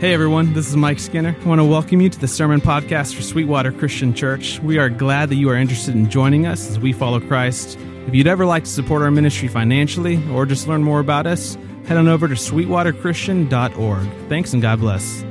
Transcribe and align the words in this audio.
Hey 0.00 0.14
everyone, 0.14 0.52
this 0.52 0.68
is 0.68 0.76
Mike 0.76 1.00
Skinner. 1.00 1.34
I 1.40 1.44
want 1.44 1.58
to 1.58 1.64
welcome 1.64 2.00
you 2.00 2.08
to 2.08 2.20
the 2.20 2.28
Sermon 2.28 2.60
Podcast 2.60 3.16
for 3.16 3.22
Sweetwater 3.22 3.72
Christian 3.72 4.14
Church. 4.14 4.60
We 4.60 4.78
are 4.78 4.88
glad 4.88 5.28
that 5.30 5.34
you 5.34 5.50
are 5.50 5.56
interested 5.56 5.96
in 5.96 6.08
joining 6.08 6.46
us 6.46 6.70
as 6.70 6.78
we 6.78 6.92
follow 6.92 7.18
Christ. 7.18 7.76
If 8.06 8.14
you'd 8.14 8.28
ever 8.28 8.46
like 8.46 8.62
to 8.62 8.70
support 8.70 9.02
our 9.02 9.10
ministry 9.10 9.48
financially 9.48 10.22
or 10.30 10.46
just 10.46 10.68
learn 10.68 10.84
more 10.84 11.00
about 11.00 11.26
us, 11.26 11.56
head 11.86 11.96
on 11.96 12.06
over 12.06 12.28
to 12.28 12.34
sweetwaterchristian.org. 12.34 14.08
Thanks 14.28 14.52
and 14.52 14.62
God 14.62 14.78
bless. 14.78 15.24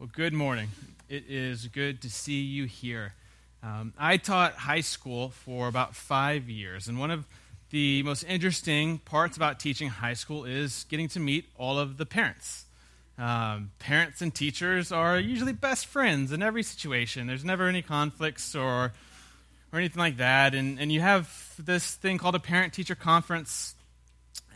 Well, 0.00 0.10
good 0.10 0.32
morning. 0.32 0.70
It 1.08 1.26
is 1.28 1.68
good 1.68 2.02
to 2.02 2.10
see 2.10 2.40
you 2.40 2.64
here. 2.64 3.14
Um, 3.62 3.94
I 3.96 4.16
taught 4.16 4.54
high 4.54 4.80
school 4.80 5.28
for 5.28 5.68
about 5.68 5.94
five 5.94 6.50
years, 6.50 6.88
and 6.88 6.98
one 6.98 7.12
of 7.12 7.24
the 7.70 8.02
most 8.02 8.24
interesting 8.24 8.98
parts 8.98 9.36
about 9.36 9.60
teaching 9.60 9.88
high 9.88 10.14
school 10.14 10.44
is 10.44 10.84
getting 10.88 11.08
to 11.08 11.20
meet 11.20 11.46
all 11.56 11.78
of 11.78 11.96
the 11.96 12.06
parents. 12.06 12.66
Um, 13.18 13.70
parents 13.78 14.22
and 14.22 14.34
teachers 14.34 14.92
are 14.92 15.18
usually 15.18 15.52
best 15.52 15.86
friends 15.86 16.32
in 16.32 16.42
every 16.42 16.62
situation. 16.62 17.26
There's 17.26 17.44
never 17.44 17.68
any 17.68 17.82
conflicts 17.82 18.54
or 18.54 18.92
or 19.72 19.78
anything 19.78 20.00
like 20.00 20.16
that. 20.16 20.54
And 20.54 20.80
and 20.80 20.90
you 20.90 21.00
have 21.00 21.54
this 21.58 21.94
thing 21.94 22.18
called 22.18 22.34
a 22.34 22.40
parent 22.40 22.72
teacher 22.72 22.94
conference. 22.94 23.74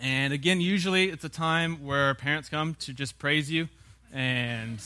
And 0.01 0.33
again, 0.33 0.60
usually 0.60 1.10
it's 1.10 1.24
a 1.24 1.29
time 1.29 1.85
where 1.85 2.15
parents 2.15 2.49
come 2.49 2.74
to 2.80 2.93
just 2.93 3.19
praise 3.19 3.51
you 3.51 3.69
and 4.12 4.80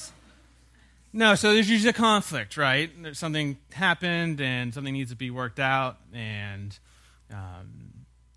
no, 1.13 1.35
so 1.35 1.52
there's 1.52 1.71
usually 1.71 1.91
a 1.91 1.95
conflict, 1.95 2.57
right? 2.57 2.91
There's 3.02 3.19
something 3.19 3.57
happened 3.73 4.41
and 4.41 4.74
something 4.74 4.93
needs 4.93 5.10
to 5.10 5.16
be 5.16 5.30
worked 5.30 5.59
out, 5.59 5.97
and 6.13 6.79
um, 7.33 7.88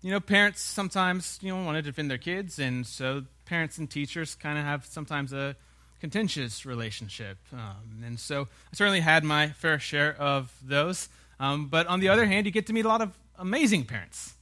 you 0.02 0.10
know, 0.10 0.20
parents 0.20 0.60
sometimes, 0.60 1.38
you 1.40 1.54
know, 1.54 1.64
want 1.64 1.76
to 1.76 1.82
defend 1.82 2.10
their 2.10 2.18
kids, 2.18 2.58
and 2.58 2.86
so 2.86 3.24
parents 3.44 3.78
and 3.78 3.88
teachers 3.88 4.34
kind 4.34 4.58
of 4.58 4.64
have 4.64 4.84
sometimes 4.84 5.32
a 5.32 5.54
contentious 6.00 6.66
relationship. 6.66 7.38
Um, 7.52 8.02
and 8.04 8.18
so 8.18 8.42
I 8.42 8.76
certainly 8.76 9.00
had 9.00 9.22
my 9.22 9.50
fair 9.50 9.78
share 9.78 10.16
of 10.18 10.52
those. 10.60 11.08
Um, 11.38 11.68
but 11.68 11.86
on 11.86 12.00
the 12.00 12.08
other 12.08 12.26
hand, 12.26 12.46
you 12.46 12.52
get 12.52 12.66
to 12.66 12.72
meet 12.72 12.84
a 12.84 12.88
lot 12.88 13.00
of 13.00 13.16
amazing 13.38 13.84
parents. 13.84 14.34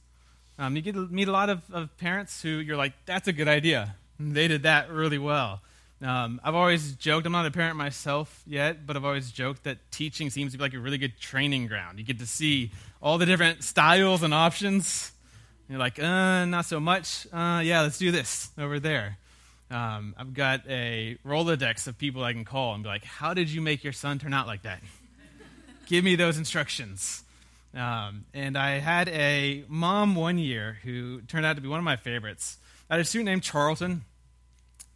Um, 0.57 0.75
you 0.75 0.81
get 0.81 0.95
to 0.95 1.07
meet 1.07 1.27
a 1.27 1.31
lot 1.31 1.49
of, 1.49 1.61
of, 1.71 1.95
parents 1.97 2.41
who 2.41 2.49
you're 2.49 2.77
like, 2.77 2.93
that's 3.05 3.27
a 3.27 3.33
good 3.33 3.47
idea. 3.47 3.95
They 4.19 4.47
did 4.47 4.63
that 4.63 4.89
really 4.89 5.17
well. 5.17 5.61
Um, 6.01 6.41
I've 6.43 6.55
always 6.55 6.93
joked, 6.93 7.27
I'm 7.27 7.31
not 7.31 7.45
a 7.45 7.51
parent 7.51 7.77
myself 7.77 8.41
yet, 8.47 8.87
but 8.87 8.95
I've 8.95 9.05
always 9.05 9.31
joked 9.31 9.63
that 9.65 9.77
teaching 9.91 10.31
seems 10.31 10.51
to 10.51 10.57
be 10.57 10.63
like 10.63 10.73
a 10.73 10.79
really 10.79 10.97
good 10.97 11.19
training 11.19 11.67
ground. 11.67 11.99
You 11.99 12.05
get 12.05 12.19
to 12.19 12.25
see 12.25 12.71
all 13.01 13.19
the 13.19 13.25
different 13.27 13.63
styles 13.63 14.23
and 14.23 14.33
options 14.33 15.11
you're 15.71 15.79
like, 15.79 15.99
uh, 15.99 16.43
not 16.45 16.65
so 16.65 16.81
much. 16.81 17.25
Uh, 17.31 17.61
yeah, 17.63 17.81
let's 17.81 17.97
do 17.97 18.11
this 18.11 18.49
over 18.57 18.77
there. 18.77 19.17
Um, 19.69 20.13
I've 20.17 20.33
got 20.33 20.67
a 20.67 21.17
Rolodex 21.25 21.87
of 21.87 21.97
people 21.97 22.25
I 22.25 22.33
can 22.33 22.43
call 22.43 22.73
and 22.73 22.83
be 22.83 22.89
like, 22.89 23.05
how 23.05 23.33
did 23.33 23.49
you 23.49 23.61
make 23.61 23.81
your 23.81 23.93
son 23.93 24.19
turn 24.19 24.33
out 24.33 24.47
like 24.47 24.63
that? 24.63 24.81
Give 25.85 26.03
me 26.03 26.15
those 26.17 26.37
instructions. 26.37 27.23
Um, 27.73 28.25
and 28.33 28.57
I 28.57 28.79
had 28.79 29.07
a 29.07 29.63
mom 29.69 30.13
one 30.15 30.37
year 30.37 30.77
who 30.83 31.21
turned 31.21 31.45
out 31.45 31.55
to 31.55 31.61
be 31.61 31.69
one 31.69 31.79
of 31.79 31.85
my 31.85 31.95
favorites. 31.95 32.57
I 32.89 32.95
had 32.95 33.01
a 33.01 33.05
student 33.05 33.27
named 33.27 33.43
Charlton. 33.43 34.03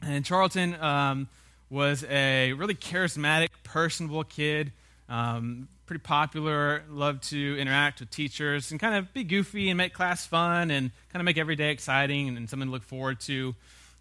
And 0.02 0.26
Charlton 0.26 0.76
um, 0.81 1.30
was 1.70 2.03
a 2.03 2.52
really 2.52 2.76
charismatic, 2.76 3.48
personable 3.64 4.26
kid. 4.26 4.73
Um, 5.08 5.70
pretty 5.86 6.02
popular, 6.02 6.83
loved 6.89 7.23
to 7.30 7.58
interact 7.59 8.00
with 8.00 8.09
teachers 8.09 8.72
and 8.72 8.80
kind 8.80 8.95
of 8.95 9.14
be 9.14 9.23
goofy 9.23 9.69
and 9.69 9.78
make 9.78 9.94
class 9.94 10.25
fun 10.25 10.72
and 10.72 10.91
kind 11.11 11.22
of 11.22 11.25
make 11.25 11.38
every 11.38 11.55
day 11.55 11.72
exciting 11.72 12.28
and, 12.28 12.38
and 12.38 12.50
something 12.50 12.67
to 12.67 12.72
look 12.72 12.83
forward 12.83 13.19
to. 13.22 13.55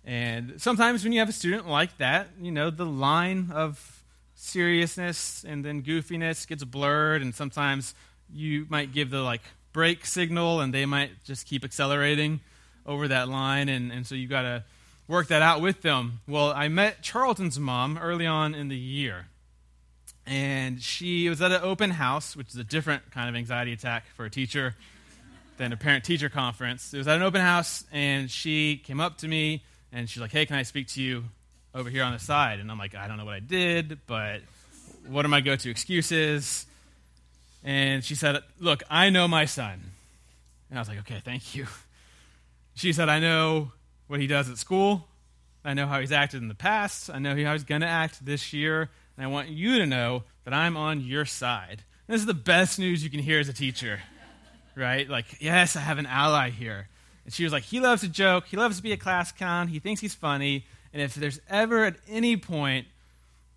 And 0.04 0.54
sometimes 0.58 1.04
when 1.04 1.12
you 1.12 1.20
have 1.20 1.28
a 1.28 1.32
student 1.32 1.68
like 1.68 1.96
that, 1.98 2.28
you 2.40 2.52
know, 2.52 2.70
the 2.70 2.86
line 2.86 3.50
of 3.52 4.02
seriousness 4.34 5.44
and 5.46 5.64
then 5.64 5.82
goofiness 5.82 6.46
gets 6.46 6.64
blurred, 6.64 7.22
and 7.22 7.34
sometimes 7.34 7.94
you 8.32 8.66
might 8.68 8.92
give 8.92 9.10
the 9.10 9.20
like 9.20 9.42
break 9.72 10.06
signal 10.06 10.60
and 10.60 10.72
they 10.72 10.86
might 10.86 11.10
just 11.24 11.46
keep 11.46 11.64
accelerating 11.64 12.40
over 12.86 13.08
that 13.08 13.28
line. 13.28 13.68
And, 13.68 13.92
and 13.92 14.06
so 14.06 14.14
you've 14.14 14.30
got 14.30 14.42
to 14.42 14.64
work 15.08 15.28
that 15.28 15.42
out 15.42 15.60
with 15.60 15.82
them. 15.82 16.20
Well, 16.26 16.52
I 16.52 16.68
met 16.68 17.02
Charlton's 17.02 17.58
mom 17.58 17.98
early 17.98 18.26
on 18.26 18.54
in 18.54 18.68
the 18.68 18.78
year 18.78 19.26
and 20.26 20.80
she 20.80 21.28
was 21.28 21.42
at 21.42 21.52
an 21.52 21.60
open 21.62 21.90
house, 21.90 22.36
which 22.36 22.48
is 22.48 22.56
a 22.56 22.64
different 22.64 23.10
kind 23.10 23.28
of 23.28 23.34
anxiety 23.34 23.72
attack 23.72 24.04
for 24.16 24.24
a 24.24 24.30
teacher 24.30 24.74
than 25.56 25.72
a 25.72 25.76
parent 25.76 26.04
teacher 26.04 26.28
conference. 26.28 26.92
It 26.94 26.98
was 26.98 27.08
at 27.08 27.16
an 27.16 27.22
open 27.22 27.40
house, 27.40 27.84
and 27.92 28.30
she 28.30 28.78
came 28.78 29.00
up 29.00 29.18
to 29.18 29.28
me 29.28 29.62
and 29.92 30.08
she's 30.08 30.20
like, 30.20 30.32
Hey, 30.32 30.46
can 30.46 30.56
I 30.56 30.62
speak 30.62 30.88
to 30.88 31.02
you 31.02 31.24
over 31.74 31.90
here 31.90 32.02
on 32.04 32.12
the 32.12 32.18
side? 32.18 32.58
And 32.58 32.70
I'm 32.70 32.78
like, 32.78 32.94
I 32.94 33.06
don't 33.06 33.16
know 33.16 33.24
what 33.24 33.34
I 33.34 33.40
did, 33.40 33.98
but 34.06 34.40
what 35.06 35.24
are 35.24 35.28
my 35.28 35.40
go 35.40 35.56
to 35.56 35.70
excuses? 35.70 36.66
And 37.62 38.02
she 38.04 38.14
said, 38.14 38.38
Look, 38.58 38.82
I 38.90 39.10
know 39.10 39.28
my 39.28 39.44
son. 39.44 39.80
And 40.70 40.78
I 40.78 40.80
was 40.80 40.88
like, 40.88 41.00
Okay, 41.00 41.20
thank 41.24 41.54
you. 41.54 41.66
She 42.74 42.92
said, 42.92 43.08
I 43.08 43.20
know 43.20 43.70
what 44.08 44.20
he 44.20 44.26
does 44.26 44.50
at 44.50 44.58
school. 44.58 45.06
I 45.64 45.74
know 45.74 45.86
how 45.86 46.00
he's 46.00 46.12
acted 46.12 46.42
in 46.42 46.48
the 46.48 46.54
past. 46.54 47.08
I 47.08 47.18
know 47.18 47.30
how 47.30 47.52
he's 47.52 47.64
going 47.64 47.80
to 47.82 47.86
act 47.86 48.24
this 48.24 48.52
year 48.52 48.90
and 49.16 49.24
I 49.24 49.28
want 49.28 49.48
you 49.48 49.78
to 49.78 49.86
know 49.86 50.24
that 50.44 50.54
I'm 50.54 50.76
on 50.76 51.00
your 51.00 51.24
side. 51.24 51.84
this 52.06 52.20
is 52.20 52.26
the 52.26 52.34
best 52.34 52.78
news 52.78 53.02
you 53.02 53.10
can 53.10 53.20
hear 53.20 53.38
as 53.38 53.48
a 53.48 53.52
teacher, 53.52 54.00
right? 54.74 55.08
Like, 55.08 55.40
yes, 55.40 55.76
I 55.76 55.80
have 55.80 55.98
an 55.98 56.06
ally 56.06 56.50
here. 56.50 56.88
And 57.24 57.32
she 57.32 57.44
was 57.44 57.52
like, 57.52 57.62
he 57.62 57.80
loves 57.80 58.02
to 58.02 58.08
joke, 58.08 58.46
he 58.46 58.56
loves 58.56 58.76
to 58.76 58.82
be 58.82 58.92
a 58.92 58.96
class 58.96 59.32
clown, 59.32 59.68
he 59.68 59.78
thinks 59.78 60.00
he's 60.00 60.14
funny, 60.14 60.66
and 60.92 61.00
if 61.00 61.14
there's 61.14 61.40
ever 61.48 61.84
at 61.84 61.96
any 62.08 62.36
point 62.36 62.86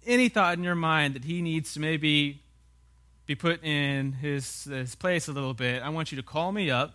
any 0.05 0.29
thought 0.29 0.57
in 0.57 0.63
your 0.63 0.75
mind 0.75 1.15
that 1.15 1.25
he 1.25 1.41
needs 1.41 1.73
to 1.73 1.81
maybe 1.81 2.41
be 3.25 3.35
put 3.35 3.61
in 3.61 4.13
his, 4.13 4.63
his 4.63 4.95
place 4.95 5.27
a 5.27 5.33
little 5.33 5.53
bit, 5.53 5.83
I 5.83 5.89
want 5.89 6.13
you 6.13 6.15
to 6.15 6.23
call 6.23 6.53
me 6.53 6.71
up. 6.71 6.93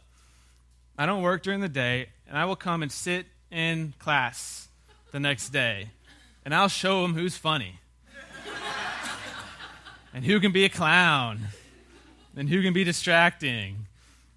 I 0.97 1.05
don't 1.05 1.21
work 1.21 1.43
during 1.43 1.61
the 1.61 1.69
day, 1.69 2.09
and 2.27 2.39
I 2.39 2.47
will 2.47 2.57
come 2.57 2.83
and 2.83 2.91
sit 2.91 3.27
in 3.51 3.93
class 3.99 4.69
the 5.11 5.21
next 5.21 5.51
day, 5.51 5.91
and 6.43 6.55
I'll 6.55 6.69
show 6.69 7.05
him 7.05 7.13
who's 7.13 7.37
funny 7.37 7.81
and 10.15 10.25
who 10.25 10.41
can 10.41 10.53
be 10.53 10.65
a 10.65 10.69
clown 10.69 11.41
and 12.37 12.49
who 12.49 12.63
can 12.63 12.73
be 12.73 12.85
distracting. 12.85 13.87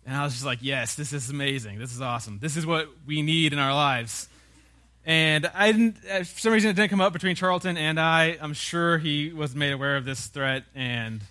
And 0.05 0.15
I 0.15 0.23
was 0.23 0.33
just 0.33 0.45
like, 0.45 0.59
yes, 0.61 0.95
this 0.95 1.13
is 1.13 1.29
amazing. 1.29 1.79
This 1.79 1.93
is 1.93 2.01
awesome. 2.01 2.39
This 2.39 2.57
is 2.57 2.65
what 2.65 2.87
we 3.05 3.21
need 3.21 3.53
in 3.53 3.59
our 3.59 3.73
lives. 3.73 4.29
And 5.05 5.49
I 5.53 5.71
didn't, 5.71 5.97
uh, 6.09 6.19
for 6.19 6.39
some 6.39 6.53
reason, 6.53 6.71
it 6.71 6.73
didn't 6.73 6.89
come 6.89 7.01
up 7.01 7.13
between 7.13 7.35
Charlton 7.35 7.77
and 7.77 7.99
I. 7.99 8.37
I'm 8.41 8.53
sure 8.53 8.97
he 8.97 9.31
was 9.31 9.55
made 9.55 9.71
aware 9.71 9.97
of 9.97 10.05
this 10.05 10.27
threat. 10.27 10.63
And 10.73 11.21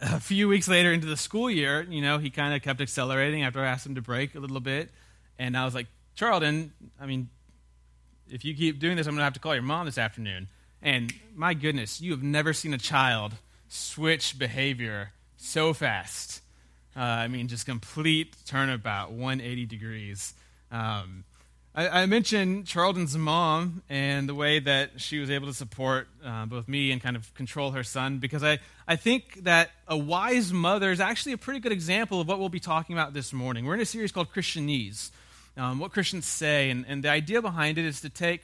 a 0.00 0.20
few 0.20 0.48
weeks 0.48 0.68
later 0.68 0.92
into 0.92 1.06
the 1.06 1.16
school 1.16 1.50
year, 1.50 1.82
you 1.82 2.00
know, 2.00 2.18
he 2.18 2.30
kind 2.30 2.54
of 2.54 2.62
kept 2.62 2.80
accelerating 2.80 3.42
after 3.42 3.60
I 3.60 3.66
asked 3.66 3.86
him 3.86 3.96
to 3.96 4.02
break 4.02 4.34
a 4.34 4.40
little 4.40 4.60
bit. 4.60 4.90
And 5.38 5.56
I 5.56 5.64
was 5.64 5.74
like, 5.74 5.86
Charlton, 6.14 6.72
I 7.00 7.06
mean, 7.06 7.28
if 8.28 8.44
you 8.44 8.54
keep 8.54 8.78
doing 8.78 8.96
this, 8.96 9.06
I'm 9.06 9.14
going 9.14 9.20
to 9.20 9.24
have 9.24 9.34
to 9.34 9.40
call 9.40 9.54
your 9.54 9.62
mom 9.62 9.86
this 9.86 9.98
afternoon. 9.98 10.48
And 10.84 11.14
my 11.34 11.54
goodness, 11.54 12.02
you 12.02 12.10
have 12.10 12.22
never 12.22 12.52
seen 12.52 12.74
a 12.74 12.78
child 12.78 13.32
switch 13.68 14.38
behavior 14.38 15.12
so 15.38 15.72
fast. 15.72 16.42
Uh, 16.94 17.00
I 17.00 17.28
mean, 17.28 17.48
just 17.48 17.64
complete 17.64 18.36
turnabout, 18.44 19.10
180 19.10 19.64
degrees. 19.64 20.34
Um, 20.70 21.24
I, 21.74 22.02
I, 22.02 22.06
mentioned 22.06 22.66
Charlton's 22.66 23.16
mom 23.16 23.82
and 23.88 24.28
the 24.28 24.34
way 24.34 24.60
that 24.60 25.00
she 25.00 25.18
was 25.18 25.30
able 25.30 25.46
to 25.46 25.54
support 25.54 26.06
uh, 26.24 26.46
both 26.46 26.68
me 26.68 26.92
and 26.92 27.02
kind 27.02 27.16
of 27.16 27.32
control 27.34 27.72
her 27.72 27.82
son 27.82 28.18
because 28.18 28.44
I, 28.44 28.58
I 28.86 28.96
think 28.96 29.44
that 29.44 29.70
a 29.88 29.96
wise 29.96 30.52
mother 30.52 30.90
is 30.90 31.00
actually 31.00 31.32
a 31.32 31.38
pretty 31.38 31.60
good 31.60 31.72
example 31.72 32.20
of 32.20 32.28
what 32.28 32.38
we'll 32.38 32.48
be 32.48 32.60
talking 32.60 32.94
about 32.94 33.14
this 33.14 33.32
morning. 33.32 33.64
We're 33.64 33.74
in 33.74 33.80
a 33.80 33.86
series 33.86 34.12
called 34.12 34.32
Christianese, 34.32 35.10
um, 35.56 35.78
what 35.78 35.92
Christians 35.92 36.26
say, 36.26 36.70
and, 36.70 36.84
and 36.86 37.02
the 37.02 37.10
idea 37.10 37.40
behind 37.40 37.78
it 37.78 37.86
is 37.86 38.02
to 38.02 38.10
take 38.10 38.42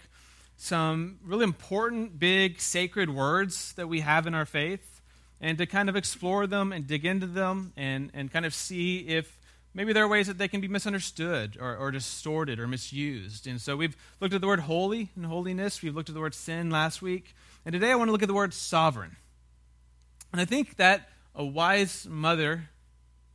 some 0.62 1.18
really 1.24 1.44
important, 1.44 2.18
big, 2.18 2.60
sacred 2.60 3.08
words 3.08 3.72
that 3.72 3.88
we 3.88 4.00
have 4.00 4.26
in 4.26 4.34
our 4.34 4.44
faith 4.44 5.00
and 5.40 5.56
to 5.56 5.64
kind 5.64 5.88
of 5.88 5.96
explore 5.96 6.46
them 6.46 6.70
and 6.70 6.86
dig 6.86 7.06
into 7.06 7.26
them 7.26 7.72
and, 7.78 8.10
and 8.12 8.30
kind 8.30 8.44
of 8.44 8.52
see 8.52 8.98
if 9.08 9.38
maybe 9.72 9.94
there 9.94 10.04
are 10.04 10.08
ways 10.08 10.26
that 10.26 10.36
they 10.36 10.48
can 10.48 10.60
be 10.60 10.68
misunderstood 10.68 11.56
or, 11.58 11.74
or 11.78 11.90
distorted 11.90 12.60
or 12.60 12.68
misused. 12.68 13.46
And 13.46 13.58
so 13.58 13.74
we've 13.74 13.96
looked 14.20 14.34
at 14.34 14.42
the 14.42 14.46
word 14.46 14.60
holy 14.60 15.08
and 15.16 15.24
holiness, 15.24 15.80
we've 15.80 15.96
looked 15.96 16.10
at 16.10 16.14
the 16.14 16.20
word 16.20 16.34
sin 16.34 16.68
last 16.68 17.00
week, 17.00 17.34
and 17.64 17.72
today 17.72 17.90
I 17.90 17.94
want 17.94 18.08
to 18.08 18.12
look 18.12 18.22
at 18.22 18.28
the 18.28 18.34
word 18.34 18.52
sovereign. 18.52 19.16
And 20.30 20.42
I 20.42 20.44
think 20.44 20.76
that 20.76 21.08
a 21.34 21.44
wise 21.44 22.06
mother 22.06 22.68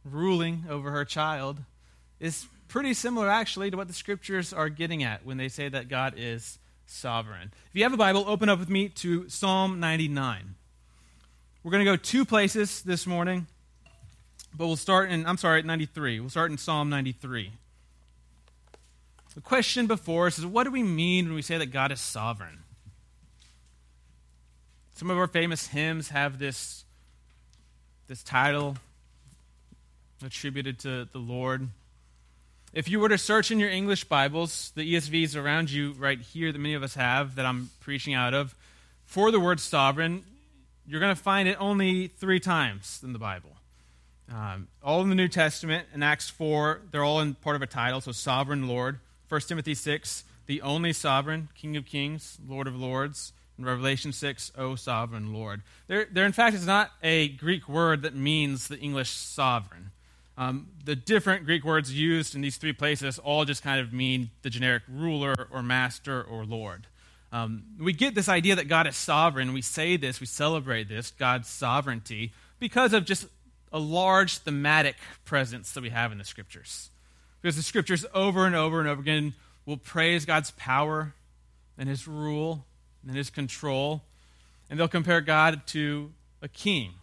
ruling 0.04 0.66
over 0.70 0.92
her 0.92 1.06
child 1.06 1.58
is 2.20 2.46
pretty 2.68 2.94
similar 2.94 3.32
actually 3.32 3.72
to 3.72 3.78
what 3.78 3.88
the 3.88 3.96
scriptures 3.96 4.54
are 4.54 4.70
getting 4.70 5.02
at 5.02 5.26
when 5.26 5.38
they 5.38 5.48
say 5.48 5.70
that 5.70 5.90
God 5.90 6.14
is 6.18 6.60
sovereign. 6.86 7.52
If 7.70 7.76
you 7.76 7.84
have 7.84 7.94
a 7.94 7.98
Bible, 7.98 8.26
open 8.28 8.50
up 8.50 8.60
with 8.60 8.70
me 8.70 8.90
to 8.90 9.28
Psalm 9.30 9.80
99. 9.80 10.56
We're 11.64 11.72
going 11.72 11.84
to 11.84 11.92
go 11.92 11.96
two 11.96 12.26
places 12.26 12.82
this 12.82 13.08
morning, 13.08 13.48
but 14.56 14.68
we'll 14.68 14.76
start 14.76 15.10
in, 15.10 15.26
I'm 15.26 15.38
sorry, 15.38 15.60
at 15.60 15.66
93. 15.66 16.20
We'll 16.20 16.30
start 16.30 16.52
in 16.52 16.58
Psalm 16.58 16.90
93. 16.90 17.52
The 19.34 19.42
question 19.42 19.86
before 19.86 20.28
us 20.28 20.40
is 20.40 20.46
what 20.46 20.64
do 20.64 20.72
we 20.72 20.84
mean 20.84 21.26
when 21.26 21.36
we 21.36 21.42
say 21.42 21.58
that 21.58 21.68
God 21.68 21.92
is 21.92 22.00
sovereign? 22.00 22.60
Some 24.96 25.10
of 25.10 25.18
our 25.18 25.28
famous 25.28 25.68
hymns 25.68 26.10
have 26.10 26.40
this, 26.40 26.86
this 28.08 28.24
title 28.24 28.78
attributed 30.26 30.80
to 30.80 31.06
the 31.12 31.18
Lord. 31.18 31.68
If 32.76 32.90
you 32.90 33.00
were 33.00 33.08
to 33.08 33.18
search 33.18 33.52
in 33.52 33.60
your 33.62 33.70
English 33.70 34.04
Bibles, 34.04 34.74
the 34.76 34.96
ESVs 34.96 35.42
around 35.42 35.72
you 35.72 35.94
right 35.94 36.20
here 36.20 36.52
that 36.52 36.60
many 36.60 36.74
of 36.74 36.84
us 36.84 36.96
have 36.96 37.36
that 37.36 37.46
I'm 37.46 37.70
preaching 37.80 38.14
out 38.14 38.34
of, 38.34 38.54
for 39.06 39.32
the 39.32 39.40
word 39.40 39.62
sovereign, 39.62 40.26
you're 40.86 41.00
going 41.00 41.16
to 41.16 41.22
find 41.22 41.48
it 41.48 41.56
only 41.58 42.08
three 42.08 42.42
times 42.42 43.00
in 43.02 43.14
the 43.14 43.18
Bible. 43.18 43.52
Um, 44.30 44.68
all 44.84 45.02
in 45.02 45.08
the 45.08 45.16
New 45.16 45.30
Testament. 45.30 45.88
In 45.94 46.04
Acts 46.04 46.30
4, 46.30 46.82
they're 46.92 47.02
all 47.02 47.22
in 47.22 47.36
part 47.36 47.56
of 47.56 47.62
a 47.62 47.66
title, 47.66 48.02
so 48.02 48.12
Sovereign 48.12 48.68
Lord. 48.68 49.00
1 49.30 49.40
Timothy 49.48 49.74
6, 49.74 50.26
the 50.46 50.62
only 50.62 50.92
sovereign, 50.92 51.48
King 51.56 51.78
of 51.78 51.86
kings, 51.86 52.38
Lord 52.46 52.68
of 52.68 52.76
lords. 52.76 53.32
In 53.58 53.64
Revelation 53.64 54.12
6, 54.12 54.52
O 54.58 54.76
sovereign 54.76 55.32
Lord. 55.32 55.62
There, 55.88 56.08
there 56.12 56.26
in 56.26 56.34
fact, 56.34 56.54
is 56.54 56.68
not 56.68 56.92
a 57.02 57.30
Greek 57.30 57.70
word 57.70 58.02
that 58.02 58.14
means 58.14 58.68
the 58.68 58.78
English 58.78 59.12
sovereign. 59.12 59.92
Um, 60.38 60.68
the 60.84 60.96
different 60.96 61.46
Greek 61.46 61.64
words 61.64 61.94
used 61.94 62.36
in 62.36 62.42
these 62.42 62.58
three 62.58 62.74
places 62.74 63.20
all 63.20 63.46
just 63.46 63.64
kind 63.64 63.80
of 63.80 63.94
mean 63.94 64.32
the 64.42 64.50
generic 64.50 64.84
ruler 64.90 65.48
or 65.52 65.64
master 65.64 66.22
or 66.22 66.46
Lord. 66.46 66.88
Um, 67.32 67.64
we 67.80 67.94
get 67.94 68.16
this 68.16 68.30
idea 68.30 68.56
that 68.56 68.68
God 68.68 68.88
is 68.88 68.96
sovereign. 68.96 69.54
We 69.54 69.62
say 69.62 69.98
this, 69.98 70.20
we 70.20 70.26
celebrate 70.26 70.90
this, 70.90 71.12
God's 71.12 71.50
sovereignty, 71.50 72.34
because 72.60 72.94
of 72.94 73.06
just 73.06 73.28
a 73.72 73.80
large 73.80 74.38
thematic 74.38 74.96
presence 75.26 75.72
that 75.74 75.82
we 75.82 75.90
have 75.90 76.12
in 76.12 76.18
the 76.18 76.24
scriptures. 76.24 76.90
Because 77.42 77.58
the 77.58 77.64
scriptures 77.64 78.06
over 78.14 78.46
and 78.46 78.56
over 78.56 78.80
and 78.80 78.88
over 78.88 79.02
again 79.02 79.34
will 79.66 79.78
praise 79.78 80.26
God's 80.26 80.52
power 80.52 81.14
and 81.78 81.90
his 81.90 82.08
rule 82.08 82.66
and 83.06 83.16
his 83.16 83.30
control. 83.30 84.04
And 84.70 84.80
they'll 84.80 84.88
compare 84.88 85.22
God 85.22 85.68
to 85.68 86.12
a 86.42 86.48
king, 86.48 86.94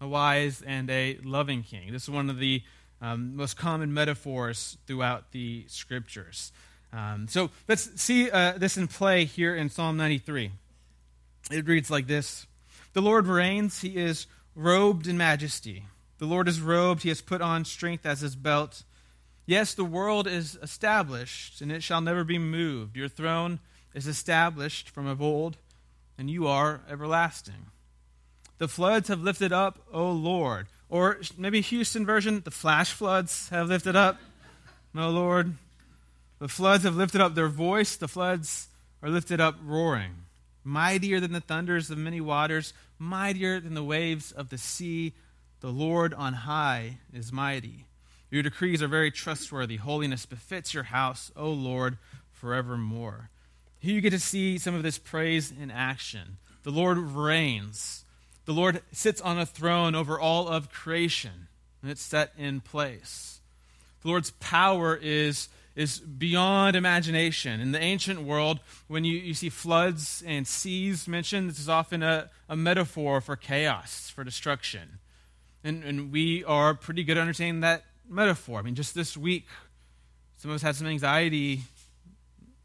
a 0.00 0.08
wise 0.08 0.62
and 0.62 0.88
a 0.90 1.18
loving 1.22 1.62
king. 1.62 1.92
This 1.92 2.04
is 2.04 2.10
one 2.10 2.30
of 2.30 2.38
the 2.38 2.62
um, 3.00 3.36
most 3.36 3.56
common 3.56 3.92
metaphors 3.92 4.78
throughout 4.86 5.32
the 5.32 5.64
scriptures. 5.68 6.52
Um, 6.92 7.26
so 7.28 7.50
let's 7.68 8.00
see 8.00 8.30
uh, 8.30 8.54
this 8.56 8.76
in 8.76 8.88
play 8.88 9.24
here 9.24 9.54
in 9.54 9.68
Psalm 9.68 9.96
93. 9.96 10.50
It 11.50 11.66
reads 11.66 11.90
like 11.90 12.06
this 12.06 12.46
The 12.92 13.02
Lord 13.02 13.26
reigns, 13.26 13.80
he 13.80 13.96
is 13.96 14.26
robed 14.54 15.06
in 15.06 15.16
majesty. 15.16 15.84
The 16.18 16.26
Lord 16.26 16.48
is 16.48 16.60
robed, 16.60 17.02
he 17.02 17.08
has 17.08 17.22
put 17.22 17.40
on 17.40 17.64
strength 17.64 18.04
as 18.04 18.20
his 18.20 18.36
belt. 18.36 18.82
Yes, 19.46 19.74
the 19.74 19.84
world 19.84 20.26
is 20.26 20.58
established, 20.62 21.60
and 21.60 21.72
it 21.72 21.82
shall 21.82 22.00
never 22.00 22.24
be 22.24 22.38
moved. 22.38 22.96
Your 22.96 23.08
throne 23.08 23.58
is 23.94 24.06
established 24.06 24.90
from 24.90 25.06
of 25.06 25.20
old, 25.20 25.56
and 26.18 26.30
you 26.30 26.46
are 26.46 26.82
everlasting. 26.88 27.66
The 28.60 28.68
floods 28.68 29.08
have 29.08 29.22
lifted 29.22 29.54
up, 29.54 29.78
O 29.90 30.12
Lord. 30.12 30.66
Or 30.90 31.18
maybe 31.38 31.62
Houston 31.62 32.04
version, 32.04 32.42
the 32.44 32.50
flash 32.50 32.92
floods 32.92 33.48
have 33.48 33.68
lifted 33.68 33.96
up, 33.96 34.18
O 34.94 35.08
Lord. 35.08 35.54
The 36.40 36.48
floods 36.48 36.84
have 36.84 36.94
lifted 36.94 37.22
up 37.22 37.34
their 37.34 37.48
voice, 37.48 37.96
the 37.96 38.06
floods 38.06 38.68
are 39.02 39.08
lifted 39.08 39.40
up 39.40 39.56
roaring. 39.64 40.12
Mightier 40.62 41.20
than 41.20 41.32
the 41.32 41.40
thunders 41.40 41.90
of 41.90 41.96
many 41.96 42.20
waters, 42.20 42.74
mightier 42.98 43.60
than 43.60 43.72
the 43.72 43.82
waves 43.82 44.30
of 44.30 44.50
the 44.50 44.58
sea 44.58 45.14
the 45.60 45.70
Lord 45.72 46.12
on 46.12 46.34
high 46.34 46.98
is 47.14 47.32
mighty. 47.32 47.86
Your 48.30 48.42
decrees 48.42 48.82
are 48.82 48.88
very 48.88 49.10
trustworthy. 49.10 49.76
Holiness 49.76 50.26
befits 50.26 50.74
your 50.74 50.84
house, 50.84 51.32
O 51.34 51.48
Lord, 51.50 51.96
forevermore. 52.30 53.30
Here 53.78 53.94
you 53.94 54.02
get 54.02 54.10
to 54.10 54.20
see 54.20 54.58
some 54.58 54.74
of 54.74 54.82
this 54.82 54.98
praise 54.98 55.50
in 55.50 55.70
action. 55.70 56.36
The 56.62 56.70
Lord 56.70 56.98
reigns. 56.98 58.04
The 58.50 58.56
Lord 58.56 58.82
sits 58.90 59.20
on 59.20 59.38
a 59.38 59.46
throne 59.46 59.94
over 59.94 60.18
all 60.18 60.48
of 60.48 60.72
creation, 60.72 61.46
and 61.82 61.88
it's 61.88 62.02
set 62.02 62.32
in 62.36 62.60
place. 62.60 63.38
The 64.02 64.08
Lord's 64.08 64.32
power 64.32 64.98
is, 65.00 65.48
is 65.76 66.00
beyond 66.00 66.74
imagination. 66.74 67.60
In 67.60 67.70
the 67.70 67.78
ancient 67.78 68.22
world, 68.22 68.58
when 68.88 69.04
you, 69.04 69.16
you 69.16 69.34
see 69.34 69.50
floods 69.50 70.24
and 70.26 70.48
seas 70.48 71.06
mentioned, 71.06 71.48
this 71.48 71.60
is 71.60 71.68
often 71.68 72.02
a, 72.02 72.28
a 72.48 72.56
metaphor 72.56 73.20
for 73.20 73.36
chaos, 73.36 74.10
for 74.10 74.24
destruction. 74.24 74.98
And, 75.62 75.84
and 75.84 76.10
we 76.10 76.42
are 76.42 76.74
pretty 76.74 77.04
good 77.04 77.18
at 77.18 77.20
understanding 77.20 77.60
that 77.60 77.84
metaphor. 78.08 78.58
I 78.58 78.62
mean, 78.62 78.74
just 78.74 78.96
this 78.96 79.16
week, 79.16 79.46
some 80.38 80.50
of 80.50 80.56
us 80.56 80.62
had 80.62 80.74
some 80.74 80.88
anxiety. 80.88 81.60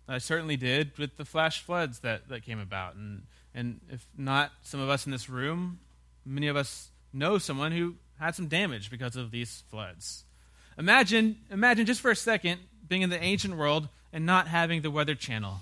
I 0.07 0.17
certainly 0.17 0.57
did 0.57 0.97
with 0.97 1.17
the 1.17 1.25
flash 1.25 1.61
floods 1.61 1.99
that, 1.99 2.27
that 2.29 2.43
came 2.43 2.59
about. 2.59 2.95
And, 2.95 3.27
and 3.55 3.79
if 3.89 4.05
not 4.15 4.51
some 4.61 4.79
of 4.79 4.89
us 4.89 5.07
in 5.07 5.11
this 5.11 5.29
room, 5.29 5.79
many 6.25 6.47
of 6.47 6.55
us 6.55 6.89
know 7.11 7.39
someone 7.39 7.71
who 7.71 7.95
had 8.19 8.35
some 8.35 8.47
damage 8.47 8.91
because 8.91 9.15
of 9.15 9.31
these 9.31 9.63
floods. 9.69 10.25
Imagine, 10.77 11.37
imagine 11.49 11.85
just 11.85 12.01
for 12.01 12.11
a 12.11 12.15
second 12.15 12.59
being 12.87 13.01
in 13.01 13.09
the 13.09 13.21
ancient 13.21 13.55
world 13.55 13.87
and 14.13 14.25
not 14.25 14.47
having 14.47 14.81
the 14.81 14.91
Weather 14.91 15.15
Channel 15.15 15.61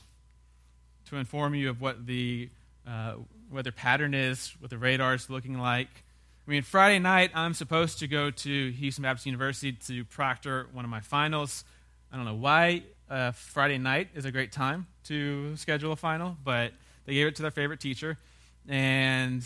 to 1.10 1.18
inform 1.18 1.56
you 1.56 1.70
of 1.70 1.80
what 1.80 2.06
the 2.06 2.50
uh, 2.86 3.14
weather 3.52 3.72
pattern 3.72 4.14
is, 4.14 4.54
what 4.60 4.70
the 4.70 4.78
radar 4.78 5.14
is 5.14 5.30
looking 5.30 5.58
like, 5.58 5.88
I 6.46 6.52
mean, 6.52 6.64
Friday 6.64 7.00
night, 7.00 7.32
I'm 7.34 7.54
supposed 7.54 8.00
to 8.00 8.08
go 8.08 8.30
to 8.30 8.72
Houston 8.72 9.04
Baptist 9.04 9.26
University 9.26 9.72
to 9.88 10.04
proctor 10.04 10.68
one 10.74 10.84
of 10.84 10.92
my 10.92 11.00
finals. 11.00 11.64
I 12.12 12.18
don't 12.18 12.26
know 12.26 12.36
why 12.36 12.84
uh, 13.10 13.32
Friday 13.32 13.78
night 13.78 14.10
is 14.14 14.26
a 14.26 14.32
great 14.32 14.52
time 14.52 14.88
to 15.06 15.56
schedule 15.56 15.94
a 15.94 15.96
final, 15.96 16.36
but 16.44 16.74
they 17.06 17.14
gave 17.14 17.28
it 17.28 17.36
to 17.38 17.42
their 17.42 17.52
favorite 17.52 17.80
teacher. 17.80 18.18
And 18.68 19.46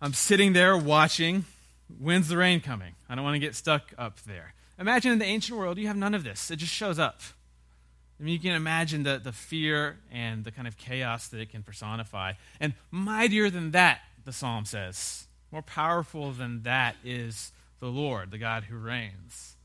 I'm 0.00 0.12
sitting 0.12 0.52
there 0.52 0.76
watching. 0.76 1.44
When's 1.98 2.28
the 2.28 2.36
rain 2.36 2.60
coming? 2.60 2.94
I 3.08 3.14
don't 3.14 3.24
want 3.24 3.34
to 3.34 3.40
get 3.40 3.54
stuck 3.54 3.92
up 3.96 4.20
there. 4.22 4.54
Imagine 4.78 5.12
in 5.12 5.18
the 5.18 5.24
ancient 5.24 5.58
world, 5.58 5.78
you 5.78 5.86
have 5.86 5.96
none 5.96 6.14
of 6.14 6.22
this. 6.22 6.50
It 6.50 6.56
just 6.56 6.72
shows 6.72 6.98
up. 6.98 7.20
I 8.20 8.22
mean, 8.22 8.34
you 8.34 8.40
can 8.40 8.52
imagine 8.52 9.04
the, 9.04 9.20
the 9.22 9.32
fear 9.32 9.98
and 10.12 10.44
the 10.44 10.50
kind 10.50 10.68
of 10.68 10.76
chaos 10.76 11.28
that 11.28 11.40
it 11.40 11.50
can 11.50 11.62
personify. 11.62 12.32
And 12.60 12.74
mightier 12.90 13.48
than 13.48 13.70
that, 13.72 14.00
the 14.24 14.32
psalm 14.32 14.64
says. 14.64 15.26
More 15.50 15.62
powerful 15.62 16.32
than 16.32 16.62
that 16.64 16.96
is 17.04 17.52
the 17.80 17.86
Lord, 17.86 18.30
the 18.30 18.38
God 18.38 18.64
who 18.64 18.76
reigns. 18.76 19.56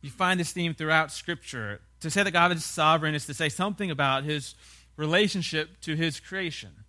You 0.00 0.10
find 0.10 0.40
this 0.40 0.52
theme 0.52 0.74
throughout 0.74 1.12
Scripture. 1.12 1.80
To 2.00 2.10
say 2.10 2.22
that 2.22 2.30
God 2.30 2.52
is 2.52 2.64
sovereign 2.64 3.14
is 3.14 3.26
to 3.26 3.34
say 3.34 3.48
something 3.48 3.90
about 3.90 4.24
his 4.24 4.54
relationship 5.00 5.80
to 5.80 5.96
his 5.96 6.20
creation. 6.20 6.84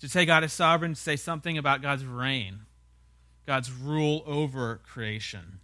To 0.00 0.08
say 0.08 0.24
God 0.24 0.44
is 0.44 0.52
sovereign, 0.52 0.94
to 0.94 1.00
say 1.00 1.14
something 1.14 1.58
about 1.58 1.82
God's 1.82 2.04
reign, 2.04 2.60
God's 3.46 3.70
rule 3.70 4.22
over 4.26 4.80
creation. 4.82 5.60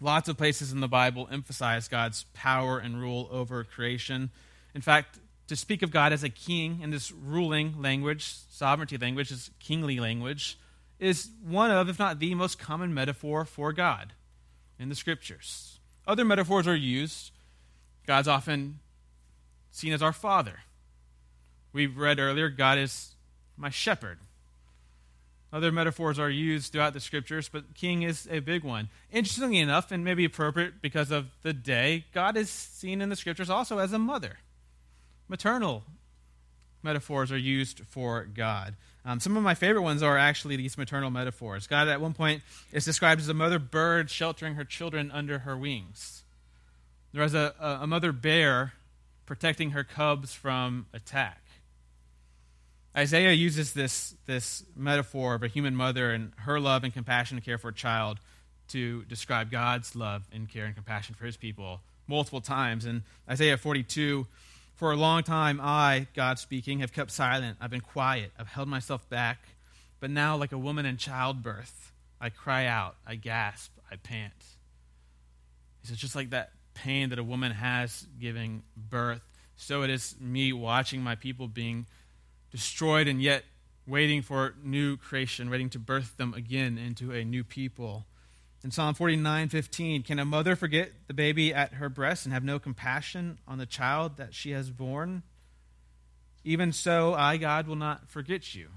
Lots 0.00 0.28
of 0.28 0.36
places 0.36 0.72
in 0.72 0.80
the 0.80 0.88
Bible 0.88 1.28
emphasize 1.30 1.86
God's 1.86 2.24
power 2.34 2.78
and 2.78 3.00
rule 3.00 3.28
over 3.30 3.62
creation. 3.62 4.30
In 4.74 4.80
fact, 4.80 5.20
to 5.46 5.54
speak 5.54 5.82
of 5.82 5.92
God 5.92 6.12
as 6.12 6.24
a 6.24 6.28
king 6.28 6.80
in 6.82 6.90
this 6.90 7.12
ruling 7.12 7.80
language, 7.80 8.34
sovereignty 8.50 8.98
language, 8.98 9.30
is 9.30 9.50
kingly 9.60 10.00
language 10.00 10.58
is 10.98 11.30
one 11.46 11.70
of, 11.70 11.88
if 11.88 11.96
not 11.96 12.18
the 12.18 12.34
most 12.34 12.58
common 12.58 12.92
metaphor 12.92 13.44
for 13.44 13.72
God 13.72 14.14
in 14.80 14.88
the 14.88 14.96
scriptures. 14.96 15.78
Other 16.08 16.24
metaphors 16.24 16.66
are 16.66 16.74
used. 16.74 17.30
God's 18.04 18.26
often 18.26 18.80
seen 19.70 19.92
as 19.92 20.02
our 20.02 20.12
Father. 20.12 20.58
We 21.78 21.86
read 21.86 22.18
earlier, 22.18 22.48
God 22.48 22.76
is 22.76 23.14
my 23.56 23.70
shepherd. 23.70 24.18
Other 25.52 25.70
metaphors 25.70 26.18
are 26.18 26.28
used 26.28 26.72
throughout 26.72 26.92
the 26.92 26.98
scriptures, 26.98 27.48
but 27.48 27.72
king 27.76 28.02
is 28.02 28.26
a 28.32 28.40
big 28.40 28.64
one. 28.64 28.88
Interestingly 29.12 29.60
enough, 29.60 29.92
and 29.92 30.04
maybe 30.04 30.24
appropriate 30.24 30.82
because 30.82 31.12
of 31.12 31.26
the 31.44 31.52
day, 31.52 32.06
God 32.12 32.36
is 32.36 32.50
seen 32.50 33.00
in 33.00 33.10
the 33.10 33.14
scriptures 33.14 33.48
also 33.48 33.78
as 33.78 33.92
a 33.92 33.98
mother. 34.00 34.38
Maternal 35.28 35.84
metaphors 36.82 37.30
are 37.30 37.38
used 37.38 37.82
for 37.86 38.24
God. 38.24 38.74
Um, 39.04 39.20
some 39.20 39.36
of 39.36 39.44
my 39.44 39.54
favorite 39.54 39.82
ones 39.82 40.02
are 40.02 40.18
actually 40.18 40.56
these 40.56 40.76
maternal 40.76 41.10
metaphors. 41.10 41.68
God, 41.68 41.86
at 41.86 42.00
one 42.00 42.12
point, 42.12 42.42
is 42.72 42.84
described 42.84 43.20
as 43.20 43.28
a 43.28 43.34
mother 43.34 43.60
bird 43.60 44.10
sheltering 44.10 44.56
her 44.56 44.64
children 44.64 45.12
under 45.12 45.38
her 45.38 45.56
wings. 45.56 46.24
There 47.12 47.22
is 47.22 47.34
a, 47.34 47.54
a 47.60 47.86
mother 47.86 48.10
bear 48.10 48.72
protecting 49.26 49.70
her 49.70 49.84
cubs 49.84 50.34
from 50.34 50.86
attack. 50.92 51.44
Isaiah 52.98 53.30
uses 53.32 53.74
this, 53.74 54.16
this 54.26 54.64
metaphor 54.74 55.36
of 55.36 55.44
a 55.44 55.46
human 55.46 55.76
mother 55.76 56.10
and 56.10 56.32
her 56.38 56.58
love 56.58 56.82
and 56.82 56.92
compassion 56.92 57.36
and 57.36 57.44
care 57.44 57.56
for 57.56 57.68
a 57.68 57.72
child 57.72 58.18
to 58.70 59.04
describe 59.04 59.52
God's 59.52 59.94
love 59.94 60.24
and 60.32 60.48
care 60.48 60.64
and 60.64 60.74
compassion 60.74 61.14
for 61.14 61.24
his 61.24 61.36
people 61.36 61.80
multiple 62.08 62.40
times. 62.40 62.84
In 62.84 63.04
Isaiah 63.30 63.56
42, 63.56 64.26
for 64.74 64.90
a 64.90 64.96
long 64.96 65.22
time, 65.22 65.60
I, 65.62 66.08
God 66.12 66.40
speaking, 66.40 66.80
have 66.80 66.92
kept 66.92 67.12
silent. 67.12 67.56
I've 67.60 67.70
been 67.70 67.82
quiet. 67.82 68.32
I've 68.36 68.48
held 68.48 68.66
myself 68.66 69.08
back. 69.08 69.46
But 70.00 70.10
now, 70.10 70.36
like 70.36 70.50
a 70.50 70.58
woman 70.58 70.84
in 70.84 70.96
childbirth, 70.96 71.92
I 72.20 72.30
cry 72.30 72.66
out, 72.66 72.96
I 73.06 73.14
gasp, 73.14 73.70
I 73.92 73.94
pant. 73.94 74.32
He 75.82 75.86
says, 75.86 75.98
just 75.98 76.16
like 76.16 76.30
that 76.30 76.50
pain 76.74 77.10
that 77.10 77.20
a 77.20 77.24
woman 77.24 77.52
has 77.52 78.08
giving 78.20 78.64
birth, 78.76 79.22
so 79.54 79.82
it 79.82 79.90
is 79.90 80.16
me 80.20 80.52
watching 80.52 81.00
my 81.00 81.14
people 81.14 81.46
being 81.46 81.86
destroyed 82.50 83.08
and 83.08 83.22
yet 83.22 83.44
waiting 83.86 84.22
for 84.22 84.54
new 84.62 84.96
creation, 84.96 85.50
waiting 85.50 85.70
to 85.70 85.78
birth 85.78 86.16
them 86.16 86.34
again 86.34 86.78
into 86.78 87.12
a 87.12 87.24
new 87.24 87.42
people. 87.42 88.06
In 88.62 88.70
Psalm 88.70 88.94
49:15, 88.94 90.02
can 90.02 90.18
a 90.18 90.24
mother 90.24 90.56
forget 90.56 90.92
the 91.06 91.14
baby 91.14 91.54
at 91.54 91.74
her 91.74 91.88
breast 91.88 92.26
and 92.26 92.32
have 92.32 92.44
no 92.44 92.58
compassion 92.58 93.38
on 93.46 93.58
the 93.58 93.66
child 93.66 94.16
that 94.16 94.34
she 94.34 94.50
has 94.50 94.70
born? 94.70 95.22
Even 96.44 96.72
so, 96.72 97.14
I 97.14 97.36
God 97.36 97.66
will 97.66 97.76
not 97.76 98.08
forget 98.08 98.54
you. 98.54 98.70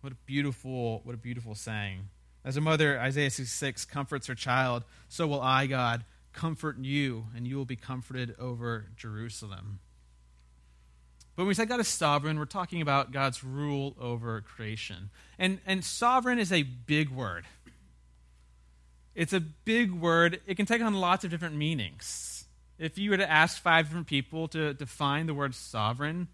What 0.00 0.12
a 0.12 0.16
beautiful 0.26 1.00
what 1.04 1.14
a 1.14 1.18
beautiful 1.18 1.54
saying. 1.54 2.08
As 2.44 2.56
a 2.56 2.60
mother, 2.60 3.00
Isaiah 3.00 3.30
66 3.30 3.84
comforts 3.86 4.26
her 4.26 4.34
child, 4.34 4.84
so 5.08 5.26
will 5.26 5.40
I, 5.40 5.66
God, 5.66 6.04
comfort 6.32 6.78
you, 6.78 7.26
and 7.34 7.46
you 7.46 7.56
will 7.56 7.64
be 7.64 7.76
comforted 7.76 8.34
over 8.38 8.86
Jerusalem. 8.96 9.80
But 11.36 11.42
when 11.42 11.48
we 11.48 11.54
say 11.54 11.64
God 11.64 11.80
is 11.80 11.88
sovereign, 11.88 12.38
we're 12.38 12.44
talking 12.44 12.80
about 12.80 13.10
God's 13.10 13.42
rule 13.42 13.96
over 14.00 14.40
creation. 14.40 15.10
And, 15.38 15.58
and 15.66 15.84
sovereign 15.84 16.38
is 16.38 16.52
a 16.52 16.62
big 16.62 17.10
word. 17.10 17.44
It's 19.14 19.32
a 19.32 19.40
big 19.40 19.92
word. 19.92 20.40
It 20.46 20.56
can 20.56 20.66
take 20.66 20.82
on 20.82 20.94
lots 20.94 21.24
of 21.24 21.30
different 21.30 21.56
meanings. 21.56 22.46
If 22.78 22.98
you 22.98 23.10
were 23.10 23.16
to 23.16 23.30
ask 23.30 23.60
five 23.60 23.86
different 23.86 24.06
people 24.06 24.48
to 24.48 24.74
define 24.74 25.26
the 25.26 25.34
word 25.34 25.54
sovereign, 25.54 26.28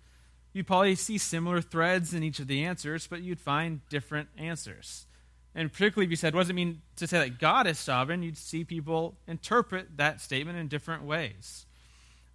you'd 0.53 0.67
probably 0.67 0.95
see 0.95 1.19
similar 1.19 1.61
threads 1.61 2.13
in 2.13 2.23
each 2.23 2.39
of 2.39 2.47
the 2.47 2.65
answers, 2.65 3.07
but 3.07 3.23
you'd 3.23 3.41
find 3.41 3.81
different 3.89 4.29
answers. 4.37 5.07
And 5.55 5.73
particularly 5.73 6.07
if 6.07 6.11
you 6.11 6.17
said, 6.17 6.35
what 6.35 6.43
does 6.43 6.51
it 6.51 6.55
mean 6.55 6.83
to 6.97 7.07
say 7.07 7.19
that 7.19 7.39
God 7.39 7.67
is 7.67 7.79
sovereign? 7.79 8.23
You'd 8.23 8.39
see 8.39 8.65
people 8.65 9.17
interpret 9.27 9.97
that 9.97 10.21
statement 10.21 10.59
in 10.59 10.69
different 10.69 11.05
ways. 11.05 11.67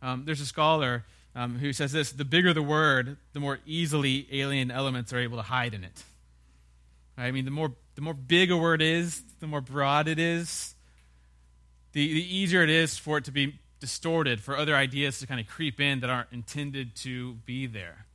Um, 0.01 0.25
there's 0.25 0.41
a 0.41 0.45
scholar 0.45 1.05
um, 1.35 1.59
who 1.59 1.73
says 1.73 1.91
this 1.91 2.11
the 2.11 2.25
bigger 2.25 2.53
the 2.53 2.63
word, 2.63 3.17
the 3.33 3.39
more 3.39 3.59
easily 3.65 4.27
alien 4.31 4.71
elements 4.71 5.11
are 5.13 5.19
able 5.19 5.37
to 5.37 5.43
hide 5.43 5.73
in 5.73 5.83
it. 5.83 6.03
Right? 7.17 7.25
I 7.25 7.31
mean, 7.31 7.45
the 7.45 7.51
more, 7.51 7.73
the 7.95 8.01
more 8.01 8.13
big 8.13 8.51
a 8.51 8.57
word 8.57 8.81
is, 8.81 9.21
the 9.39 9.47
more 9.47 9.61
broad 9.61 10.07
it 10.07 10.19
is, 10.19 10.75
the, 11.93 12.07
the 12.07 12.35
easier 12.35 12.63
it 12.63 12.69
is 12.69 12.97
for 12.97 13.17
it 13.17 13.25
to 13.25 13.31
be 13.31 13.59
distorted, 13.79 14.41
for 14.41 14.57
other 14.57 14.75
ideas 14.75 15.19
to 15.19 15.27
kind 15.27 15.39
of 15.39 15.47
creep 15.47 15.79
in 15.79 15.99
that 15.99 16.09
aren't 16.09 16.31
intended 16.31 16.95
to 16.95 17.33
be 17.45 17.67
there. 17.67 18.05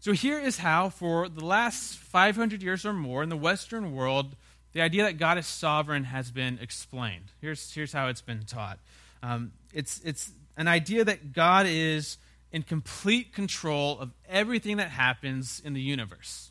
So, 0.00 0.12
here 0.12 0.38
is 0.38 0.58
how, 0.58 0.90
for 0.90 1.28
the 1.28 1.44
last 1.44 1.96
500 1.96 2.62
years 2.62 2.84
or 2.84 2.92
more 2.92 3.22
in 3.22 3.30
the 3.30 3.36
Western 3.36 3.94
world, 3.94 4.36
the 4.72 4.82
idea 4.82 5.04
that 5.04 5.18
God 5.18 5.38
is 5.38 5.46
sovereign 5.46 6.04
has 6.04 6.30
been 6.30 6.58
explained. 6.60 7.32
Here's, 7.40 7.72
here's 7.72 7.92
how 7.92 8.08
it's 8.08 8.20
been 8.20 8.42
taught 8.44 8.78
um, 9.22 9.52
it's, 9.72 10.02
it's 10.04 10.30
an 10.56 10.68
idea 10.68 11.04
that 11.04 11.32
God 11.32 11.66
is 11.66 12.18
in 12.52 12.62
complete 12.62 13.32
control 13.32 13.98
of 13.98 14.12
everything 14.28 14.76
that 14.76 14.90
happens 14.90 15.60
in 15.64 15.74
the 15.74 15.80
universe. 15.80 16.50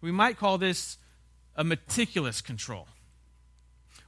We 0.00 0.12
might 0.12 0.38
call 0.38 0.58
this 0.58 0.96
a 1.56 1.64
meticulous 1.64 2.40
control. 2.40 2.86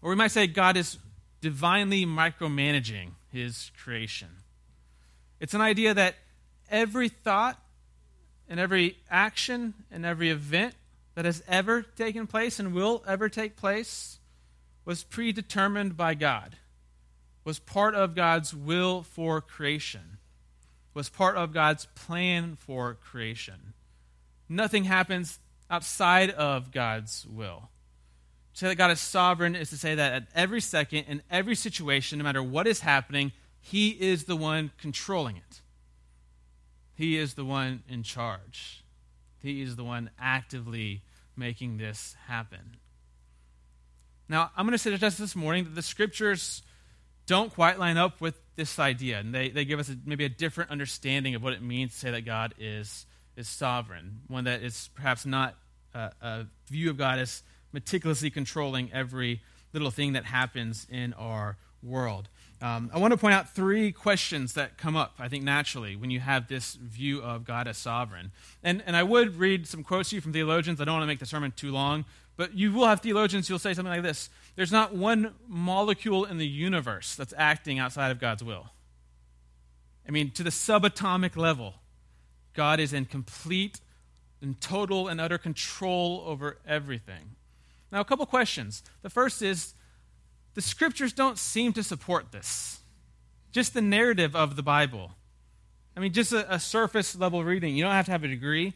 Or 0.02 0.10
we 0.10 0.16
might 0.16 0.30
say 0.30 0.46
God 0.46 0.76
is 0.76 0.98
divinely 1.40 2.06
micromanaging 2.06 3.10
his 3.32 3.72
creation. 3.82 4.28
It's 5.40 5.54
an 5.54 5.60
idea 5.60 5.94
that 5.94 6.14
every 6.70 7.08
thought 7.08 7.60
and 8.48 8.60
every 8.60 8.98
action 9.10 9.74
and 9.90 10.06
every 10.06 10.30
event 10.30 10.74
that 11.14 11.24
has 11.24 11.42
ever 11.48 11.82
taken 11.82 12.26
place 12.26 12.60
and 12.60 12.72
will 12.72 13.02
ever 13.06 13.28
take 13.28 13.56
place 13.56 14.18
was 14.84 15.02
predetermined 15.02 15.96
by 15.96 16.14
God 16.14 16.56
was 17.44 17.58
part 17.58 17.94
of 17.94 18.14
God's 18.14 18.54
will 18.54 19.02
for 19.02 19.40
creation, 19.40 20.18
was 20.94 21.08
part 21.08 21.36
of 21.36 21.52
God's 21.52 21.86
plan 21.94 22.56
for 22.56 22.94
creation. 22.94 23.74
Nothing 24.48 24.84
happens 24.84 25.38
outside 25.70 26.30
of 26.30 26.72
God's 26.72 27.26
will. 27.28 27.70
To 28.54 28.58
say 28.58 28.68
that 28.68 28.74
God 28.74 28.90
is 28.90 29.00
sovereign 29.00 29.54
is 29.54 29.70
to 29.70 29.78
say 29.78 29.94
that 29.94 30.12
at 30.12 30.28
every 30.34 30.60
second, 30.60 31.04
in 31.04 31.22
every 31.30 31.54
situation, 31.54 32.18
no 32.18 32.24
matter 32.24 32.42
what 32.42 32.66
is 32.66 32.80
happening, 32.80 33.32
He 33.60 33.90
is 33.90 34.24
the 34.24 34.36
one 34.36 34.72
controlling 34.78 35.36
it. 35.36 35.60
He 36.94 37.16
is 37.16 37.34
the 37.34 37.44
one 37.44 37.82
in 37.88 38.02
charge. 38.02 38.84
He 39.38 39.62
is 39.62 39.76
the 39.76 39.84
one 39.84 40.10
actively 40.18 41.02
making 41.36 41.78
this 41.78 42.14
happen. 42.26 42.76
Now, 44.28 44.50
I'm 44.56 44.66
going 44.66 44.72
to 44.72 44.78
suggest 44.78 45.18
this 45.18 45.34
morning 45.34 45.64
that 45.64 45.74
the 45.74 45.82
scriptures 45.82 46.62
don't 47.30 47.54
quite 47.54 47.78
line 47.78 47.96
up 47.96 48.20
with 48.20 48.34
this 48.56 48.80
idea. 48.80 49.20
And 49.20 49.32
they, 49.32 49.50
they 49.50 49.64
give 49.64 49.78
us 49.78 49.88
a, 49.88 49.96
maybe 50.04 50.24
a 50.24 50.28
different 50.28 50.72
understanding 50.72 51.36
of 51.36 51.44
what 51.44 51.52
it 51.52 51.62
means 51.62 51.92
to 51.92 51.98
say 51.98 52.10
that 52.10 52.22
God 52.22 52.54
is, 52.58 53.06
is 53.36 53.48
sovereign, 53.48 54.22
one 54.26 54.44
that 54.44 54.64
is 54.64 54.90
perhaps 54.96 55.24
not 55.24 55.54
a, 55.94 56.10
a 56.20 56.46
view 56.68 56.90
of 56.90 56.98
God 56.98 57.20
as 57.20 57.44
meticulously 57.72 58.30
controlling 58.30 58.92
every 58.92 59.42
little 59.72 59.92
thing 59.92 60.14
that 60.14 60.24
happens 60.24 60.88
in 60.90 61.12
our 61.12 61.56
world. 61.84 62.28
Um, 62.60 62.90
I 62.92 62.98
want 62.98 63.12
to 63.12 63.16
point 63.16 63.34
out 63.34 63.54
three 63.54 63.92
questions 63.92 64.54
that 64.54 64.76
come 64.76 64.96
up, 64.96 65.14
I 65.20 65.28
think, 65.28 65.44
naturally 65.44 65.94
when 65.94 66.10
you 66.10 66.18
have 66.18 66.48
this 66.48 66.74
view 66.74 67.22
of 67.22 67.44
God 67.44 67.68
as 67.68 67.78
sovereign. 67.78 68.32
And, 68.64 68.82
and 68.86 68.96
I 68.96 69.04
would 69.04 69.36
read 69.36 69.68
some 69.68 69.84
quotes 69.84 70.10
to 70.10 70.16
you 70.16 70.20
from 70.20 70.32
theologians. 70.32 70.80
I 70.80 70.84
don't 70.84 70.94
want 70.94 71.04
to 71.04 71.06
make 71.06 71.20
the 71.20 71.26
sermon 71.26 71.52
too 71.52 71.70
long, 71.70 72.06
but 72.36 72.54
you 72.54 72.72
will 72.72 72.86
have 72.86 73.00
theologians 73.00 73.46
who 73.46 73.54
will 73.54 73.60
say 73.60 73.72
something 73.72 73.92
like 73.92 74.02
this 74.02 74.30
There's 74.60 74.70
not 74.70 74.94
one 74.94 75.32
molecule 75.48 76.26
in 76.26 76.36
the 76.36 76.46
universe 76.46 77.16
that's 77.16 77.32
acting 77.38 77.78
outside 77.78 78.10
of 78.10 78.20
God's 78.20 78.44
will. 78.44 78.66
I 80.06 80.10
mean, 80.10 80.32
to 80.32 80.42
the 80.42 80.50
subatomic 80.50 81.34
level, 81.34 81.76
God 82.52 82.78
is 82.78 82.92
in 82.92 83.06
complete 83.06 83.80
and 84.42 84.60
total 84.60 85.08
and 85.08 85.18
utter 85.18 85.38
control 85.38 86.22
over 86.26 86.58
everything. 86.68 87.36
Now, 87.90 88.00
a 88.00 88.04
couple 88.04 88.26
questions. 88.26 88.82
The 89.00 89.08
first 89.08 89.40
is 89.40 89.72
the 90.52 90.60
scriptures 90.60 91.14
don't 91.14 91.38
seem 91.38 91.72
to 91.72 91.82
support 91.82 92.30
this. 92.30 92.80
Just 93.52 93.72
the 93.72 93.80
narrative 93.80 94.36
of 94.36 94.56
the 94.56 94.62
Bible. 94.62 95.12
I 95.96 96.00
mean, 96.00 96.12
just 96.12 96.34
a, 96.34 96.52
a 96.52 96.60
surface 96.60 97.16
level 97.16 97.44
reading. 97.44 97.74
You 97.74 97.84
don't 97.84 97.94
have 97.94 98.04
to 98.04 98.12
have 98.12 98.24
a 98.24 98.28
degree 98.28 98.74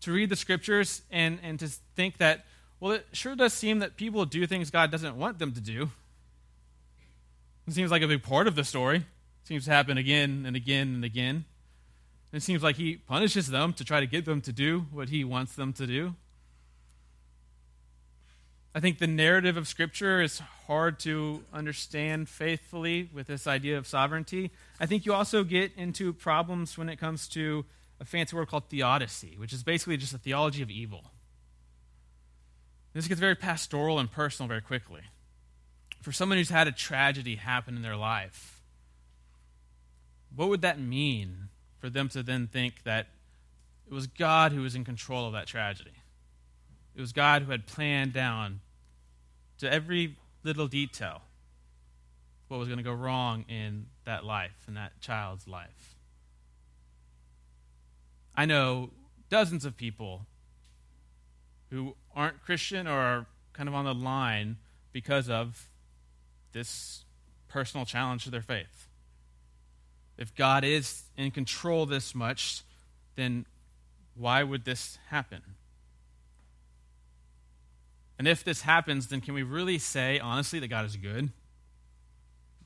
to 0.00 0.12
read 0.12 0.30
the 0.30 0.36
scriptures 0.36 1.02
and, 1.10 1.38
and 1.42 1.58
to 1.58 1.68
think 1.68 2.16
that 2.16 2.46
well, 2.80 2.92
it 2.92 3.06
sure 3.12 3.34
does 3.34 3.52
seem 3.52 3.78
that 3.78 3.96
people 3.96 4.24
do 4.24 4.46
things 4.46 4.70
God 4.70 4.90
doesn't 4.90 5.16
want 5.16 5.38
them 5.38 5.52
to 5.52 5.60
do. 5.60 5.90
It 7.66 7.72
seems 7.72 7.90
like 7.90 8.02
a 8.02 8.08
big 8.08 8.22
part 8.22 8.46
of 8.46 8.54
the 8.54 8.64
story. 8.64 8.98
It 8.98 9.04
seems 9.44 9.64
to 9.64 9.70
happen 9.70 9.98
again 9.98 10.44
and 10.46 10.54
again 10.54 10.94
and 10.94 11.04
again. 11.04 11.44
it 12.32 12.42
seems 12.42 12.62
like 12.62 12.76
He 12.76 12.96
punishes 12.96 13.48
them 13.48 13.72
to 13.74 13.84
try 13.84 14.00
to 14.00 14.06
get 14.06 14.24
them 14.24 14.40
to 14.42 14.52
do 14.52 14.86
what 14.92 15.08
He 15.08 15.24
wants 15.24 15.54
them 15.54 15.72
to 15.74 15.86
do. 15.86 16.14
I 18.74 18.80
think 18.80 18.98
the 18.98 19.06
narrative 19.06 19.56
of 19.56 19.66
Scripture 19.66 20.20
is 20.20 20.40
hard 20.66 21.00
to 21.00 21.42
understand 21.50 22.28
faithfully 22.28 23.08
with 23.10 23.26
this 23.26 23.46
idea 23.46 23.78
of 23.78 23.86
sovereignty. 23.86 24.50
I 24.78 24.84
think 24.84 25.06
you 25.06 25.14
also 25.14 25.44
get 25.44 25.72
into 25.78 26.12
problems 26.12 26.76
when 26.76 26.90
it 26.90 26.96
comes 26.96 27.26
to 27.28 27.64
a 27.98 28.04
fancy 28.04 28.36
word 28.36 28.48
called 28.48 28.68
theodicy, 28.68 29.34
which 29.38 29.54
is 29.54 29.62
basically 29.62 29.96
just 29.96 30.12
a 30.12 30.18
theology 30.18 30.60
of 30.60 30.70
evil. 30.70 31.10
This 32.96 33.08
gets 33.08 33.20
very 33.20 33.34
pastoral 33.34 33.98
and 33.98 34.10
personal 34.10 34.48
very 34.48 34.62
quickly. 34.62 35.02
For 36.00 36.12
someone 36.12 36.38
who's 36.38 36.48
had 36.48 36.66
a 36.66 36.72
tragedy 36.72 37.36
happen 37.36 37.76
in 37.76 37.82
their 37.82 37.94
life, 37.94 38.62
what 40.34 40.48
would 40.48 40.62
that 40.62 40.80
mean 40.80 41.50
for 41.76 41.90
them 41.90 42.08
to 42.08 42.22
then 42.22 42.46
think 42.46 42.84
that 42.84 43.08
it 43.86 43.92
was 43.92 44.06
God 44.06 44.52
who 44.52 44.62
was 44.62 44.74
in 44.74 44.82
control 44.82 45.26
of 45.26 45.34
that 45.34 45.46
tragedy? 45.46 45.92
It 46.94 47.02
was 47.02 47.12
God 47.12 47.42
who 47.42 47.50
had 47.50 47.66
planned 47.66 48.14
down 48.14 48.60
to 49.58 49.70
every 49.70 50.16
little 50.42 50.66
detail 50.66 51.20
what 52.48 52.56
was 52.56 52.66
going 52.66 52.78
to 52.78 52.82
go 52.82 52.94
wrong 52.94 53.44
in 53.46 53.88
that 54.06 54.24
life, 54.24 54.64
in 54.66 54.72
that 54.72 55.02
child's 55.02 55.46
life. 55.46 55.96
I 58.34 58.46
know 58.46 58.88
dozens 59.28 59.66
of 59.66 59.76
people 59.76 60.24
who 61.70 61.94
aren't 62.14 62.42
Christian 62.42 62.86
or 62.86 62.98
are 62.98 63.26
kind 63.52 63.68
of 63.68 63.74
on 63.74 63.84
the 63.84 63.94
line 63.94 64.56
because 64.92 65.28
of 65.28 65.68
this 66.52 67.04
personal 67.48 67.84
challenge 67.84 68.24
to 68.24 68.30
their 68.30 68.42
faith. 68.42 68.88
If 70.18 70.34
God 70.34 70.64
is 70.64 71.02
in 71.16 71.30
control 71.30 71.86
this 71.86 72.14
much, 72.14 72.62
then 73.16 73.46
why 74.14 74.42
would 74.42 74.64
this 74.64 74.98
happen? 75.08 75.42
And 78.18 78.26
if 78.26 78.42
this 78.42 78.62
happens, 78.62 79.08
then 79.08 79.20
can 79.20 79.34
we 79.34 79.42
really 79.42 79.78
say, 79.78 80.18
honestly, 80.18 80.58
that 80.60 80.68
God 80.68 80.86
is 80.86 80.96
good? 80.96 81.30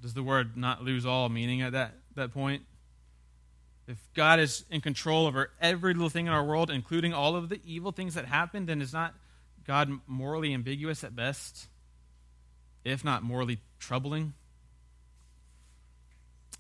Does 0.00 0.14
the 0.14 0.22
word 0.22 0.56
not 0.56 0.82
lose 0.82 1.04
all 1.04 1.28
meaning 1.28 1.60
at 1.60 1.72
that, 1.72 1.94
that 2.14 2.32
point? 2.32 2.62
If 3.90 3.98
God 4.14 4.38
is 4.38 4.64
in 4.70 4.80
control 4.80 5.26
over 5.26 5.50
every 5.60 5.94
little 5.94 6.08
thing 6.08 6.26
in 6.26 6.32
our 6.32 6.44
world, 6.44 6.70
including 6.70 7.12
all 7.12 7.34
of 7.34 7.48
the 7.48 7.60
evil 7.64 7.90
things 7.90 8.14
that 8.14 8.24
happen, 8.24 8.66
then 8.66 8.80
is 8.80 8.92
not 8.92 9.14
God 9.66 9.90
morally 10.06 10.54
ambiguous 10.54 11.02
at 11.02 11.16
best, 11.16 11.66
if 12.84 13.04
not 13.04 13.24
morally 13.24 13.58
troubling? 13.80 14.34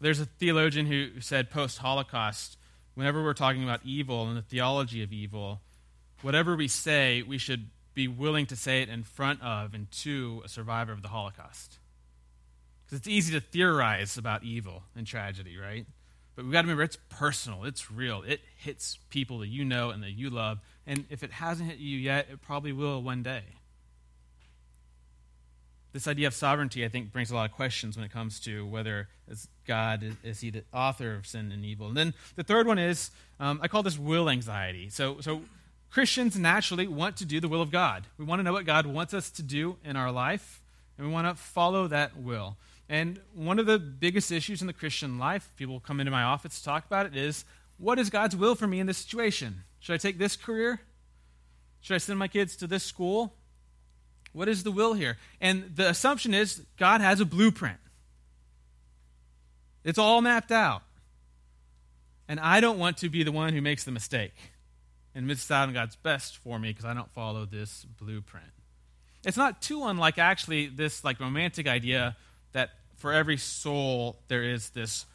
There's 0.00 0.18
a 0.18 0.26
theologian 0.26 0.86
who 0.86 1.20
said 1.20 1.50
post 1.50 1.78
Holocaust, 1.78 2.56
whenever 2.94 3.22
we're 3.22 3.32
talking 3.32 3.62
about 3.62 3.80
evil 3.84 4.26
and 4.26 4.36
the 4.36 4.42
theology 4.42 5.02
of 5.02 5.12
evil, 5.12 5.60
whatever 6.22 6.56
we 6.56 6.66
say, 6.66 7.22
we 7.22 7.38
should 7.38 7.70
be 7.94 8.08
willing 8.08 8.46
to 8.46 8.56
say 8.56 8.82
it 8.82 8.88
in 8.88 9.04
front 9.04 9.40
of 9.42 9.72
and 9.72 9.90
to 9.90 10.42
a 10.44 10.48
survivor 10.48 10.92
of 10.92 11.02
the 11.02 11.08
Holocaust. 11.08 11.78
Because 12.84 12.98
it's 12.98 13.08
easy 13.08 13.32
to 13.34 13.40
theorize 13.40 14.18
about 14.18 14.42
evil 14.42 14.82
and 14.96 15.06
tragedy, 15.06 15.56
right? 15.56 15.86
But 16.36 16.44
we've 16.44 16.52
got 16.52 16.62
to 16.62 16.66
remember 16.66 16.82
it's 16.82 16.98
personal, 17.08 17.64
it's 17.64 17.90
real. 17.90 18.22
It 18.26 18.40
hits 18.56 18.98
people 19.10 19.38
that 19.40 19.48
you 19.48 19.64
know 19.64 19.90
and 19.90 20.02
that 20.02 20.12
you 20.12 20.30
love. 20.30 20.58
And 20.86 21.04
if 21.10 21.22
it 21.22 21.32
hasn't 21.32 21.68
hit 21.68 21.78
you 21.78 21.98
yet, 21.98 22.28
it 22.30 22.40
probably 22.40 22.72
will 22.72 23.02
one 23.02 23.22
day. 23.22 23.42
This 25.92 26.06
idea 26.06 26.28
of 26.28 26.34
sovereignty, 26.34 26.84
I 26.84 26.88
think, 26.88 27.12
brings 27.12 27.32
a 27.32 27.34
lot 27.34 27.50
of 27.50 27.56
questions 27.56 27.96
when 27.96 28.06
it 28.06 28.12
comes 28.12 28.38
to 28.40 28.64
whether 28.64 29.08
God 29.66 30.04
is, 30.04 30.14
is 30.22 30.40
he 30.40 30.50
the 30.50 30.62
author 30.72 31.14
of 31.14 31.26
sin 31.26 31.50
and 31.50 31.64
evil. 31.64 31.88
And 31.88 31.96
then 31.96 32.14
the 32.36 32.44
third 32.44 32.66
one 32.66 32.78
is 32.78 33.10
um, 33.40 33.58
I 33.62 33.68
call 33.68 33.82
this 33.82 33.98
will 33.98 34.30
anxiety. 34.30 34.88
So, 34.88 35.20
so 35.20 35.42
Christians 35.90 36.38
naturally 36.38 36.86
want 36.86 37.16
to 37.16 37.24
do 37.24 37.40
the 37.40 37.48
will 37.48 37.62
of 37.62 37.72
God. 37.72 38.06
We 38.18 38.24
want 38.24 38.38
to 38.38 38.44
know 38.44 38.52
what 38.52 38.66
God 38.66 38.86
wants 38.86 39.12
us 39.12 39.30
to 39.30 39.42
do 39.42 39.76
in 39.84 39.96
our 39.96 40.12
life, 40.12 40.62
and 40.96 41.06
we 41.06 41.12
want 41.12 41.26
to 41.26 41.34
follow 41.34 41.88
that 41.88 42.16
will. 42.16 42.56
And 42.90 43.20
one 43.32 43.60
of 43.60 43.66
the 43.66 43.78
biggest 43.78 44.32
issues 44.32 44.60
in 44.60 44.66
the 44.66 44.72
Christian 44.72 45.16
life, 45.16 45.52
people 45.56 45.78
come 45.78 46.00
into 46.00 46.10
my 46.10 46.24
office 46.24 46.58
to 46.58 46.64
talk 46.64 46.84
about 46.84 47.06
it, 47.06 47.16
is 47.16 47.44
what 47.78 48.00
is 48.00 48.10
God's 48.10 48.34
will 48.34 48.56
for 48.56 48.66
me 48.66 48.80
in 48.80 48.88
this 48.88 48.98
situation? 48.98 49.62
Should 49.78 49.94
I 49.94 49.96
take 49.96 50.18
this 50.18 50.34
career? 50.34 50.80
Should 51.80 51.94
I 51.94 51.98
send 51.98 52.18
my 52.18 52.26
kids 52.26 52.56
to 52.56 52.66
this 52.66 52.82
school? 52.82 53.32
What 54.32 54.48
is 54.48 54.64
the 54.64 54.72
will 54.72 54.94
here? 54.94 55.18
And 55.40 55.76
the 55.76 55.88
assumption 55.88 56.34
is 56.34 56.62
God 56.78 57.00
has 57.00 57.20
a 57.20 57.24
blueprint. 57.24 57.78
It's 59.84 59.98
all 59.98 60.20
mapped 60.20 60.50
out. 60.50 60.82
And 62.26 62.40
I 62.40 62.60
don't 62.60 62.78
want 62.78 62.96
to 62.98 63.08
be 63.08 63.22
the 63.22 63.32
one 63.32 63.52
who 63.52 63.62
makes 63.62 63.84
the 63.84 63.92
mistake 63.92 64.34
and 65.14 65.28
misses 65.28 65.48
out 65.50 65.68
on 65.68 65.74
God's 65.74 65.94
best 65.94 66.36
for 66.38 66.58
me 66.58 66.70
because 66.70 66.84
I 66.84 66.94
don't 66.94 67.10
follow 67.12 67.44
this 67.46 67.84
blueprint. 67.84 68.50
It's 69.24 69.36
not 69.36 69.62
too 69.62 69.84
unlike 69.84 70.18
actually 70.18 70.66
this 70.66 71.04
like 71.04 71.20
romantic 71.20 71.68
idea 71.68 72.16
for 73.00 73.12
every 73.12 73.38
soul 73.38 74.20
there 74.28 74.42
is 74.42 74.70
this 74.70 75.06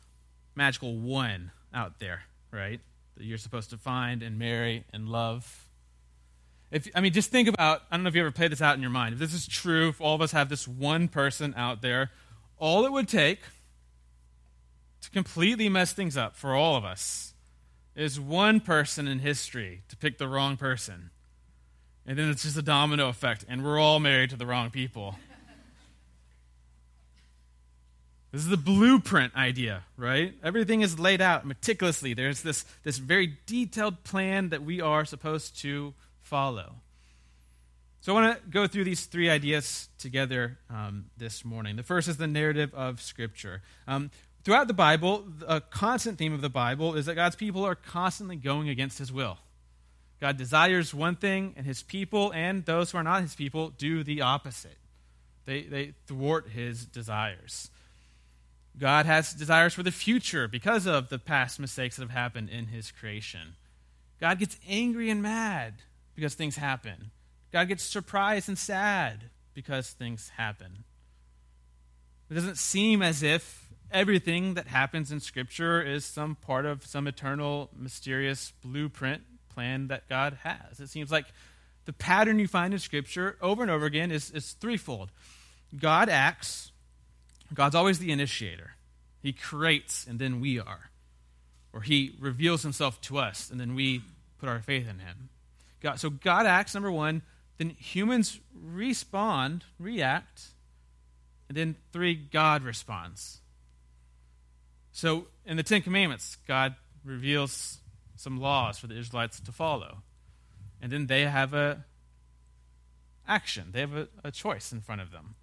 magical 0.55 0.95
one 0.97 1.51
out 1.73 1.99
there, 1.99 2.23
right? 2.51 2.79
That 3.15 3.23
you're 3.23 3.37
supposed 3.37 3.69
to 3.69 3.77
find 3.77 4.23
and 4.23 4.39
marry 4.39 4.85
and 4.91 5.07
love. 5.07 5.67
If, 6.71 6.89
I 6.95 7.01
mean, 7.01 7.13
just 7.13 7.29
think 7.29 7.47
about 7.47 7.83
I 7.91 7.95
don't 7.95 8.03
know 8.03 8.09
if 8.09 8.15
you 8.15 8.21
ever 8.21 8.31
played 8.31 8.51
this 8.51 8.61
out 8.61 8.75
in 8.75 8.81
your 8.81 8.89
mind. 8.89 9.13
If 9.13 9.19
this 9.19 9.33
is 9.33 9.47
true, 9.47 9.89
if 9.89 10.01
all 10.01 10.15
of 10.15 10.21
us 10.21 10.31
have 10.31 10.49
this 10.49 10.67
one 10.67 11.07
person 11.07 11.53
out 11.55 11.81
there, 11.81 12.11
all 12.57 12.85
it 12.85 12.91
would 12.91 13.07
take 13.07 13.41
to 15.01 15.09
completely 15.11 15.69
mess 15.69 15.93
things 15.93 16.17
up 16.17 16.35
for 16.35 16.55
all 16.55 16.75
of 16.75 16.83
us 16.83 17.33
is 17.95 18.19
one 18.19 18.59
person 18.59 19.07
in 19.07 19.19
history 19.19 19.83
to 19.89 19.95
pick 19.95 20.17
the 20.17 20.27
wrong 20.27 20.57
person. 20.57 21.11
And 22.07 22.17
then 22.17 22.29
it's 22.29 22.43
just 22.43 22.57
a 22.57 22.61
domino 22.61 23.09
effect, 23.09 23.45
and 23.47 23.63
we're 23.63 23.79
all 23.79 23.99
married 23.99 24.31
to 24.31 24.35
the 24.35 24.45
wrong 24.45 24.69
people. 24.69 25.15
This 28.35 28.43
is 28.43 28.49
the 28.49 28.57
blueprint 28.57 29.33
idea, 29.33 29.83
right? 29.95 30.33
Everything 30.43 30.81
is 30.81 30.99
laid 30.99 31.21
out 31.21 31.45
meticulously. 31.45 32.13
There's 32.13 32.41
this, 32.41 32.65
this 32.83 32.97
very 32.97 33.37
detailed 33.45 34.03
plan 34.03 34.49
that 34.49 34.61
we 34.61 34.81
are 34.81 35.05
supposed 35.05 35.57
to 35.61 35.93
follow. 36.19 36.73
So 38.01 38.11
I 38.13 38.21
want 38.21 38.37
to 38.37 38.49
go 38.49 38.67
through 38.67 38.83
these 38.83 39.05
three 39.05 39.29
ideas 39.29 39.87
together 39.99 40.57
um, 40.69 41.05
this 41.15 41.45
morning. 41.45 41.77
The 41.77 41.83
first 41.83 42.09
is 42.09 42.17
the 42.17 42.27
narrative 42.27 42.73
of 42.73 43.01
Scripture. 43.01 43.61
Um, 43.87 44.11
throughout 44.43 44.67
the 44.67 44.73
Bible, 44.73 45.23
a 45.47 45.61
constant 45.61 46.17
theme 46.17 46.33
of 46.33 46.41
the 46.41 46.49
Bible 46.49 46.95
is 46.95 47.05
that 47.05 47.15
God's 47.15 47.37
people 47.37 47.63
are 47.63 47.75
constantly 47.75 48.35
going 48.35 48.67
against 48.67 48.99
His 48.99 49.13
will. 49.13 49.37
God 50.19 50.35
desires 50.35 50.93
one 50.93 51.15
thing, 51.15 51.53
and 51.55 51.65
His 51.65 51.83
people 51.83 52.33
and 52.33 52.65
those 52.65 52.91
who 52.91 52.97
are 52.97 53.03
not 53.03 53.21
His 53.21 53.33
people 53.33 53.69
do 53.69 54.03
the 54.03 54.23
opposite. 54.23 54.77
They, 55.45 55.61
they 55.61 55.93
thwart 56.05 56.49
His 56.49 56.83
desires. 56.85 57.69
God 58.77 59.05
has 59.05 59.33
desires 59.33 59.73
for 59.73 59.83
the 59.83 59.91
future 59.91 60.47
because 60.47 60.85
of 60.85 61.09
the 61.09 61.19
past 61.19 61.59
mistakes 61.59 61.95
that 61.95 62.03
have 62.03 62.11
happened 62.11 62.49
in 62.49 62.67
his 62.67 62.91
creation. 62.91 63.55
God 64.19 64.39
gets 64.39 64.57
angry 64.67 65.09
and 65.09 65.21
mad 65.21 65.75
because 66.13 66.33
things 66.33 66.57
happen. 66.57 67.11
God 67.51 67.67
gets 67.67 67.83
surprised 67.83 68.49
and 68.49 68.57
sad 68.57 69.29
because 69.53 69.91
things 69.91 70.31
happen. 70.37 70.83
It 72.29 72.33
doesn't 72.33 72.57
seem 72.57 73.01
as 73.01 73.23
if 73.23 73.69
everything 73.91 74.55
that 74.55 74.67
happens 74.67 75.11
in 75.11 75.19
Scripture 75.19 75.81
is 75.81 76.03
some 76.03 76.35
part 76.35 76.65
of 76.65 76.85
some 76.85 77.07
eternal, 77.07 77.69
mysterious 77.77 78.51
blueprint 78.61 79.21
plan 79.53 79.87
that 79.87 80.09
God 80.09 80.39
has. 80.43 80.79
It 80.79 80.89
seems 80.89 81.11
like 81.11 81.27
the 81.85 81.93
pattern 81.93 82.39
you 82.39 82.47
find 82.47 82.73
in 82.73 82.79
Scripture 82.79 83.37
over 83.41 83.61
and 83.61 83.71
over 83.71 83.85
again 83.85 84.11
is, 84.11 84.31
is 84.31 84.53
threefold 84.53 85.11
God 85.77 86.09
acts 86.09 86.71
God's 87.53 87.75
always 87.75 87.99
the 87.99 88.11
initiator. 88.11 88.71
He 89.21 89.33
creates, 89.33 90.05
and 90.07 90.19
then 90.19 90.39
we 90.39 90.59
are. 90.59 90.89
Or 91.73 91.81
he 91.81 92.15
reveals 92.19 92.63
himself 92.63 93.01
to 93.01 93.17
us, 93.17 93.49
and 93.49 93.59
then 93.59 93.75
we 93.75 94.01
put 94.39 94.49
our 94.49 94.59
faith 94.59 94.89
in 94.89 94.99
him. 94.99 95.29
God, 95.81 95.99
so 95.99 96.09
God 96.09 96.45
acts, 96.45 96.73
number 96.73 96.91
one. 96.91 97.21
Then 97.57 97.69
humans 97.69 98.39
respond, 98.53 99.63
react. 99.79 100.47
And 101.47 101.57
then 101.57 101.75
three, 101.93 102.15
God 102.15 102.63
responds. 102.63 103.39
So 104.91 105.27
in 105.45 105.57
the 105.57 105.63
Ten 105.63 105.81
Commandments, 105.81 106.37
God 106.47 106.75
reveals 107.03 107.79
some 108.15 108.39
laws 108.39 108.77
for 108.77 108.87
the 108.87 108.97
Israelites 108.97 109.39
to 109.41 109.51
follow. 109.51 109.97
And 110.81 110.91
then 110.91 111.07
they 111.07 111.21
have 111.21 111.53
a 111.53 111.85
action. 113.27 113.69
They 113.71 113.81
have 113.81 113.95
a, 113.95 114.07
a 114.23 114.31
choice 114.31 114.71
in 114.71 114.81
front 114.81 115.01
of 115.01 115.11
them. 115.11 115.35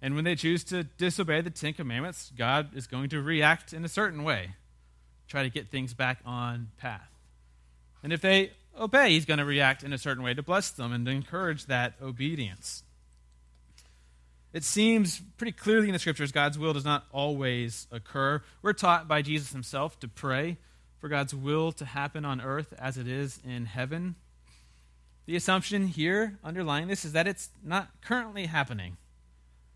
And 0.00 0.14
when 0.14 0.24
they 0.24 0.36
choose 0.36 0.62
to 0.64 0.84
disobey 0.84 1.40
the 1.40 1.50
Ten 1.50 1.72
Commandments, 1.72 2.32
God 2.36 2.76
is 2.76 2.86
going 2.86 3.08
to 3.10 3.20
react 3.20 3.72
in 3.72 3.84
a 3.84 3.88
certain 3.88 4.22
way, 4.22 4.54
try 5.26 5.42
to 5.42 5.50
get 5.50 5.68
things 5.68 5.92
back 5.92 6.20
on 6.24 6.68
path. 6.78 7.10
And 8.02 8.12
if 8.12 8.20
they 8.20 8.52
obey, 8.78 9.10
He's 9.10 9.24
going 9.24 9.38
to 9.38 9.44
react 9.44 9.82
in 9.82 9.92
a 9.92 9.98
certain 9.98 10.22
way 10.22 10.34
to 10.34 10.42
bless 10.42 10.70
them 10.70 10.92
and 10.92 11.04
to 11.06 11.10
encourage 11.10 11.66
that 11.66 11.94
obedience. 12.00 12.84
It 14.52 14.64
seems 14.64 15.20
pretty 15.36 15.52
clearly 15.52 15.88
in 15.88 15.92
the 15.92 15.98
scriptures 15.98 16.32
God's 16.32 16.58
will 16.58 16.72
does 16.72 16.84
not 16.84 17.04
always 17.12 17.86
occur. 17.92 18.42
We're 18.62 18.72
taught 18.72 19.06
by 19.06 19.20
Jesus 19.20 19.52
himself 19.52 20.00
to 20.00 20.08
pray 20.08 20.56
for 20.98 21.08
God's 21.08 21.34
will 21.34 21.70
to 21.72 21.84
happen 21.84 22.24
on 22.24 22.40
earth 22.40 22.72
as 22.78 22.96
it 22.96 23.06
is 23.06 23.40
in 23.44 23.66
heaven. 23.66 24.14
The 25.26 25.36
assumption 25.36 25.88
here 25.88 26.38
underlying 26.42 26.88
this 26.88 27.04
is 27.04 27.12
that 27.12 27.28
it's 27.28 27.50
not 27.62 27.90
currently 28.00 28.46
happening. 28.46 28.96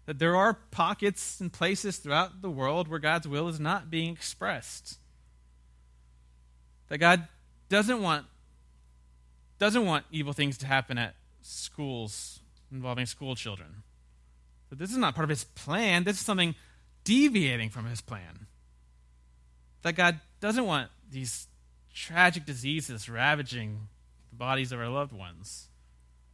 That 0.07 0.19
there 0.19 0.37
are 0.37 0.55
pockets 0.55 1.41
and 1.41 1.53
places 1.53 1.99
throughout 1.99 2.43
the 2.43 2.51
world 2.51 2.89
where 2.89 2.99
God's 2.99 3.29
will 3.29 3.49
is 3.49 3.61
not 3.61 3.91
being 3.91 4.13
expressed. 4.13 4.99
That 6.89 6.99
God 6.99 7.29
doesn't 7.69 8.03
want 8.03 8.27
doesn't 9.59 9.87
want 9.87 10.05
evil 10.11 10.33
things 10.33 10.59
to 10.59 10.67
happen 10.67 10.99
at 10.99 11.15
schools 11.41 12.41
involving 12.73 13.07
school 13.07 13.37
children. 13.37 13.85
That 14.71 14.79
this 14.79 14.91
is 14.91 14.97
not 14.97 15.15
part 15.15 15.25
of 15.25 15.31
his 15.31 15.45
plan. 15.45 16.03
This 16.03 16.17
is 16.17 16.25
something 16.25 16.57
deviating 17.05 17.71
from 17.71 17.87
his 17.87 18.01
plan. 18.01 18.47
That 19.83 19.95
God 19.95 20.21
doesn't 20.41 20.67
want 20.67 20.91
these 21.09 21.47
tragic 21.95 22.45
diseases 22.45 23.09
ravaging 23.09 23.89
the 24.31 24.37
bodies 24.37 24.73
of 24.73 24.81
our 24.81 24.89
loved 24.89 25.13
ones. 25.13 25.69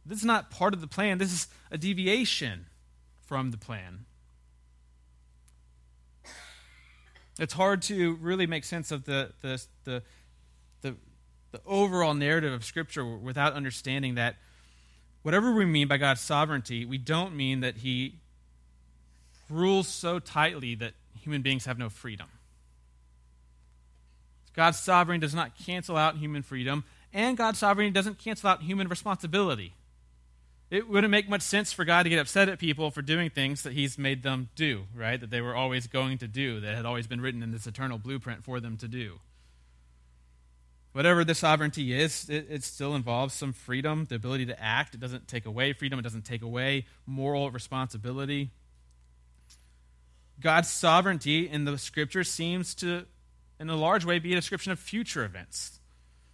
This 0.05 0.19
is 0.19 0.25
not 0.25 0.49
part 0.49 0.73
of 0.73 0.81
the 0.81 0.87
plan. 0.87 1.17
This 1.17 1.33
is 1.33 1.47
a 1.69 1.77
deviation 1.77 2.65
from 3.29 3.51
the 3.51 3.57
plan. 3.57 4.05
It's 7.37 7.53
hard 7.53 7.83
to 7.83 8.15
really 8.15 8.47
make 8.47 8.63
sense 8.63 8.91
of 8.91 9.05
the, 9.05 9.33
the, 9.41 9.63
the, 9.83 10.03
the, 10.81 10.95
the 11.51 11.61
overall 11.63 12.15
narrative 12.15 12.51
of 12.51 12.65
Scripture 12.65 13.05
without 13.05 13.53
understanding 13.53 14.15
that 14.15 14.37
whatever 15.21 15.53
we 15.53 15.65
mean 15.65 15.87
by 15.87 15.97
God's 15.97 16.21
sovereignty, 16.21 16.85
we 16.85 16.97
don't 16.97 17.35
mean 17.35 17.59
that 17.59 17.77
He 17.77 18.15
rules 19.47 19.87
so 19.87 20.17
tightly 20.17 20.73
that 20.73 20.93
human 21.21 21.43
beings 21.43 21.65
have 21.65 21.77
no 21.77 21.87
freedom. 21.87 22.29
God's 24.55 24.79
sovereignty 24.79 25.23
does 25.23 25.35
not 25.35 25.55
cancel 25.55 25.97
out 25.97 26.17
human 26.17 26.41
freedom, 26.41 26.83
and 27.13 27.37
God's 27.37 27.59
sovereignty 27.59 27.91
doesn't 27.91 28.17
cancel 28.17 28.49
out 28.49 28.63
human 28.63 28.87
responsibility. 28.87 29.75
It 30.69 30.87
wouldn't 30.87 31.09
make 31.09 31.27
much 31.27 31.41
sense 31.41 31.73
for 31.73 31.83
God 31.83 32.03
to 32.03 32.09
get 32.09 32.19
upset 32.19 32.47
at 32.47 32.59
people 32.59 32.91
for 32.91 33.01
doing 33.01 33.31
things 33.31 33.63
that 33.63 33.73
He's 33.73 33.97
made 33.97 34.21
them 34.21 34.49
do, 34.55 34.83
right? 34.95 35.19
That 35.19 35.31
they 35.31 35.41
were 35.41 35.55
always 35.55 35.87
going 35.87 36.19
to 36.19 36.27
do, 36.27 36.59
that 36.59 36.75
had 36.75 36.85
always 36.85 37.07
been 37.07 37.21
written 37.21 37.41
in 37.41 37.51
this 37.51 37.65
eternal 37.65 37.97
blueprint 37.97 38.43
for 38.43 38.59
them 38.59 38.77
to 38.77 38.87
do. 38.87 39.19
Whatever 40.91 41.23
the 41.23 41.35
sovereignty 41.35 41.93
is, 41.93 42.29
it, 42.29 42.47
it 42.49 42.63
still 42.63 42.95
involves 42.95 43.33
some 43.33 43.53
freedom, 43.53 44.05
the 44.09 44.15
ability 44.15 44.45
to 44.47 44.61
act. 44.61 44.93
It 44.93 44.99
doesn't 44.99 45.27
take 45.27 45.45
away 45.45 45.73
freedom, 45.73 45.97
it 45.97 46.03
doesn't 46.03 46.25
take 46.25 46.41
away 46.41 46.85
moral 47.05 47.49
responsibility. 47.49 48.51
God's 50.39 50.69
sovereignty 50.69 51.49
in 51.49 51.65
the 51.65 51.77
scripture 51.77 52.23
seems 52.23 52.73
to, 52.75 53.05
in 53.59 53.69
a 53.69 53.75
large 53.75 54.05
way, 54.05 54.19
be 54.19 54.33
a 54.33 54.35
description 54.35 54.71
of 54.71 54.79
future 54.79 55.25
events. 55.25 55.78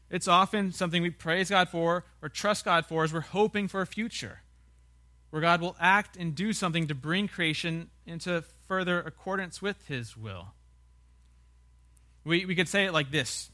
It's 0.10 0.28
often 0.28 0.72
something 0.72 1.02
we 1.02 1.10
praise 1.10 1.50
God 1.50 1.70
for 1.70 2.06
or 2.22 2.30
trust 2.30 2.66
God 2.66 2.86
for 2.86 3.04
as 3.04 3.14
we're 3.14 3.22
hoping 3.22 3.68
for 3.68 3.82
a 3.82 3.88
future, 3.88 4.42
where 5.30 5.42
God 5.42 5.62
will 5.62 5.76
act 5.80 6.16
and 6.16 6.36
do 6.36 6.54
something 6.54 6.88
to 6.88 6.96
bring 6.96 7.28
creation 7.28 7.90
into 8.06 8.44
further 8.68 9.00
accordance 9.00 9.62
with 9.62 9.88
His 9.88 10.16
will. 10.16 10.54
We, 12.24 12.46
we 12.46 12.56
could 12.56 12.70
say 12.70 12.86
it 12.86 12.94
like 12.94 13.12
this 13.12 13.50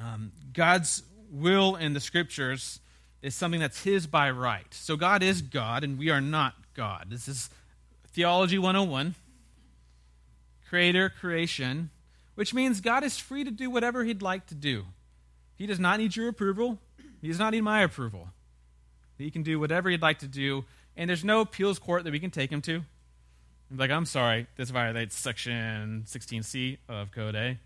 um, 0.00 0.32
God's 0.52 1.02
will 1.30 1.76
in 1.76 1.94
the 1.94 2.00
scriptures 2.00 2.80
is 3.22 3.34
something 3.34 3.60
that's 3.60 3.82
His 3.82 4.06
by 4.06 4.30
right. 4.30 4.72
So 4.72 4.96
God 4.96 5.22
is 5.22 5.42
God, 5.42 5.84
and 5.84 5.98
we 5.98 6.10
are 6.10 6.20
not 6.20 6.54
God. 6.74 7.06
This 7.08 7.28
is 7.28 7.50
Theology 8.08 8.58
101 8.58 9.14
creator, 10.68 11.10
creation, 11.10 11.90
which 12.34 12.54
means 12.54 12.80
God 12.80 13.04
is 13.04 13.18
free 13.18 13.44
to 13.44 13.50
do 13.50 13.68
whatever 13.68 14.04
He'd 14.04 14.22
like 14.22 14.46
to 14.46 14.54
do. 14.54 14.86
He 15.56 15.66
does 15.66 15.78
not 15.78 15.98
need 15.98 16.16
your 16.16 16.28
approval, 16.28 16.78
He 17.20 17.28
does 17.28 17.38
not 17.38 17.50
need 17.52 17.62
my 17.62 17.82
approval. 17.82 18.28
He 19.18 19.30
can 19.30 19.42
do 19.42 19.60
whatever 19.60 19.90
He'd 19.90 20.02
like 20.02 20.18
to 20.20 20.28
do, 20.28 20.64
and 20.96 21.08
there's 21.08 21.24
no 21.24 21.40
appeals 21.40 21.78
court 21.78 22.04
that 22.04 22.12
we 22.12 22.20
can 22.20 22.30
take 22.30 22.50
Him 22.50 22.62
to. 22.62 22.82
Like, 23.74 23.90
I'm 23.90 24.04
sorry, 24.04 24.48
this 24.56 24.70
violates 24.70 25.16
section 25.16 26.04
16C 26.06 26.78
of 26.88 27.10
Code 27.10 27.34
A. 27.34 27.58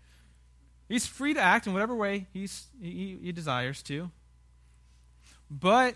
He's 0.87 1.05
free 1.05 1.33
to 1.33 1.41
act 1.41 1.67
in 1.67 1.73
whatever 1.73 1.95
way 1.95 2.27
he's, 2.31 2.67
he, 2.81 3.17
he 3.21 3.31
desires 3.33 3.83
to. 3.83 4.09
But 5.51 5.95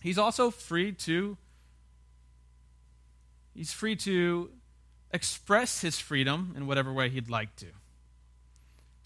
he's 0.00 0.18
also 0.18 0.50
free 0.50 0.92
to 0.92 1.36
he's 3.54 3.72
free 3.72 3.96
to 3.96 4.50
express 5.10 5.80
his 5.80 5.98
freedom 5.98 6.54
in 6.56 6.66
whatever 6.66 6.92
way 6.92 7.08
he'd 7.08 7.28
like 7.28 7.54
to. 7.56 7.66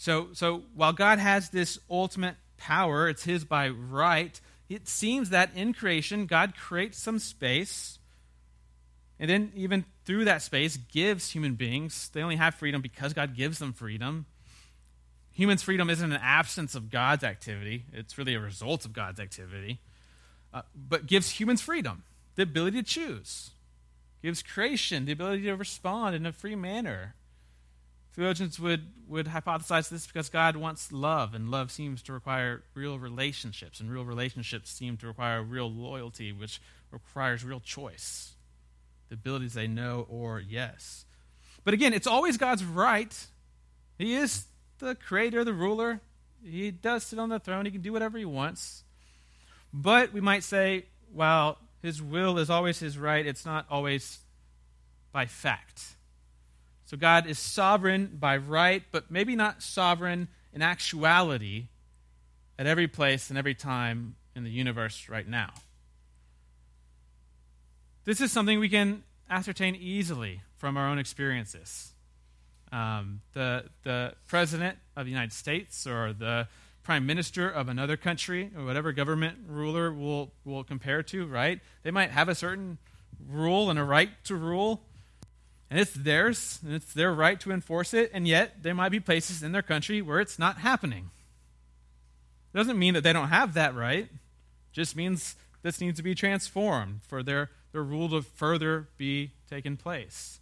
So, 0.03 0.31
so 0.33 0.65
while 0.75 0.93
God 0.93 1.21
has 1.21 1.51
this 1.51 1.79
ultimate 1.89 2.35
power, 2.57 3.09
it's 3.09 3.23
his 3.23 3.45
by 3.45 3.69
right, 3.69 4.41
it 4.69 4.89
seems 4.89 5.31
that 5.31 5.55
in 5.55 5.73
creation, 5.73 6.27
God 6.27 6.57
creates 6.57 6.99
some 6.99 7.21
space, 7.21 8.01
and 9.21 9.31
then 9.31 9.53
even 9.55 9.85
through 10.05 10.25
that 10.25 10.43
space, 10.43 10.77
gives 10.77 11.31
human 11.31 11.55
beings, 11.55 12.11
they 12.13 12.21
only 12.21 12.35
have 12.35 12.57
freedom 12.57 12.83
because 12.83 13.13
God 13.13 13.37
gives 13.37 13.61
them 13.61 13.73
freedom. 13.73 14.27
Humans' 15.35 15.63
freedom 15.63 15.89
isn't 15.89 16.13
an 16.13 16.21
absence 16.21 16.75
of 16.75 16.91
God's 16.91 17.23
activity, 17.23 17.85
it's 17.93 18.19
really 18.19 18.35
a 18.35 18.41
result 18.41 18.85
of 18.85 18.93
God's 18.93 19.21
activity, 19.21 19.79
uh, 20.53 20.63
but 20.75 21.07
gives 21.07 21.31
humans 21.31 21.61
freedom, 21.61 22.03
the 22.35 22.43
ability 22.43 22.79
to 22.79 22.89
choose 22.89 23.53
gives 24.21 24.43
creation 24.43 25.05
the 25.05 25.13
ability 25.13 25.43
to 25.43 25.55
respond 25.55 26.15
in 26.15 26.27
a 26.27 26.33
free 26.33 26.55
manner. 26.55 27.15
Theologians 28.15 28.61
would, 28.61 28.89
would 29.09 29.27
hypothesize 29.27 29.89
this 29.89 30.07
because 30.07 30.29
God 30.29 30.57
wants 30.57 30.93
love, 30.93 31.35
and 31.35 31.51
love 31.51 31.71
seems 31.71 32.03
to 32.03 32.13
require 32.13 32.63
real 32.75 32.99
relationships, 32.99 33.81
and 33.81 33.91
real 33.91 34.05
relationships 34.05 34.71
seem 34.71 34.99
to 34.99 35.07
require 35.07 35.43
real 35.43 35.71
loyalty, 35.71 36.31
which 36.31 36.61
requires 36.91 37.43
real 37.45 37.61
choice. 37.61 38.33
The 39.09 39.15
ability 39.15 39.47
to 39.47 39.53
say 39.53 39.67
no 39.67 40.07
or 40.11 40.41
yes. 40.41 41.07
But 41.65 41.75
again, 41.75 41.95
it's 41.95 42.07
always 42.07 42.37
God's 42.37 42.65
right. 42.65 43.15
He 43.99 44.15
is 44.15 44.45
the 44.79 44.95
creator, 44.95 45.45
the 45.45 45.55
ruler. 45.55 46.01
He 46.45 46.71
does 46.71 47.05
sit 47.05 47.19
on 47.19 47.31
the 47.31 47.39
throne. 47.39 47.65
He 47.65 47.71
can 47.71 47.83
do 47.83 47.93
whatever 47.93 48.19
he 48.19 48.25
wants. 48.25 48.85
But 49.73 50.13
we 50.13 50.21
might 50.21 50.45
say, 50.45 50.87
well, 51.13 51.59
his 51.83 52.03
will 52.03 52.39
is 52.39 52.51
always 52.51 52.79
his 52.79 52.99
right, 52.99 53.27
it's 53.27 53.47
not 53.47 53.67
always 53.71 54.19
by 55.13 55.27
fact. 55.27 55.97
So 56.93 56.99
God 56.99 57.27
is 57.27 57.39
sovereign 57.39 58.19
by 58.21 58.37
right, 58.37 58.83
but 58.93 59.11
maybe 59.11 59.35
not 59.35 59.63
sovereign 59.63 60.29
in 60.53 60.61
actuality 60.61 61.69
at 62.59 62.67
every 62.67 62.87
place 62.87 63.31
and 63.31 63.39
every 63.39 63.55
time 63.55 64.17
in 64.37 64.45
the 64.45 64.51
universe 64.51 65.09
right 65.09 65.27
now. 65.27 65.55
This 68.05 68.21
is 68.21 68.31
something 68.31 68.59
we 68.59 68.69
can 68.69 69.05
ascertain 69.31 69.75
easily 69.75 70.43
from 70.59 70.77
our 70.77 70.87
own 70.87 70.99
experiences. 70.99 71.95
Um, 72.71 73.23
the, 73.33 73.71
the 73.85 74.13
president 74.27 74.77
of 74.95 75.07
the 75.07 75.11
United 75.11 75.33
States 75.33 75.87
or 75.87 76.13
the 76.13 76.47
prime 76.83 77.07
minister 77.07 77.49
of 77.49 77.71
another 77.71 77.97
country 77.97 78.51
or 78.55 78.67
whatever 78.67 78.93
government 78.93 79.39
ruler 79.49 79.91
will 79.91 80.33
will 80.45 80.63
compare 80.63 81.03
to, 81.05 81.25
right? 81.25 81.59
They 81.85 81.91
might 81.91 82.11
have 82.11 82.29
a 82.29 82.35
certain 82.35 82.77
rule 83.31 83.71
and 83.71 83.79
a 83.79 83.85
right 83.85 84.11
to 84.25 84.37
rule, 84.37 84.83
and 85.73 85.81
it's 85.81 85.93
theirs, 85.93 86.59
and 86.63 86.75
it's 86.75 86.93
their 86.93 87.15
right 87.15 87.41
to 87.41 87.51
enforce 87.51 87.95
it, 87.95 88.11
and 88.13 88.29
yet 88.29 88.63
there 88.63 88.75
might 88.75 88.91
be 88.91 89.01
places 89.01 89.43
in 89.43 89.53
their 89.53 89.63
country 89.63 90.03
where 90.03 90.21
it's 90.21 90.39
not 90.39 90.59
happening. 90.59 91.11
It 92.53 92.59
doesn't 92.59 92.79
mean 92.79 92.93
that 92.93 93.01
they 93.01 93.15
don't 93.15 93.31
have 93.31 93.55
that 93.55 93.75
right. 93.75 94.05
It 94.05 94.11
just 94.75 94.95
means 94.95 95.35
this 95.63 95.81
needs 95.81 95.97
to 95.97 96.03
be 96.03 96.15
transformed 96.15 97.01
for 97.09 97.23
their, 97.23 97.49
their 97.73 97.83
rule 97.83 98.11
to 98.11 98.21
further 98.21 98.89
be 98.99 99.31
taken 99.49 99.79
place. 99.79 100.41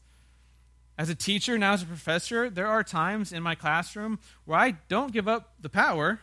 As 0.99 1.09
a 1.09 1.15
teacher, 1.15 1.57
now 1.57 1.75
as 1.75 1.85
a 1.85 1.87
professor, 1.87 2.51
there 2.51 2.67
are 2.67 2.83
times 2.83 3.33
in 3.33 3.41
my 3.41 3.55
classroom 3.55 4.19
where 4.47 4.59
I 4.59 4.79
don't 4.89 5.13
give 5.13 5.29
up 5.29 5.55
the 5.61 5.69
power 5.69 6.19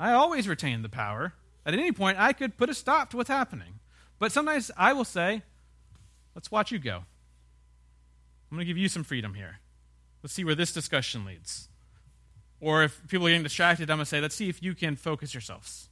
I 0.00 0.12
always 0.12 0.46
retain 0.48 0.82
the 0.82 0.88
power. 0.88 1.34
At 1.66 1.74
any 1.74 1.92
point, 1.92 2.18
I 2.18 2.32
could 2.32 2.56
put 2.56 2.70
a 2.70 2.74
stop 2.74 3.10
to 3.10 3.16
what's 3.16 3.28
happening. 3.28 3.80
But 4.18 4.32
sometimes 4.32 4.70
I 4.76 4.92
will 4.92 5.04
say, 5.04 5.42
let's 6.34 6.50
watch 6.50 6.70
you 6.70 6.78
go. 6.78 7.04
I'm 8.50 8.56
going 8.56 8.66
to 8.66 8.68
give 8.68 8.78
you 8.78 8.88
some 8.88 9.04
freedom 9.04 9.34
here. 9.34 9.58
Let's 10.22 10.34
see 10.34 10.44
where 10.44 10.54
this 10.54 10.72
discussion 10.72 11.24
leads. 11.24 11.68
Or 12.60 12.82
if 12.82 13.06
people 13.08 13.26
are 13.26 13.30
getting 13.30 13.42
distracted, 13.42 13.90
I'm 13.90 13.98
going 13.98 14.04
to 14.04 14.08
say, 14.08 14.20
let's 14.20 14.34
see 14.34 14.48
if 14.48 14.62
you 14.62 14.74
can 14.74 14.96
focus 14.96 15.32
yourselves. 15.34 15.88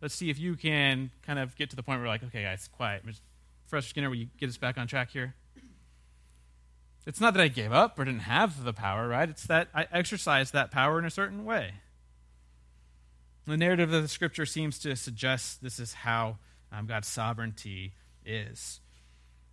Let's 0.00 0.14
see 0.14 0.30
if 0.30 0.38
you 0.38 0.54
can 0.54 1.10
kind 1.26 1.38
of 1.38 1.56
get 1.56 1.70
to 1.70 1.76
the 1.76 1.82
point 1.82 1.98
where, 1.98 2.04
we're 2.06 2.12
like, 2.12 2.22
okay, 2.22 2.44
guys, 2.44 2.68
quiet. 2.68 3.02
Professor 3.68 3.88
Skinner, 3.88 4.08
will 4.08 4.16
you 4.16 4.28
get 4.38 4.48
us 4.48 4.56
back 4.56 4.78
on 4.78 4.86
track 4.86 5.10
here? 5.10 5.34
It's 7.06 7.20
not 7.20 7.32
that 7.34 7.42
I 7.42 7.48
gave 7.48 7.72
up 7.72 7.98
or 7.98 8.04
didn't 8.04 8.20
have 8.20 8.64
the 8.64 8.74
power, 8.74 9.08
right? 9.08 9.28
It's 9.28 9.46
that 9.46 9.68
I 9.74 9.86
exercised 9.90 10.52
that 10.52 10.70
power 10.70 10.98
in 10.98 11.06
a 11.06 11.10
certain 11.10 11.44
way. 11.44 11.72
The 13.46 13.56
narrative 13.56 13.92
of 13.94 14.02
the 14.02 14.08
scripture 14.08 14.44
seems 14.44 14.78
to 14.80 14.94
suggest 14.94 15.62
this 15.62 15.80
is 15.80 15.94
how 15.94 16.36
um, 16.70 16.86
God's 16.86 17.08
sovereignty 17.08 17.94
is. 18.26 18.80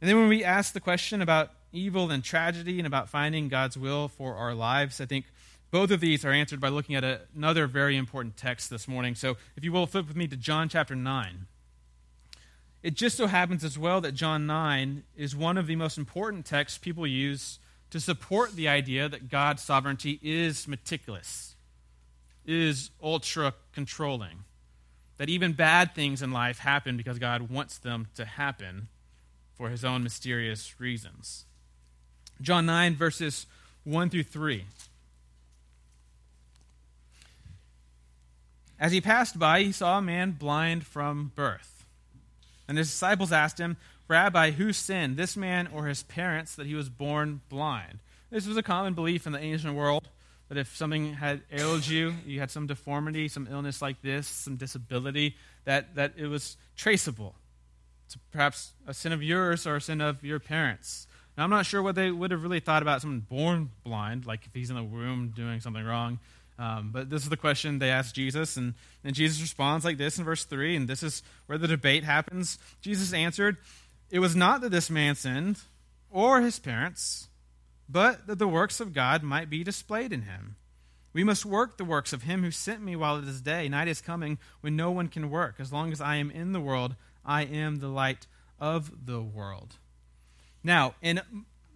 And 0.01 0.09
then 0.09 0.17
when 0.19 0.27
we 0.27 0.43
ask 0.43 0.73
the 0.73 0.81
question 0.81 1.21
about 1.21 1.51
evil 1.75 2.11
and 2.11 2.23
tragedy 2.23 2.79
and 2.79 2.87
about 2.87 3.09
finding 3.09 3.47
God's 3.47 3.77
will 3.77 4.07
for 4.07 4.35
our 4.35 4.53
lives, 4.53 5.01
I 5.01 5.05
think 5.05 5.25
both 5.71 5.91
of 5.91 5.99
these 5.99 6.23
are 6.23 6.31
answered 6.31 6.59
by 6.59 6.69
looking 6.69 6.95
at 6.95 7.03
a, 7.03 7.21
another 7.35 7.67
very 7.67 7.97
important 7.97 8.37
text 8.37 8.69
this 8.69 8.87
morning. 8.87 9.15
So 9.15 9.37
if 9.55 9.63
you 9.63 9.71
will, 9.71 9.87
flip 9.87 10.07
with 10.07 10.15
me 10.15 10.27
to 10.27 10.37
John 10.37 10.69
chapter 10.69 10.95
9. 10.95 11.47
It 12.81 12.93
just 12.93 13.17
so 13.17 13.27
happens 13.27 13.63
as 13.63 13.77
well 13.77 13.99
that 14.01 14.13
John 14.13 14.45
9 14.45 15.03
is 15.17 15.35
one 15.35 15.57
of 15.57 15.67
the 15.67 15.75
most 15.75 15.97
important 15.97 16.45
texts 16.45 16.77
people 16.77 17.07
use 17.07 17.59
to 17.89 17.99
support 17.99 18.55
the 18.55 18.67
idea 18.67 19.09
that 19.09 19.29
God's 19.29 19.63
sovereignty 19.63 20.19
is 20.21 20.67
meticulous 20.67 21.55
is 22.45 22.91
ultra 23.01 23.53
controlling. 23.73 24.43
That 25.17 25.29
even 25.29 25.53
bad 25.53 25.95
things 25.95 26.21
in 26.21 26.31
life 26.31 26.59
happen 26.59 26.97
because 26.97 27.19
God 27.19 27.49
wants 27.49 27.77
them 27.77 28.07
to 28.15 28.25
happen 28.25 28.87
for 29.55 29.69
his 29.69 29.85
own 29.85 30.03
mysterious 30.03 30.79
reasons. 30.79 31.45
John 32.41 32.65
9, 32.65 32.95
verses 32.95 33.45
1 33.83 34.09
through 34.09 34.23
3. 34.23 34.65
As 38.79 38.91
he 38.91 38.99
passed 38.99 39.39
by, 39.39 39.63
he 39.63 39.71
saw 39.71 39.97
a 39.97 40.01
man 40.01 40.31
blind 40.31 40.85
from 40.85 41.31
birth. 41.35 41.85
And 42.67 42.77
his 42.77 42.89
disciples 42.89 43.31
asked 43.31 43.59
him, 43.59 43.77
Rabbi, 44.07 44.51
who 44.51 44.73
sinned, 44.73 45.17
this 45.17 45.37
man 45.37 45.67
or 45.73 45.87
his 45.87 46.03
parents, 46.03 46.55
that 46.55 46.67
he 46.67 46.75
was 46.75 46.89
born 46.89 47.41
blind? 47.49 47.99
This 48.29 48.47
was 48.47 48.57
a 48.57 48.63
common 48.63 48.93
belief 48.93 49.25
in 49.25 49.33
the 49.33 49.39
ancient 49.39 49.75
world 49.75 50.09
that 50.49 50.57
if 50.57 50.75
something 50.75 51.13
had 51.13 51.41
ailed 51.51 51.87
you, 51.87 52.13
you 52.25 52.39
had 52.39 52.51
some 52.51 52.67
deformity, 52.67 53.27
some 53.27 53.47
illness 53.49 53.81
like 53.81 54.01
this, 54.01 54.27
some 54.27 54.57
disability, 54.57 55.35
that, 55.63 55.95
that 55.95 56.13
it 56.17 56.27
was 56.27 56.57
traceable 56.75 57.35
to 58.09 58.19
perhaps 58.31 58.73
a 58.85 58.93
sin 58.93 59.11
of 59.11 59.23
yours 59.23 59.65
or 59.65 59.77
a 59.77 59.81
sin 59.81 60.01
of 60.01 60.23
your 60.23 60.39
parents. 60.39 61.07
Now, 61.37 61.43
I'm 61.43 61.49
not 61.49 61.65
sure 61.65 61.81
what 61.81 61.95
they 61.95 62.11
would 62.11 62.31
have 62.31 62.43
really 62.43 62.59
thought 62.59 62.81
about 62.81 63.01
someone 63.01 63.19
born 63.19 63.69
blind, 63.83 64.25
like 64.25 64.45
if 64.45 64.53
he's 64.53 64.69
in 64.69 64.75
the 64.75 64.83
womb 64.83 65.33
doing 65.35 65.59
something 65.59 65.83
wrong. 65.83 66.19
Um, 66.57 66.91
but 66.93 67.09
this 67.09 67.23
is 67.23 67.29
the 67.29 67.37
question 67.37 67.79
they 67.79 67.89
asked 67.89 68.15
Jesus, 68.15 68.55
and, 68.55 68.75
and 69.03 69.13
Jesus 69.13 69.41
responds 69.41 69.83
like 69.83 69.97
this 69.97 70.17
in 70.17 70.23
verse 70.23 70.45
3, 70.45 70.77
and 70.77 70.87
this 70.87 71.03
is 71.03 71.21
where 71.47 71.57
the 71.57 71.67
debate 71.67 72.05
happens. 72.05 72.57
Jesus 72.81 73.11
answered, 73.11 73.57
It 74.09 74.19
was 74.19 74.35
not 74.35 74.61
that 74.61 74.71
this 74.71 74.89
man 74.89 75.15
sinned 75.15 75.59
or 76.09 76.39
his 76.39 76.59
parents 76.59 77.27
but 77.87 78.27
that 78.27 78.39
the 78.39 78.47
works 78.47 78.79
of 78.79 78.93
God 78.93 79.23
might 79.23 79.49
be 79.49 79.63
displayed 79.63 80.11
in 80.11 80.23
him. 80.23 80.55
We 81.13 81.23
must 81.23 81.45
work 81.45 81.77
the 81.77 81.85
works 81.85 82.13
of 82.13 82.23
him 82.23 82.43
who 82.43 82.51
sent 82.51 82.81
me 82.81 82.95
while 82.95 83.17
it 83.17 83.27
is 83.27 83.41
day. 83.41 83.69
Night 83.69 83.87
is 83.87 84.01
coming 84.01 84.37
when 84.61 84.75
no 84.75 84.91
one 84.91 85.07
can 85.07 85.29
work. 85.29 85.55
As 85.59 85.71
long 85.71 85.91
as 85.91 86.01
I 86.01 86.17
am 86.17 86.29
in 86.29 86.51
the 86.51 86.59
world, 86.59 86.95
I 87.23 87.43
am 87.43 87.77
the 87.77 87.87
light 87.87 88.27
of 88.59 89.05
the 89.05 89.21
world. 89.21 89.77
Now, 90.65 90.95
in 90.99 91.21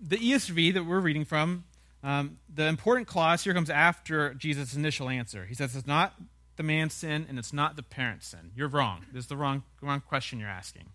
the 0.02 0.18
ESV 0.18 0.74
that 0.74 0.84
we're 0.84 1.00
reading 1.00 1.24
from, 1.24 1.64
um, 2.04 2.40
the 2.52 2.66
important 2.66 3.08
clause 3.08 3.44
here 3.44 3.54
comes 3.54 3.70
after 3.70 4.34
Jesus' 4.34 4.74
initial 4.74 5.10
answer. 5.10 5.46
He 5.46 5.54
says 5.54 5.76
it's 5.76 5.86
not 5.86 6.16
the 6.56 6.64
man's 6.64 6.96
sin 6.96 7.28
and 7.30 7.38
it's 7.38 7.54
not 7.54 7.76
the 7.76 7.84
parent's 7.84 8.28
sin. 8.28 8.52
You're 8.56 8.68
wrong. 8.68 9.06
This 9.14 9.26
is 9.26 9.28
the 9.28 9.38
wrong, 9.38 9.62
wrong 9.80 10.02
question 10.02 10.40
you're 10.40 10.50
asking. 10.50 10.88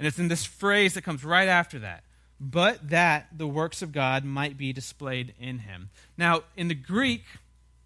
And 0.00 0.08
it's 0.08 0.18
in 0.18 0.26
this 0.26 0.44
phrase 0.44 0.94
that 0.94 1.02
comes 1.02 1.24
right 1.24 1.46
after 1.46 1.78
that. 1.78 2.02
But 2.40 2.90
that 2.90 3.28
the 3.32 3.46
works 3.46 3.82
of 3.82 3.92
God 3.92 4.24
might 4.24 4.58
be 4.58 4.72
displayed 4.72 5.32
in 5.38 5.60
him. 5.60 5.90
Now, 6.18 6.42
in 6.56 6.66
the 6.66 6.74
Greek, 6.74 7.22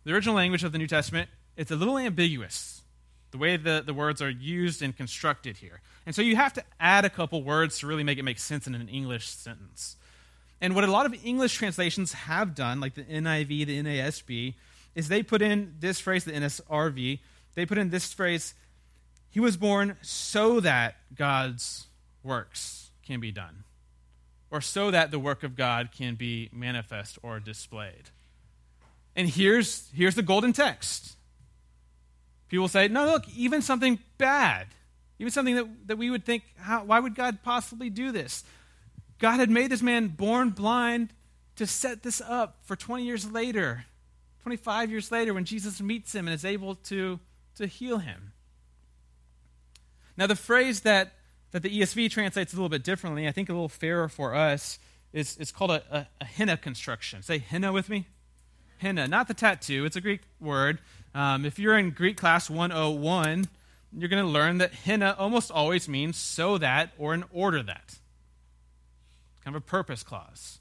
the 0.05 0.15
original 0.15 0.35
language 0.35 0.65
of 0.65 0.73
the 0.73 0.79
New 0.79 0.87
Testament, 0.87 1.29
it's 1.59 1.71
a 1.71 1.77
little 1.77 1.99
ambiguous, 1.99 2.80
the 3.31 3.39
way 3.39 3.57
the, 3.57 3.83
the 3.85 3.95
words 3.95 4.21
are 4.21 4.31
used 4.31 4.83
and 4.83 4.97
constructed 4.97 5.59
here. 5.59 5.81
And 6.07 6.15
so 6.15 6.23
you 6.23 6.37
have 6.37 6.53
to 6.55 6.65
add 6.79 7.05
a 7.05 7.11
couple 7.11 7.43
words 7.43 7.79
to 7.79 7.87
really 7.87 8.05
make 8.05 8.19
it 8.19 8.25
make 8.25 8.39
sense 8.39 8.67
in 8.67 8.75
an 8.75 8.89
English 8.89 9.29
sentence. 9.29 9.97
And 10.61 10.75
what 10.75 10.85
a 10.85 10.91
lot 10.91 11.07
of 11.07 11.15
English 11.25 11.55
translations 11.55 12.13
have 12.13 12.55
done, 12.55 12.81
like 12.81 12.95
the 12.95 13.05
NIV, 13.05 13.67
the 13.67 13.83
NASB, 13.83 14.55
is 14.95 15.09
they 15.09 15.23
put 15.23 15.43
in 15.43 15.75
this 15.79 16.01
phrase, 16.01 16.25
the 16.25 16.33
NSRV, 16.33 17.21
they 17.55 17.67
put 17.67 17.79
in 17.79 17.91
this 17.91 18.13
phrase, 18.13 18.55
He 19.31 19.41
was 19.41 19.57
born 19.57 19.97
so 20.03 20.61
that 20.61 20.97
God's 21.15 21.87
works 22.23 22.91
can 23.07 23.21
be 23.21 23.33
done, 23.33 23.65
or 24.51 24.61
so 24.61 24.91
that 24.91 25.11
the 25.11 25.19
work 25.19 25.43
of 25.43 25.57
God 25.57 25.91
can 25.97 26.17
be 26.17 26.51
manifest 26.53 27.19
or 27.23 27.41
displayed. 27.41 28.11
And 29.17 29.29
here's, 29.29 29.89
here's 29.95 30.15
the 30.15 30.23
golden 30.23 30.53
text. 30.53 31.17
People 32.51 32.69
say, 32.69 32.89
no, 32.89 33.07
look, 33.07 33.25
even 33.35 33.63
something 33.63 33.99
bad, 34.19 34.67
even 35.19 35.31
something 35.31 35.55
that, 35.55 35.67
that 35.87 35.97
we 35.97 36.11
would 36.11 36.27
think, 36.27 36.43
how, 36.59 36.85
why 36.85 37.01
would 37.01 37.15
God 37.15 37.39
possibly 37.43 37.89
do 37.89 38.13
this? 38.13 38.45
God 39.19 39.41
had 39.41 39.49
made 39.49 39.71
this 39.71 39.83
man 39.83 40.09
born 40.09 40.51
blind 40.51 41.15
to 41.57 41.67
set 41.67 42.03
this 42.03 42.21
up 42.21 42.59
for 42.63 42.77
20 42.77 43.05
years 43.05 43.31
later, 43.31 43.85
25 44.43 44.91
years 44.91 45.11
later, 45.11 45.33
when 45.33 45.45
Jesus 45.45 45.81
meets 45.81 46.15
him 46.15 46.27
and 46.27 46.35
is 46.35 46.45
able 46.45 46.75
to, 46.75 47.21
to 47.55 47.67
heal 47.67 47.99
him. 47.99 48.33
Now, 50.17 50.27
the 50.27 50.37
phrase 50.37 50.81
that 50.81 51.15
that 51.53 51.63
the 51.63 51.81
ESV 51.81 52.11
translates 52.11 52.53
a 52.53 52.57
little 52.57 52.69
bit 52.69 52.85
differently, 52.85 53.27
I 53.27 53.33
think 53.33 53.49
a 53.49 53.53
little 53.53 53.69
fairer 53.69 54.09
for 54.09 54.35
us, 54.35 54.79
is 55.13 55.37
it's 55.41 55.51
called 55.51 55.73
a, 55.73 55.83
a, 55.91 56.07
a 56.21 56.25
henna 56.25 56.57
construction. 56.57 57.23
Say 57.23 57.39
henna 57.39 57.73
with 57.73 57.89
me. 57.89 58.07
Henna, 58.81 59.07
not 59.07 59.29
the 59.29 59.35
tattoo, 59.35 59.85
it's 59.85 59.97
a 59.97 60.01
Greek 60.01 60.23
word. 60.41 60.79
Um, 61.15 61.45
if 61.45 61.59
you're 61.59 61.77
in 61.77 61.91
Greek 61.91 62.17
class 62.17 62.49
101, 62.49 63.47
you're 63.93 64.09
going 64.09 64.25
to 64.25 64.31
learn 64.31 64.57
that 64.59 64.73
henna 64.73 65.15
almost 65.19 65.51
always 65.51 65.87
means 65.87 66.17
so 66.17 66.57
that 66.57 66.93
or 66.97 67.13
in 67.13 67.25
order 67.31 67.63
that. 67.63 67.99
Kind 69.45 69.55
of 69.55 69.63
a 69.63 69.65
purpose 69.67 70.03
clause. 70.03 70.61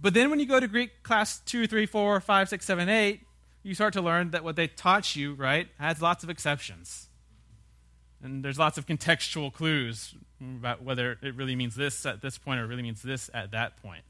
But 0.00 0.14
then 0.14 0.30
when 0.30 0.38
you 0.38 0.46
go 0.46 0.60
to 0.60 0.68
Greek 0.68 1.02
class 1.02 1.40
2, 1.40 1.66
3, 1.66 1.86
4, 1.86 2.20
5, 2.20 2.48
6, 2.48 2.64
7, 2.64 2.88
8, 2.88 3.20
you 3.64 3.74
start 3.74 3.92
to 3.94 4.02
learn 4.02 4.30
that 4.30 4.44
what 4.44 4.54
they 4.54 4.68
taught 4.68 5.16
you, 5.16 5.34
right, 5.34 5.66
has 5.80 6.00
lots 6.00 6.22
of 6.22 6.30
exceptions. 6.30 7.08
And 8.22 8.44
there's 8.44 8.58
lots 8.58 8.78
of 8.78 8.86
contextual 8.86 9.52
clues 9.52 10.14
about 10.40 10.82
whether 10.82 11.18
it 11.22 11.34
really 11.34 11.56
means 11.56 11.74
this 11.74 12.06
at 12.06 12.22
this 12.22 12.38
point 12.38 12.60
or 12.60 12.68
really 12.68 12.82
means 12.82 13.02
this 13.02 13.30
at 13.34 13.50
that 13.50 13.82
point. 13.82 14.04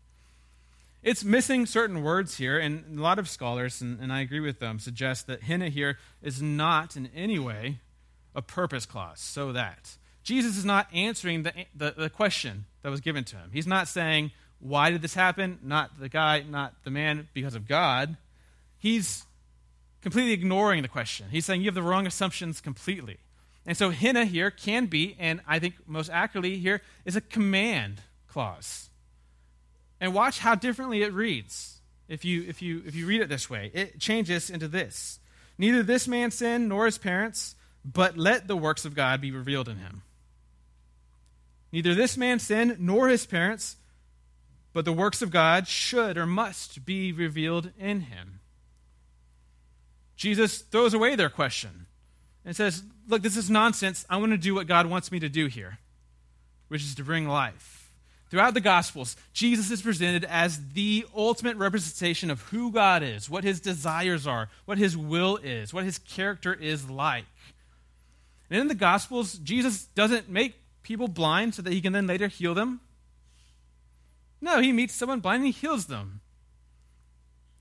It's 1.03 1.23
missing 1.23 1.67
certain 1.67 2.03
words 2.03 2.39
here, 2.39 2.59
and 2.59 2.99
a 2.99 3.03
lot 3.03 3.19
of 3.19 3.29
scholars, 3.29 3.81
and, 3.81 4.01
and 4.01 4.13
I 4.13 4.21
agree 4.21 4.41
with 4.41 4.59
them, 4.59 4.79
suggest 4.79 5.27
that 5.29 5.43
henna 5.43 5.69
here 5.69 5.99
is 6.23 6.43
not 6.43 6.97
in 6.97 7.11
any 7.15 7.39
way 7.39 7.81
a 8.35 8.43
purpose 8.43 8.87
clause, 8.87 9.21
so 9.21 9.53
that. 9.53 9.97
Jesus 10.23 10.57
is 10.57 10.65
not 10.65 10.89
answering 10.93 11.45
the, 11.45 11.53
the, 11.75 11.95
the 11.97 12.11
question 12.11 12.67
that 12.83 12.91
was 12.91 13.01
given 13.01 13.25
to 13.25 13.37
him. 13.37 13.51
He's 13.53 13.67
not 13.67 13.87
saying, 13.87 14.33
Why 14.59 14.91
did 14.91 15.01
this 15.01 15.15
happen? 15.15 15.61
Not 15.63 16.01
the 16.01 16.09
guy, 16.09 16.43
not 16.49 16.75
the 16.83 16.91
man, 16.91 17.29
because 17.33 17.55
of 17.55 17.69
God. 17.69 18.17
He's 18.79 19.25
completely 20.03 20.33
ignoring 20.33 20.83
the 20.83 20.89
question. 20.89 21.27
He's 21.31 21.47
saying, 21.47 21.61
You 21.61 21.67
have 21.67 21.75
the 21.75 21.83
wrong 21.83 22.07
assumptions 22.07 22.61
completely. 22.61 23.19
And 23.65 23.77
so 23.77 23.91
henna 23.91 24.25
here 24.25 24.51
can 24.51 24.87
be, 24.87 25.17
and 25.19 25.41
I 25.47 25.59
think 25.59 25.75
most 25.87 26.11
accurately 26.11 26.59
here, 26.59 26.83
is 27.05 27.17
a 27.17 27.21
command 27.21 28.03
clause. 28.29 28.91
And 30.01 30.15
watch 30.15 30.39
how 30.41 30.55
differently 30.55 31.03
it 31.03 31.13
reads 31.13 31.81
if 32.09 32.25
you, 32.25 32.45
if 32.47 32.61
you, 32.63 32.83
if 32.87 32.95
you 32.95 33.07
read 33.07 33.21
it 33.21 33.29
this 33.29 33.49
way. 33.49 33.71
It 33.75 33.99
changes 33.99 34.51
into 34.51 34.69
this 34.69 35.21
Neither 35.59 35.83
this 35.83 36.07
man 36.07 36.31
sin 36.31 36.69
nor 36.69 36.85
his 36.85 36.99
parents, 36.99 37.55
but 37.85 38.19
let 38.19 38.47
the 38.47 38.57
works 38.57 38.85
of 38.85 38.95
God 38.95 39.21
be 39.21 39.31
revealed 39.31 39.69
in 39.69 39.79
him. 39.79 40.03
Neither 41.73 41.95
this 41.95 42.17
man 42.17 42.39
sin 42.39 42.77
nor 42.79 43.09
his 43.09 43.27
parents, 43.27 43.77
but 44.73 44.85
the 44.85 44.93
works 44.93 45.23
of 45.23 45.31
God 45.31 45.67
should 45.67 46.19
or 46.19 46.27
must 46.27 46.85
be 46.85 47.13
revealed 47.13 47.71
in 47.79 48.03
him. 48.03 48.41
Jesus 50.17 50.59
throws 50.59 50.95
away 50.95 51.17
their 51.17 51.31
question 51.31 51.87
and 52.45 52.55
says, 52.55 52.83
Look, 53.09 53.23
this 53.23 53.37
is 53.37 53.49
nonsense. 53.49 54.05
I 54.11 54.17
want 54.17 54.33
to 54.33 54.39
do 54.39 54.55
what 54.55 54.67
God 54.67 54.87
wants 54.87 55.13
me 55.13 55.21
to 55.21 55.29
do 55.29 55.47
here, 55.47 55.79
which 56.69 56.83
is 56.83 56.95
to 56.97 57.05
bring 57.05 57.29
life. 57.29 57.76
Throughout 58.29 58.55
the 58.55 58.61
Gospels, 58.61 59.17
Jesus 59.33 59.71
is 59.71 59.83
presented 59.83 60.25
as 60.25 60.71
the 60.73 61.07
ultimate 61.15 61.57
representation 61.57 62.31
of 62.31 62.43
who 62.43 62.73
God 62.73 63.03
is, 63.03 63.31
what 63.31 63.45
his 63.45 63.61
desires 63.61 64.27
are, 64.27 64.49
what 64.65 64.79
his 64.79 64.97
will 64.97 65.37
is, 65.37 65.73
what 65.73 65.85
his 65.85 65.99
character 65.99 66.53
is 66.53 66.91
like. 66.91 67.25
And 68.51 68.61
in 68.61 68.69
the 68.69 68.75
Gospels, 68.75 69.35
Jesus 69.35 69.85
doesn't 69.85 70.29
make 70.29 70.55
people 70.83 71.09
blind 71.09 71.55
so 71.55 71.63
that 71.63 71.73
he 71.73 71.81
can 71.81 71.93
then 71.93 72.07
later 72.07 72.27
heal 72.27 72.55
them. 72.55 72.81
No, 74.41 74.61
he 74.61 74.73
meets 74.73 74.95
someone 74.95 75.21
blind 75.21 75.45
and 75.45 75.47
he 75.47 75.53
heals 75.53 75.87
them. 75.87 76.21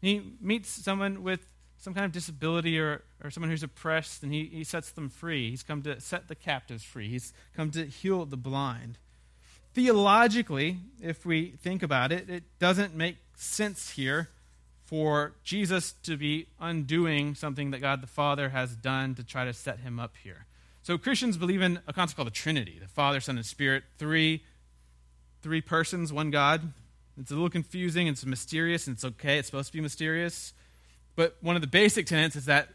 He 0.01 0.33
meets 0.41 0.69
someone 0.69 1.23
with 1.23 1.41
some 1.77 1.93
kind 1.93 2.05
of 2.05 2.11
disability 2.11 2.79
or, 2.79 3.03
or 3.23 3.29
someone 3.29 3.49
who's 3.49 3.63
oppressed, 3.63 4.23
and 4.23 4.33
he, 4.33 4.45
he 4.45 4.63
sets 4.63 4.91
them 4.91 5.09
free. 5.09 5.51
He's 5.51 5.63
come 5.63 5.83
to 5.83 5.99
set 6.01 6.27
the 6.27 6.35
captives 6.35 6.83
free, 6.83 7.09
he's 7.09 7.33
come 7.55 7.69
to 7.71 7.85
heal 7.85 8.25
the 8.25 8.37
blind. 8.37 8.97
Theologically, 9.75 10.77
if 11.01 11.25
we 11.25 11.51
think 11.61 11.83
about 11.83 12.13
it, 12.13 12.29
it 12.29 12.43
doesn't 12.59 12.95
make 12.95 13.17
sense 13.35 13.91
here 13.91 14.29
for 14.85 15.33
Jesus 15.43 15.91
to 16.03 16.15
be 16.15 16.47
undoing 16.61 17.35
something 17.35 17.71
that 17.71 17.81
God 17.81 18.01
the 18.01 18.07
Father 18.07 18.49
has 18.49 18.73
done 18.73 19.15
to 19.15 19.23
try 19.23 19.43
to 19.43 19.51
set 19.51 19.79
him 19.79 19.99
up 19.99 20.13
here. 20.23 20.45
So 20.81 20.97
Christians 20.97 21.35
believe 21.35 21.61
in 21.61 21.81
a 21.87 21.91
concept 21.91 22.15
called 22.15 22.27
the 22.27 22.31
Trinity 22.31 22.79
the 22.79 22.87
Father, 22.87 23.19
Son, 23.19 23.35
and 23.35 23.45
Spirit. 23.45 23.83
Three, 23.97 24.43
three 25.41 25.59
persons, 25.59 26.13
one 26.13 26.31
God. 26.31 26.71
It's 27.19 27.31
a 27.31 27.33
little 27.33 27.49
confusing, 27.49 28.07
it's 28.07 28.25
mysterious, 28.25 28.87
and 28.87 28.95
it's 28.95 29.03
okay. 29.03 29.39
It's 29.39 29.49
supposed 29.49 29.67
to 29.67 29.73
be 29.73 29.81
mysterious. 29.81 30.53
But 31.17 31.35
one 31.41 31.57
of 31.57 31.61
the 31.61 31.67
basic 31.67 32.05
tenets 32.05 32.37
is 32.37 32.45
that 32.45 32.69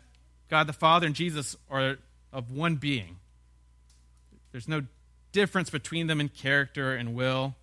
God 0.50 0.66
the 0.66 0.74
Father 0.74 1.06
and 1.06 1.14
Jesus 1.14 1.56
are 1.70 1.96
of 2.30 2.50
one 2.50 2.76
being. 2.76 3.16
There's 4.52 4.68
no 4.68 4.82
difference 5.32 5.70
between 5.70 6.06
them 6.06 6.20
in 6.20 6.28
character 6.28 6.94
and 6.94 7.14
will 7.14 7.54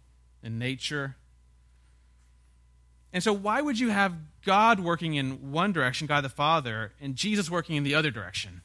and 0.43 0.57
nature. 0.57 1.15
And 3.13 3.23
so, 3.23 3.33
why 3.33 3.61
would 3.61 3.79
you 3.79 3.89
have 3.89 4.13
God 4.45 4.79
working 4.79 5.15
in 5.15 5.51
one 5.51 5.71
direction, 5.71 6.07
God 6.07 6.23
the 6.23 6.29
Father, 6.29 6.93
and 7.01 7.15
Jesus 7.15 7.49
working 7.49 7.75
in 7.75 7.83
the 7.83 7.95
other 7.95 8.11
direction? 8.11 8.61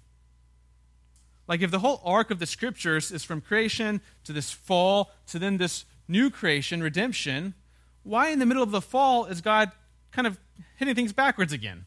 Like, 1.49 1.61
if 1.61 1.71
the 1.71 1.81
whole 1.81 2.01
arc 2.05 2.31
of 2.31 2.39
the 2.39 2.47
scriptures 2.47 3.11
is 3.11 3.25
from 3.25 3.41
creation 3.41 4.01
to 4.25 4.33
this 4.33 4.51
fall 4.51 5.11
to 5.29 5.39
then 5.39 5.57
this 5.57 5.85
new 6.09 6.31
creation, 6.31 6.83
redemption, 6.83 7.55
why 8.03 8.29
in 8.29 8.39
the 8.39 8.47
middle 8.47 8.63
of 8.63 8.71
the 8.71 8.81
fall 8.81 9.27
is 9.27 9.41
God 9.41 9.71
kind 10.11 10.27
of 10.27 10.39
hitting 10.77 10.95
things 10.95 11.13
backwards 11.13 11.53
again? 11.53 11.87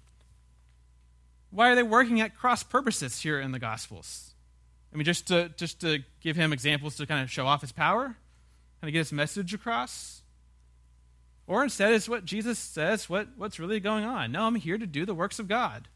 Why 1.52 1.72
are 1.72 1.76
they 1.76 1.84
working 1.84 2.20
at 2.20 2.36
cross 2.36 2.64
purposes 2.64 3.22
here 3.22 3.40
in 3.40 3.52
the 3.52 3.60
Gospels? 3.60 4.35
I 4.96 4.98
mean, 4.98 5.04
just 5.04 5.28
to, 5.28 5.50
just 5.58 5.82
to 5.82 6.00
give 6.22 6.38
him 6.38 6.54
examples 6.54 6.96
to 6.96 7.06
kind 7.06 7.22
of 7.22 7.30
show 7.30 7.46
off 7.46 7.60
his 7.60 7.74
power, 7.74 8.06
kind 8.06 8.16
of 8.84 8.94
get 8.94 9.00
his 9.00 9.12
message 9.12 9.54
across? 9.54 10.22
Or 11.48 11.64
instead, 11.64 11.92
it's 11.92 12.08
what 12.08 12.24
Jesus 12.24 12.58
says, 12.58 13.10
what, 13.10 13.28
what's 13.36 13.60
really 13.60 13.82
going 13.82 14.06
on. 14.06 14.32
No, 14.32 14.44
I'm 14.44 14.56
here 14.56 14.78
to 14.78 14.88
do 14.88 15.06
the 15.06 15.14
works 15.14 15.38
of 15.38 15.50
God. 15.50 15.90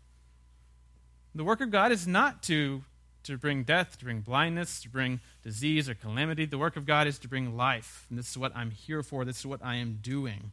The 1.33 1.45
work 1.45 1.61
of 1.61 1.71
God 1.71 1.93
is 1.93 2.07
not 2.07 2.43
to, 2.43 2.81
to 3.23 3.37
bring 3.37 3.63
death, 3.63 3.97
to 3.99 4.03
bring 4.03 4.19
blindness, 4.19 4.81
to 4.81 4.89
bring 4.89 5.21
disease 5.43 5.87
or 5.87 5.95
calamity. 5.95 6.45
The 6.45 6.57
work 6.57 6.75
of 6.75 6.85
God 6.85 7.07
is 7.07 7.17
to 7.19 7.29
bring 7.29 7.55
life. 7.55 8.05
And 8.09 8.19
this 8.19 8.29
is 8.29 8.37
what 8.37 8.53
I'm 8.53 8.71
here 8.71 9.01
for. 9.01 9.23
This 9.23 9.39
is 9.39 9.45
what 9.45 9.63
I 9.63 9.75
am 9.75 9.99
doing. 10.01 10.51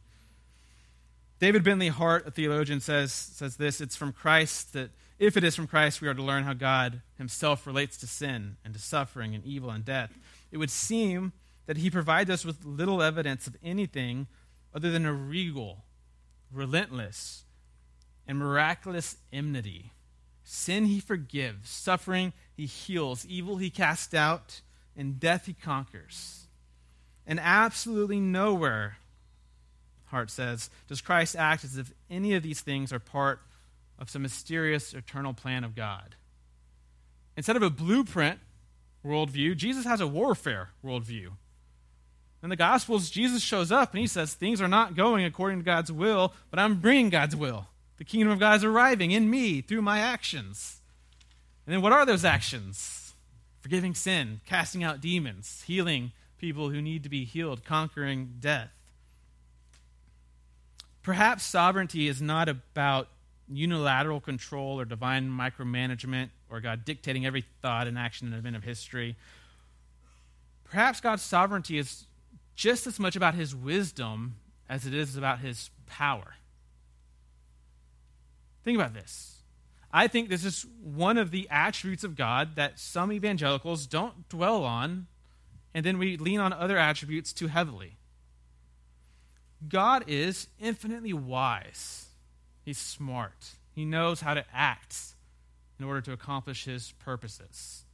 David 1.39 1.65
Bentley 1.65 1.89
Hart, 1.89 2.25
a 2.25 2.31
theologian, 2.31 2.79
says, 2.79 3.11
says 3.11 3.57
this 3.57 3.81
It's 3.81 3.97
from 3.97 4.13
Christ 4.13 4.71
that, 4.71 4.91
if 5.19 5.35
it 5.35 5.43
is 5.43 5.55
from 5.55 5.67
Christ, 5.67 6.01
we 6.01 6.07
are 6.07 6.13
to 6.13 6.21
learn 6.21 6.43
how 6.43 6.53
God 6.53 7.01
himself 7.17 7.65
relates 7.65 7.97
to 7.97 8.07
sin 8.07 8.57
and 8.63 8.73
to 8.73 8.79
suffering 8.79 9.33
and 9.33 9.43
evil 9.43 9.69
and 9.69 9.83
death. 9.83 10.17
It 10.51 10.57
would 10.57 10.69
seem 10.69 11.33
that 11.65 11.77
he 11.77 11.89
provides 11.89 12.29
us 12.29 12.45
with 12.45 12.65
little 12.65 13.01
evidence 13.01 13.47
of 13.47 13.57
anything 13.63 14.27
other 14.73 14.91
than 14.91 15.05
a 15.05 15.13
regal, 15.13 15.85
relentless, 16.51 17.43
and 18.27 18.37
miraculous 18.37 19.17
enmity. 19.33 19.91
Sin 20.43 20.85
he 20.85 20.99
forgives, 20.99 21.69
suffering 21.69 22.33
he 22.55 22.65
heals, 22.65 23.25
evil 23.25 23.57
he 23.57 23.69
casts 23.69 24.13
out, 24.13 24.61
and 24.95 25.19
death 25.19 25.45
he 25.45 25.53
conquers. 25.53 26.47
And 27.25 27.39
absolutely 27.39 28.19
nowhere, 28.19 28.97
Hart 30.05 30.29
says, 30.29 30.69
does 30.87 31.01
Christ 31.01 31.35
act 31.35 31.63
as 31.63 31.77
if 31.77 31.91
any 32.09 32.33
of 32.33 32.43
these 32.43 32.61
things 32.61 32.93
are 32.93 32.99
part 32.99 33.41
of 33.99 34.09
some 34.09 34.21
mysterious 34.21 34.93
eternal 34.93 35.33
plan 35.33 35.63
of 35.63 35.75
God. 35.75 36.15
Instead 37.35 37.55
of 37.55 37.61
a 37.61 37.69
blueprint 37.69 38.39
worldview, 39.05 39.55
Jesus 39.55 39.85
has 39.85 40.01
a 40.01 40.07
warfare 40.07 40.69
worldview. 40.83 41.31
In 42.43 42.49
the 42.49 42.55
Gospels, 42.55 43.09
Jesus 43.09 43.41
shows 43.41 43.71
up 43.71 43.91
and 43.91 43.99
he 43.99 44.07
says, 44.07 44.33
Things 44.33 44.61
are 44.61 44.67
not 44.67 44.95
going 44.95 45.25
according 45.25 45.59
to 45.59 45.65
God's 45.65 45.91
will, 45.91 46.33
but 46.49 46.59
I'm 46.59 46.79
bringing 46.79 47.09
God's 47.09 47.35
will. 47.35 47.67
The 47.97 48.03
kingdom 48.03 48.31
of 48.31 48.39
God 48.39 48.57
is 48.57 48.63
arriving 48.63 49.11
in 49.11 49.29
me 49.29 49.61
through 49.61 49.81
my 49.81 49.99
actions. 49.99 50.81
And 51.65 51.73
then 51.73 51.81
what 51.81 51.93
are 51.93 52.05
those 52.05 52.23
actions? 52.23 53.13
Forgiving 53.59 53.95
sin, 53.95 54.41
casting 54.45 54.83
out 54.83 55.01
demons, 55.01 55.63
healing 55.65 56.11
people 56.37 56.69
who 56.69 56.81
need 56.81 57.03
to 57.03 57.09
be 57.09 57.25
healed, 57.25 57.65
conquering 57.65 58.35
death. 58.39 58.69
Perhaps 61.01 61.43
sovereignty 61.43 62.07
is 62.07 62.21
not 62.21 62.47
about 62.47 63.09
unilateral 63.49 64.19
control 64.19 64.79
or 64.79 64.85
divine 64.85 65.29
micromanagement 65.29 66.29
or 66.49 66.59
God 66.59 66.85
dictating 66.85 67.25
every 67.25 67.45
thought 67.61 67.87
and 67.87 67.97
action 67.97 68.27
and 68.27 68.35
event 68.35 68.55
of 68.55 68.63
history. 68.63 69.15
Perhaps 70.63 70.99
God's 70.99 71.21
sovereignty 71.21 71.77
is 71.77 72.05
just 72.55 72.87
as 72.87 72.99
much 72.99 73.15
about 73.15 73.35
his 73.35 73.55
wisdom 73.55 74.35
as 74.67 74.85
it 74.85 74.93
is 74.93 75.15
about 75.15 75.39
his 75.39 75.69
power. 75.85 76.35
Think 78.63 78.77
about 78.77 78.93
this. 78.93 79.35
I 79.93 80.07
think 80.07 80.27
this 80.27 80.43
is 80.43 80.65
one 80.83 81.17
of 81.17 81.31
the 81.31 81.47
attributes 81.49 82.03
of 82.03 82.17
God 82.17 82.55
that 82.57 82.77
some 82.77 83.13
evangelicals 83.13 83.87
don't 83.87 84.27
dwell 84.27 84.65
on, 84.65 85.07
and 85.73 85.85
then 85.85 85.97
we 85.97 86.17
lean 86.17 86.41
on 86.41 86.51
other 86.51 86.77
attributes 86.77 87.31
too 87.31 87.47
heavily. 87.47 87.95
God 89.69 90.03
is 90.07 90.49
infinitely 90.59 91.13
wise 91.13 92.06
He's 92.67 92.77
smart. 92.77 93.51
He 93.73 93.85
knows 93.85 94.19
how 94.19 94.33
to 94.33 94.43
act 94.53 94.97
in 95.79 95.85
order 95.85 96.01
to 96.01 96.11
accomplish 96.11 96.65
his 96.65 96.91
purposes. 96.99 97.85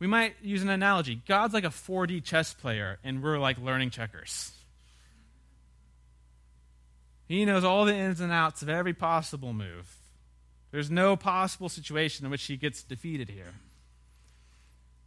We 0.00 0.08
might 0.08 0.34
use 0.42 0.60
an 0.60 0.68
analogy 0.68 1.22
God's 1.24 1.54
like 1.54 1.62
a 1.62 1.68
4D 1.68 2.24
chess 2.24 2.52
player, 2.52 2.98
and 3.04 3.22
we're 3.22 3.38
like 3.38 3.56
learning 3.58 3.90
checkers. 3.90 4.50
He 7.28 7.44
knows 7.44 7.62
all 7.62 7.84
the 7.84 7.94
ins 7.94 8.20
and 8.20 8.32
outs 8.32 8.62
of 8.62 8.68
every 8.68 8.92
possible 8.92 9.52
move. 9.52 9.94
There's 10.72 10.90
no 10.90 11.14
possible 11.14 11.68
situation 11.68 12.24
in 12.24 12.32
which 12.32 12.42
he 12.42 12.56
gets 12.56 12.82
defeated 12.82 13.30
here. 13.30 13.54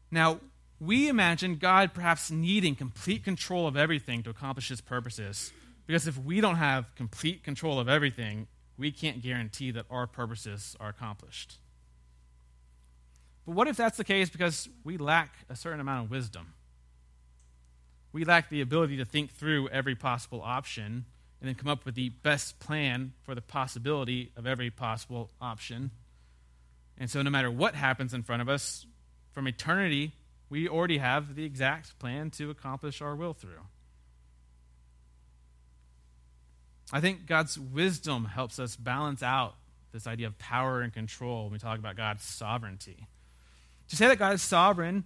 Now, 0.09 0.39
we 0.79 1.09
imagine 1.09 1.57
God 1.57 1.93
perhaps 1.93 2.31
needing 2.31 2.75
complete 2.75 3.25
control 3.25 3.67
of 3.67 3.75
everything 3.75 4.23
to 4.23 4.29
accomplish 4.29 4.69
his 4.69 4.79
purposes. 4.79 5.51
Because 5.91 6.07
if 6.07 6.17
we 6.17 6.39
don't 6.39 6.55
have 6.55 6.95
complete 6.95 7.43
control 7.43 7.77
of 7.77 7.89
everything, 7.89 8.47
we 8.77 8.93
can't 8.93 9.21
guarantee 9.21 9.71
that 9.71 9.85
our 9.89 10.07
purposes 10.07 10.73
are 10.79 10.87
accomplished. 10.87 11.57
But 13.45 13.55
what 13.55 13.67
if 13.67 13.75
that's 13.75 13.97
the 13.97 14.05
case 14.05 14.29
because 14.29 14.69
we 14.85 14.95
lack 14.95 15.33
a 15.49 15.55
certain 15.57 15.81
amount 15.81 16.05
of 16.05 16.09
wisdom? 16.09 16.53
We 18.13 18.23
lack 18.23 18.49
the 18.49 18.61
ability 18.61 18.95
to 18.99 19.05
think 19.05 19.33
through 19.33 19.67
every 19.67 19.93
possible 19.95 20.41
option 20.41 21.03
and 21.41 21.49
then 21.49 21.55
come 21.55 21.67
up 21.67 21.83
with 21.83 21.95
the 21.95 22.07
best 22.07 22.61
plan 22.61 23.11
for 23.23 23.35
the 23.35 23.41
possibility 23.41 24.31
of 24.37 24.47
every 24.47 24.69
possible 24.69 25.29
option. 25.41 25.91
And 26.97 27.09
so, 27.09 27.21
no 27.21 27.29
matter 27.29 27.51
what 27.51 27.75
happens 27.75 28.13
in 28.13 28.23
front 28.23 28.41
of 28.41 28.47
us, 28.47 28.85
from 29.33 29.45
eternity, 29.45 30.13
we 30.49 30.69
already 30.69 30.99
have 30.99 31.35
the 31.35 31.43
exact 31.43 31.99
plan 31.99 32.29
to 32.31 32.49
accomplish 32.49 33.01
our 33.01 33.13
will 33.13 33.33
through. 33.33 33.59
I 36.91 36.99
think 36.99 37.25
God's 37.25 37.57
wisdom 37.57 38.25
helps 38.25 38.59
us 38.59 38.75
balance 38.75 39.23
out 39.23 39.55
this 39.91 40.07
idea 40.07 40.27
of 40.27 40.37
power 40.37 40.81
and 40.81 40.93
control 40.93 41.43
when 41.43 41.53
we 41.53 41.59
talk 41.59 41.79
about 41.79 41.95
God's 41.95 42.23
sovereignty. 42.23 43.07
To 43.89 43.95
say 43.95 44.07
that 44.07 44.19
God 44.19 44.33
is 44.33 44.41
sovereign 44.41 45.05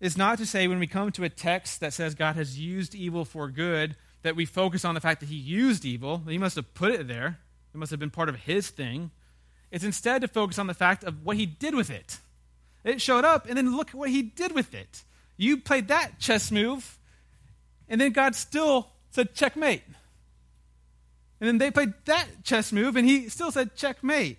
is 0.00 0.16
not 0.16 0.38
to 0.38 0.46
say 0.46 0.68
when 0.68 0.78
we 0.78 0.86
come 0.86 1.12
to 1.12 1.24
a 1.24 1.28
text 1.28 1.80
that 1.80 1.92
says 1.92 2.14
God 2.14 2.36
has 2.36 2.58
used 2.58 2.94
evil 2.94 3.24
for 3.24 3.48
good 3.48 3.96
that 4.22 4.36
we 4.36 4.46
focus 4.46 4.84
on 4.84 4.94
the 4.94 5.00
fact 5.00 5.20
that 5.20 5.28
he 5.28 5.36
used 5.36 5.84
evil, 5.84 6.18
that 6.18 6.32
he 6.32 6.38
must 6.38 6.56
have 6.56 6.74
put 6.74 6.92
it 6.92 7.08
there, 7.08 7.38
it 7.74 7.76
must 7.76 7.90
have 7.90 8.00
been 8.00 8.10
part 8.10 8.28
of 8.28 8.36
his 8.36 8.68
thing. 8.68 9.10
It's 9.70 9.84
instead 9.84 10.22
to 10.22 10.28
focus 10.28 10.58
on 10.58 10.66
the 10.66 10.74
fact 10.74 11.04
of 11.04 11.24
what 11.24 11.36
he 11.36 11.46
did 11.46 11.74
with 11.74 11.90
it. 11.90 12.18
It 12.84 13.00
showed 13.00 13.24
up, 13.24 13.46
and 13.46 13.56
then 13.56 13.76
look 13.76 13.88
at 13.88 13.94
what 13.94 14.10
he 14.10 14.22
did 14.22 14.52
with 14.52 14.74
it. 14.74 15.04
You 15.36 15.58
played 15.58 15.88
that 15.88 16.18
chess 16.18 16.50
move, 16.50 16.98
and 17.88 18.00
then 18.00 18.12
God 18.12 18.34
still 18.34 18.88
said, 19.10 19.34
checkmate. 19.34 19.82
And 21.44 21.48
then 21.50 21.58
they 21.58 21.70
played 21.70 21.92
that 22.06 22.26
chess 22.42 22.72
move, 22.72 22.96
and 22.96 23.06
he 23.06 23.28
still 23.28 23.52
said, 23.52 23.76
checkmate. 23.76 24.38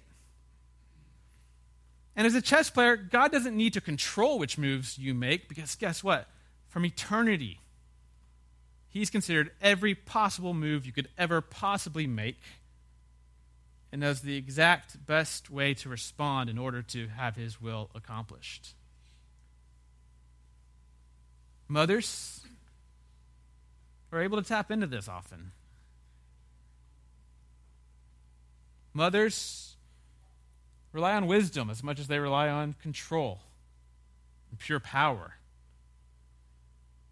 And 2.15 2.25
as 2.25 2.33
a 2.33 2.41
chess 2.41 2.71
player, 2.71 2.97
God 2.97 3.31
doesn't 3.31 3.55
need 3.55 3.73
to 3.73 3.81
control 3.81 4.39
which 4.39 4.57
moves 4.57 4.97
you 4.97 5.13
make 5.13 5.47
because 5.47 5.75
guess 5.75 6.03
what? 6.03 6.27
From 6.67 6.83
eternity, 6.83 7.59
He's 8.89 9.11
considered 9.11 9.51
every 9.61 9.93
possible 9.93 10.55
move 10.55 10.87
you 10.87 10.91
could 10.91 11.09
ever 11.15 11.41
possibly 11.41 12.07
make 12.07 12.41
and 13.91 14.01
knows 14.01 14.21
the 14.21 14.35
exact 14.35 15.05
best 15.05 15.51
way 15.51 15.75
to 15.75 15.89
respond 15.89 16.49
in 16.49 16.57
order 16.57 16.81
to 16.81 17.09
have 17.09 17.35
His 17.35 17.61
will 17.61 17.91
accomplished. 17.93 18.73
Mothers 21.67 22.41
are 24.11 24.23
able 24.23 24.41
to 24.41 24.47
tap 24.47 24.71
into 24.71 24.87
this 24.87 25.07
often. 25.07 25.51
Mothers 28.95 29.75
rely 30.93 31.13
on 31.15 31.27
wisdom 31.27 31.69
as 31.69 31.83
much 31.83 31.99
as 31.99 32.07
they 32.07 32.17
rely 32.17 32.47
on 32.47 32.73
control 32.81 33.41
and 34.49 34.57
pure 34.57 34.79
power. 34.79 35.35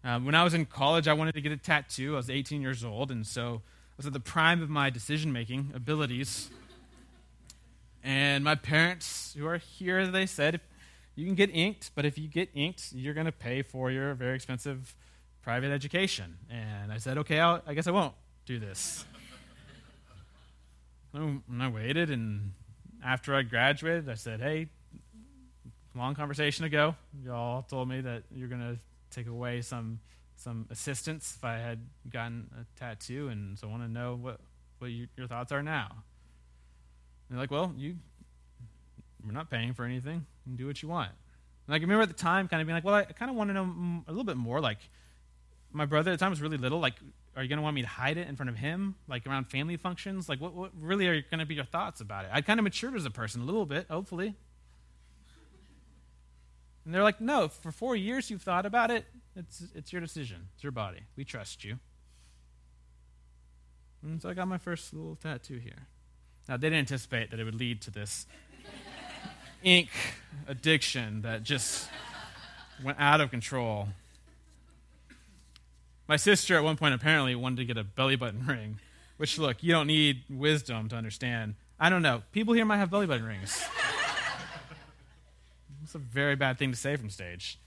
Um, 0.02 0.24
when 0.24 0.34
I 0.34 0.42
was 0.44 0.54
in 0.54 0.64
college, 0.64 1.06
I 1.06 1.12
wanted 1.12 1.34
to 1.34 1.42
get 1.42 1.52
a 1.52 1.58
tattoo. 1.58 2.14
I 2.14 2.16
was 2.16 2.30
18 2.30 2.62
years 2.62 2.84
old, 2.84 3.10
and 3.10 3.26
so 3.26 3.60
I 3.66 3.94
was 3.98 4.06
at 4.06 4.14
the 4.14 4.20
prime 4.20 4.62
of 4.62 4.70
my 4.70 4.88
decision 4.88 5.30
making 5.30 5.72
abilities. 5.74 6.48
And 8.02 8.42
my 8.42 8.54
parents, 8.54 9.34
who 9.36 9.46
are 9.46 9.58
here, 9.58 10.06
they 10.06 10.24
said, 10.24 10.62
you 11.14 11.26
can 11.26 11.34
get 11.34 11.50
inked, 11.54 11.90
but 11.94 12.06
if 12.06 12.16
you 12.16 12.28
get 12.28 12.48
inked, 12.54 12.92
you're 12.94 13.14
going 13.14 13.26
to 13.26 13.32
pay 13.32 13.60
for 13.60 13.90
your 13.90 14.14
very 14.14 14.34
expensive 14.34 14.94
private 15.42 15.70
education. 15.70 16.38
And 16.50 16.90
I 16.90 16.96
said, 16.96 17.18
okay, 17.18 17.40
I'll, 17.40 17.60
I 17.66 17.74
guess 17.74 17.86
I 17.86 17.90
won't 17.90 18.14
do 18.46 18.58
this. 18.58 19.04
And 21.14 21.42
I 21.60 21.68
waited, 21.68 22.10
and 22.10 22.52
after 23.04 23.36
I 23.36 23.42
graduated, 23.42 24.08
I 24.08 24.14
said, 24.14 24.40
hey, 24.40 24.66
long 25.94 26.16
conversation 26.16 26.64
ago, 26.64 26.96
y'all 27.24 27.62
told 27.62 27.88
me 27.88 28.00
that 28.00 28.24
you're 28.34 28.48
going 28.48 28.60
to 28.60 28.78
take 29.10 29.28
away 29.28 29.60
some 29.60 30.00
some 30.36 30.66
assistance 30.68 31.36
if 31.36 31.44
I 31.44 31.58
had 31.58 31.78
gotten 32.10 32.50
a 32.60 32.78
tattoo, 32.78 33.28
and 33.28 33.56
so 33.56 33.68
I 33.68 33.70
want 33.70 33.84
to 33.84 33.88
know 33.88 34.18
what 34.20 34.40
what 34.80 34.90
you, 34.90 35.06
your 35.16 35.28
thoughts 35.28 35.52
are 35.52 35.62
now. 35.62 35.86
And 35.90 37.38
they're 37.38 37.38
like, 37.38 37.52
well, 37.52 37.72
you 37.76 37.96
we're 39.24 39.32
not 39.32 39.50
paying 39.50 39.72
for 39.72 39.84
anything. 39.84 40.26
You 40.44 40.50
can 40.50 40.56
do 40.56 40.66
what 40.66 40.82
you 40.82 40.88
want. 40.88 41.12
And 41.66 41.74
I 41.74 41.78
remember 41.78 42.02
at 42.02 42.08
the 42.08 42.14
time 42.14 42.48
kind 42.48 42.60
of 42.60 42.66
being 42.66 42.74
like, 42.74 42.84
well, 42.84 42.96
I, 42.96 43.00
I 43.00 43.12
kind 43.12 43.30
of 43.30 43.36
want 43.36 43.50
to 43.50 43.54
know 43.54 44.02
a 44.06 44.10
little 44.10 44.24
bit 44.24 44.36
more. 44.36 44.60
Like, 44.60 44.78
my 45.72 45.86
brother 45.86 46.10
at 46.10 46.18
the 46.18 46.22
time 46.22 46.30
was 46.30 46.42
really 46.42 46.58
little. 46.58 46.80
Like, 46.80 46.94
are 47.36 47.42
you 47.42 47.48
going 47.48 47.58
to 47.58 47.62
want 47.62 47.74
me 47.74 47.82
to 47.82 47.88
hide 47.88 48.16
it 48.16 48.28
in 48.28 48.36
front 48.36 48.50
of 48.50 48.56
him, 48.56 48.94
like 49.08 49.26
around 49.26 49.46
family 49.46 49.76
functions? 49.76 50.28
Like, 50.28 50.40
what, 50.40 50.54
what 50.54 50.70
really 50.80 51.08
are 51.08 51.20
going 51.20 51.40
to 51.40 51.46
be 51.46 51.54
your 51.54 51.64
thoughts 51.64 52.00
about 52.00 52.24
it? 52.24 52.30
I 52.32 52.40
kind 52.40 52.60
of 52.60 52.64
matured 52.64 52.94
as 52.94 53.04
a 53.04 53.10
person 53.10 53.42
a 53.42 53.44
little 53.44 53.66
bit, 53.66 53.86
hopefully. 53.90 54.34
And 56.84 56.94
they're 56.94 57.02
like, 57.02 57.20
no, 57.20 57.48
for 57.48 57.72
four 57.72 57.96
years 57.96 58.30
you've 58.30 58.42
thought 58.42 58.66
about 58.66 58.90
it. 58.90 59.06
It's, 59.36 59.64
it's 59.74 59.92
your 59.92 60.00
decision, 60.00 60.48
it's 60.54 60.62
your 60.62 60.72
body. 60.72 61.00
We 61.16 61.24
trust 61.24 61.64
you. 61.64 61.78
And 64.02 64.20
so 64.20 64.28
I 64.28 64.34
got 64.34 64.46
my 64.46 64.58
first 64.58 64.92
little 64.92 65.16
tattoo 65.16 65.58
here. 65.58 65.88
Now, 66.48 66.56
they 66.58 66.68
didn't 66.68 66.80
anticipate 66.80 67.30
that 67.30 67.40
it 67.40 67.44
would 67.44 67.54
lead 67.54 67.80
to 67.82 67.90
this 67.90 68.26
ink 69.62 69.88
addiction 70.46 71.22
that 71.22 71.42
just 71.42 71.88
went 72.84 73.00
out 73.00 73.20
of 73.22 73.30
control. 73.30 73.88
My 76.06 76.16
sister, 76.16 76.56
at 76.56 76.64
one 76.64 76.76
point, 76.76 76.94
apparently 76.94 77.34
wanted 77.34 77.56
to 77.56 77.64
get 77.64 77.76
a 77.76 77.84
belly 77.84 78.16
button 78.16 78.46
ring, 78.48 78.78
which, 79.16 79.38
look, 79.38 79.62
you 79.62 79.72
don't 79.72 79.86
need 79.86 80.24
wisdom 80.28 80.88
to 80.88 80.96
understand. 80.96 81.54
I 81.80 81.88
don't 81.88 82.02
know. 82.02 82.22
People 82.32 82.54
here 82.54 82.64
might 82.64 82.78
have 82.78 82.90
belly 82.90 83.06
button 83.06 83.24
rings. 83.24 83.62
It's 85.82 85.94
a 85.94 85.98
very 85.98 86.34
bad 86.34 86.58
thing 86.58 86.70
to 86.70 86.78
say 86.78 86.96
from 86.96 87.10
stage. 87.10 87.58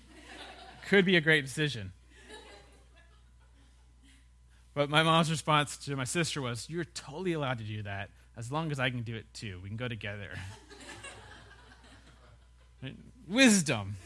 Could 0.89 1.05
be 1.05 1.15
a 1.15 1.21
great 1.21 1.45
decision. 1.45 1.93
But 4.73 4.89
my 4.89 5.03
mom's 5.03 5.29
response 5.29 5.77
to 5.77 5.95
my 5.95 6.03
sister 6.03 6.41
was, 6.41 6.67
You're 6.67 6.83
totally 6.83 7.33
allowed 7.33 7.59
to 7.59 7.63
do 7.63 7.83
that 7.83 8.09
as 8.35 8.51
long 8.51 8.71
as 8.71 8.79
I 8.79 8.89
can 8.89 9.03
do 9.03 9.15
it 9.15 9.25
too. 9.33 9.59
We 9.61 9.69
can 9.69 9.77
go 9.77 9.87
together. 9.87 10.31
Wisdom. 13.27 13.97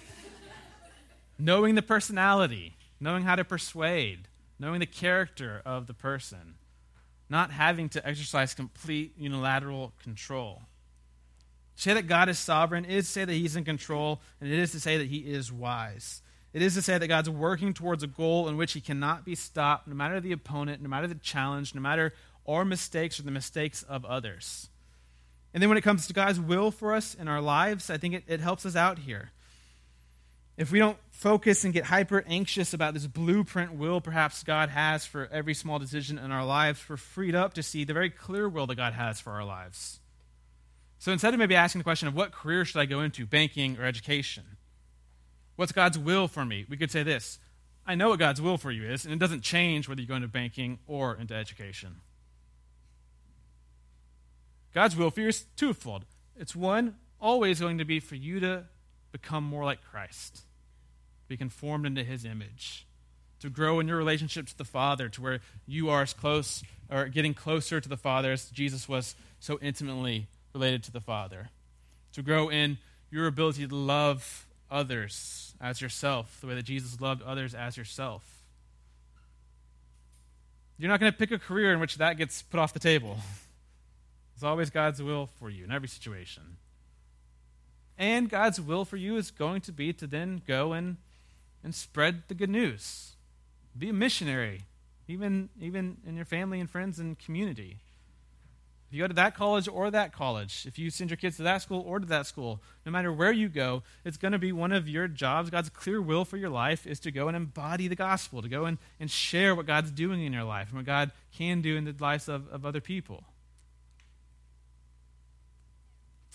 Knowing 1.40 1.76
the 1.76 1.82
personality 1.82 2.76
knowing 3.02 3.24
how 3.24 3.36
to 3.36 3.44
persuade, 3.44 4.28
knowing 4.60 4.80
the 4.80 4.86
character 4.86 5.62
of 5.66 5.88
the 5.88 5.94
person, 5.94 6.56
not 7.30 7.52
having 7.52 7.90
to 7.90 8.08
exercise 8.08 8.54
complete 8.54 9.14
unilateral 9.18 9.92
control. 10.02 10.62
To 11.78 11.82
say 11.82 11.94
that 11.96 12.08
God 12.08 12.30
is 12.30 12.38
sovereign 12.38 12.86
is 12.86 13.06
to 13.08 13.12
say 13.12 13.26
that 13.26 13.34
He's 13.34 13.56
in 13.56 13.66
control, 13.66 14.22
and 14.40 14.52
it 14.52 14.60
is 14.60 14.72
to 14.74 14.80
say 14.80 14.98
that 14.98 15.08
He 15.08 15.18
is 15.18 15.52
wise. 15.52 16.22
It 16.54 16.62
is 16.62 16.76
to 16.76 16.82
say 16.82 16.98
that 16.98 17.08
God's 17.08 17.30
working 17.30 17.74
towards 17.74 18.04
a 18.04 18.08
goal 18.08 18.48
in 18.48 18.56
which 18.56 18.74
He 18.74 18.82
cannot 18.82 19.26
be 19.26 19.36
stopped, 19.36 19.88
no 19.88 19.96
matter 19.96 20.20
the 20.20 20.34
opponent, 20.34 20.82
no 20.82 20.90
matter 20.90 21.08
the 21.08 21.16
challenge, 21.16 21.74
no 21.74 21.82
matter 21.82 22.14
our 22.48 22.64
mistakes 22.66 23.20
or 23.20 23.24
the 23.24 23.32
mistakes 23.32 23.84
of 23.84 24.06
others. 24.06 24.70
And 25.54 25.62
then 25.62 25.70
when 25.70 25.78
it 25.78 25.84
comes 25.84 26.08
to 26.08 26.14
God's 26.14 26.40
will 26.40 26.72
for 26.72 26.94
us 26.94 27.16
in 27.16 27.28
our 27.28 27.42
lives, 27.42 27.90
I 27.90 27.98
think 27.98 28.14
it, 28.14 28.24
it 28.28 28.40
helps 28.42 28.66
us 28.66 28.76
out 28.76 29.00
here. 29.00 29.32
If 30.62 30.72
we 30.72 30.78
don't 30.78 31.00
focus 31.10 31.64
and 31.64 31.74
get 31.74 31.86
hyper 31.86 32.24
anxious 32.28 32.72
about 32.72 32.94
this 32.94 33.08
blueprint 33.08 33.74
will 33.74 34.00
perhaps 34.00 34.44
God 34.44 34.70
has 34.70 35.08
for 35.08 35.28
every 35.32 35.56
small 35.56 35.80
decision 35.80 36.20
in 36.20 36.32
our 36.32 36.46
lives, 36.46 36.86
we're 36.88 36.98
freed 36.98 37.34
up 37.34 37.56
to 37.56 37.64
see 37.64 37.84
the 37.84 37.96
very 37.96 38.12
clear 38.12 38.48
will 38.48 38.68
that 38.68 38.76
God 38.76 38.94
has 38.94 39.20
for 39.20 39.32
our 39.32 39.44
lives. 39.44 40.02
So 41.00 41.12
instead 41.12 41.34
of 41.34 41.40
maybe 41.40 41.56
asking 41.56 41.80
the 41.80 41.84
question 41.84 42.08
of 42.08 42.14
what 42.14 42.32
career 42.32 42.64
should 42.64 42.80
I 42.80 42.86
go 42.86 43.02
into, 43.02 43.26
banking 43.26 43.80
or 43.80 43.86
education, 43.86 44.44
what's 45.56 45.72
God's 45.72 45.98
will 45.98 46.28
for 46.28 46.46
me? 46.46 46.68
We 46.70 46.78
could 46.78 46.92
say 46.92 47.02
this 47.02 47.40
I 47.88 47.96
know 47.96 48.10
what 48.10 48.20
God's 48.20 48.40
will 48.40 48.60
for 48.60 48.70
you 48.70 48.88
is, 48.88 49.04
and 49.04 49.12
it 49.12 49.20
doesn't 49.20 49.42
change 49.42 49.90
whether 49.90 50.00
you 50.00 50.08
go 50.08 50.14
into 50.14 50.28
banking 50.28 50.78
or 50.86 51.16
into 51.16 51.34
education. 51.34 52.02
God's 54.76 54.96
will 54.96 55.10
for 55.10 55.22
you 55.22 55.30
is 55.30 55.44
twofold. 55.56 56.06
It's 56.38 56.56
one, 56.56 56.98
always 57.20 57.60
going 57.60 57.80
to 57.80 57.86
be 57.86 58.00
for 58.00 58.14
you 58.14 58.40
to 58.42 58.66
become 59.12 59.44
more 59.44 59.66
like 59.66 59.84
Christ, 59.84 60.44
be 61.32 61.38
conformed 61.38 61.86
into 61.86 62.04
his 62.04 62.26
image, 62.26 62.86
to 63.40 63.50
grow 63.50 63.80
in 63.80 63.88
your 63.88 63.98
relationship 63.98 64.46
to 64.48 64.58
the 64.58 64.66
Father, 64.66 65.08
to 65.08 65.22
where 65.22 65.40
you 65.66 65.90
are 65.90 66.02
as 66.02 66.14
close 66.14 66.62
or 66.90 67.08
getting 67.08 67.34
closer 67.34 67.80
to 67.80 67.88
the 67.88 67.96
Father 67.96 68.34
as 68.34 68.50
Jesus 68.50 68.90
was 68.90 69.16
so 69.40 69.58
intimately 69.62 70.28
related 70.54 70.84
to 70.84 70.92
the 70.92 71.00
Father, 71.00 71.50
to 72.12 72.22
grow 72.22 72.50
in 72.50 72.78
your 73.10 73.28
ability 73.28 73.66
to 73.66 73.74
love 73.74 74.46
others 74.70 75.54
as 75.62 75.80
yourself, 75.80 76.38
the 76.42 76.48
way 76.48 76.56
that 76.56 76.64
Jesus 76.64 77.00
loved 77.00 77.22
others 77.24 77.56
as 77.56 77.78
yourself. 77.78 78.44
You're 80.78 80.90
not 80.90 81.00
going 81.00 81.14
to 81.14 81.18
pick 81.18 81.32
a 81.32 81.40
career 81.40 81.72
in 81.72 81.80
which 81.80 81.98
that 81.98 82.18
gets 82.18 82.42
put 82.42 82.60
off 82.60 82.74
the 82.74 82.80
table. 82.80 83.18
It's 84.34 84.48
always 84.48 84.72
God's 84.72 85.04
will 85.04 85.30
for 85.38 85.52
you 85.52 85.66
in 85.66 85.72
every 85.72 85.88
situation. 85.88 86.58
And 87.96 88.28
God's 88.28 88.60
will 88.60 88.84
for 88.86 88.98
you 88.98 89.16
is 89.18 89.30
going 89.30 89.62
to 89.62 89.72
be 89.72 89.94
to 89.94 90.08
then 90.08 90.42
go 90.48 90.74
and, 90.74 90.98
and 91.64 91.74
spread 91.76 92.24
the 92.28 92.34
good 92.34 92.50
news. 92.50 93.14
Be 93.78 93.90
a 93.90 93.94
missionary, 93.94 94.64
even, 95.08 95.50
even 95.60 95.98
in 96.06 96.16
your 96.16 96.26
family 96.26 96.60
and 96.60 96.70
friends 96.70 97.00
and 97.00 97.18
community. 97.18 97.78
If 98.92 98.96
you 98.96 99.04
go 99.04 99.08
to 99.08 99.14
that 99.14 99.36
college 99.36 99.70
or 99.70 99.90
that 99.90 100.12
college, 100.12 100.66
if 100.68 100.78
you 100.78 100.90
send 100.90 101.10
your 101.10 101.18
kids 101.18 101.38
to 101.38 101.44
that 101.44 101.62
school 101.62 101.82
or 101.88 102.02
to 102.02 102.06
that 102.08 102.28
school, 102.28 102.62
no 102.86 102.92
matter 102.92 103.14
where 103.14 103.32
you 103.32 103.48
go, 103.48 103.84
it's 104.04 104.18
going 104.18 104.34
to 104.34 104.38
be 104.38 104.52
one 104.52 104.74
of 104.74 104.90
your 104.90 105.08
jobs. 105.08 105.50
God's 105.50 105.70
clear 105.70 106.02
will 106.02 106.26
for 106.26 106.36
your 106.36 106.50
life 106.50 106.86
is 106.86 107.00
to 107.02 107.12
go 107.12 107.30
and 107.30 107.38
embody 107.38 107.88
the 107.88 107.96
gospel, 107.96 108.42
to 108.42 108.50
go 108.50 108.66
and, 108.66 108.78
and 109.00 109.10
share 109.10 109.56
what 109.56 109.66
God's 109.66 109.92
doing 109.92 110.22
in 110.22 110.34
your 110.34 110.44
life 110.44 110.68
and 110.70 110.78
what 110.78 110.86
God 110.86 111.12
can 111.34 111.62
do 111.62 111.78
in 111.78 111.86
the 111.86 111.96
lives 112.02 112.28
of, 112.28 112.50
of 112.50 112.66
other 112.66 112.82
people. 112.82 113.24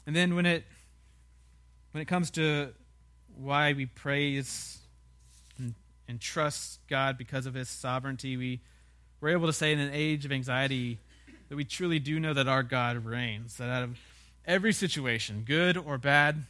And 0.06 0.16
then 0.16 0.34
when 0.34 0.46
it 0.46 0.64
when 1.92 2.00
it 2.00 2.06
comes 2.06 2.30
to 2.32 2.72
why 3.36 3.72
we 3.72 3.86
praise 3.86 4.78
and, 6.08 6.20
trust 6.20 6.80
God 6.88 7.18
because 7.18 7.46
of 7.46 7.54
his 7.54 7.68
sovereignty, 7.68 8.36
we, 8.36 8.60
we're 9.20 9.30
able 9.30 9.46
to 9.46 9.52
say 9.52 9.72
in 9.72 9.78
an 9.78 9.90
age 9.92 10.24
of 10.24 10.32
anxiety 10.32 10.98
that 11.48 11.56
we 11.56 11.64
truly 11.64 11.98
do 11.98 12.18
know 12.18 12.34
that 12.34 12.48
our 12.48 12.62
God 12.62 13.04
reigns, 13.04 13.56
that 13.56 13.68
out 13.68 13.82
of 13.82 13.98
every 14.46 14.72
situation, 14.72 15.44
good 15.46 15.76
or 15.76 15.98
bad, 15.98 16.44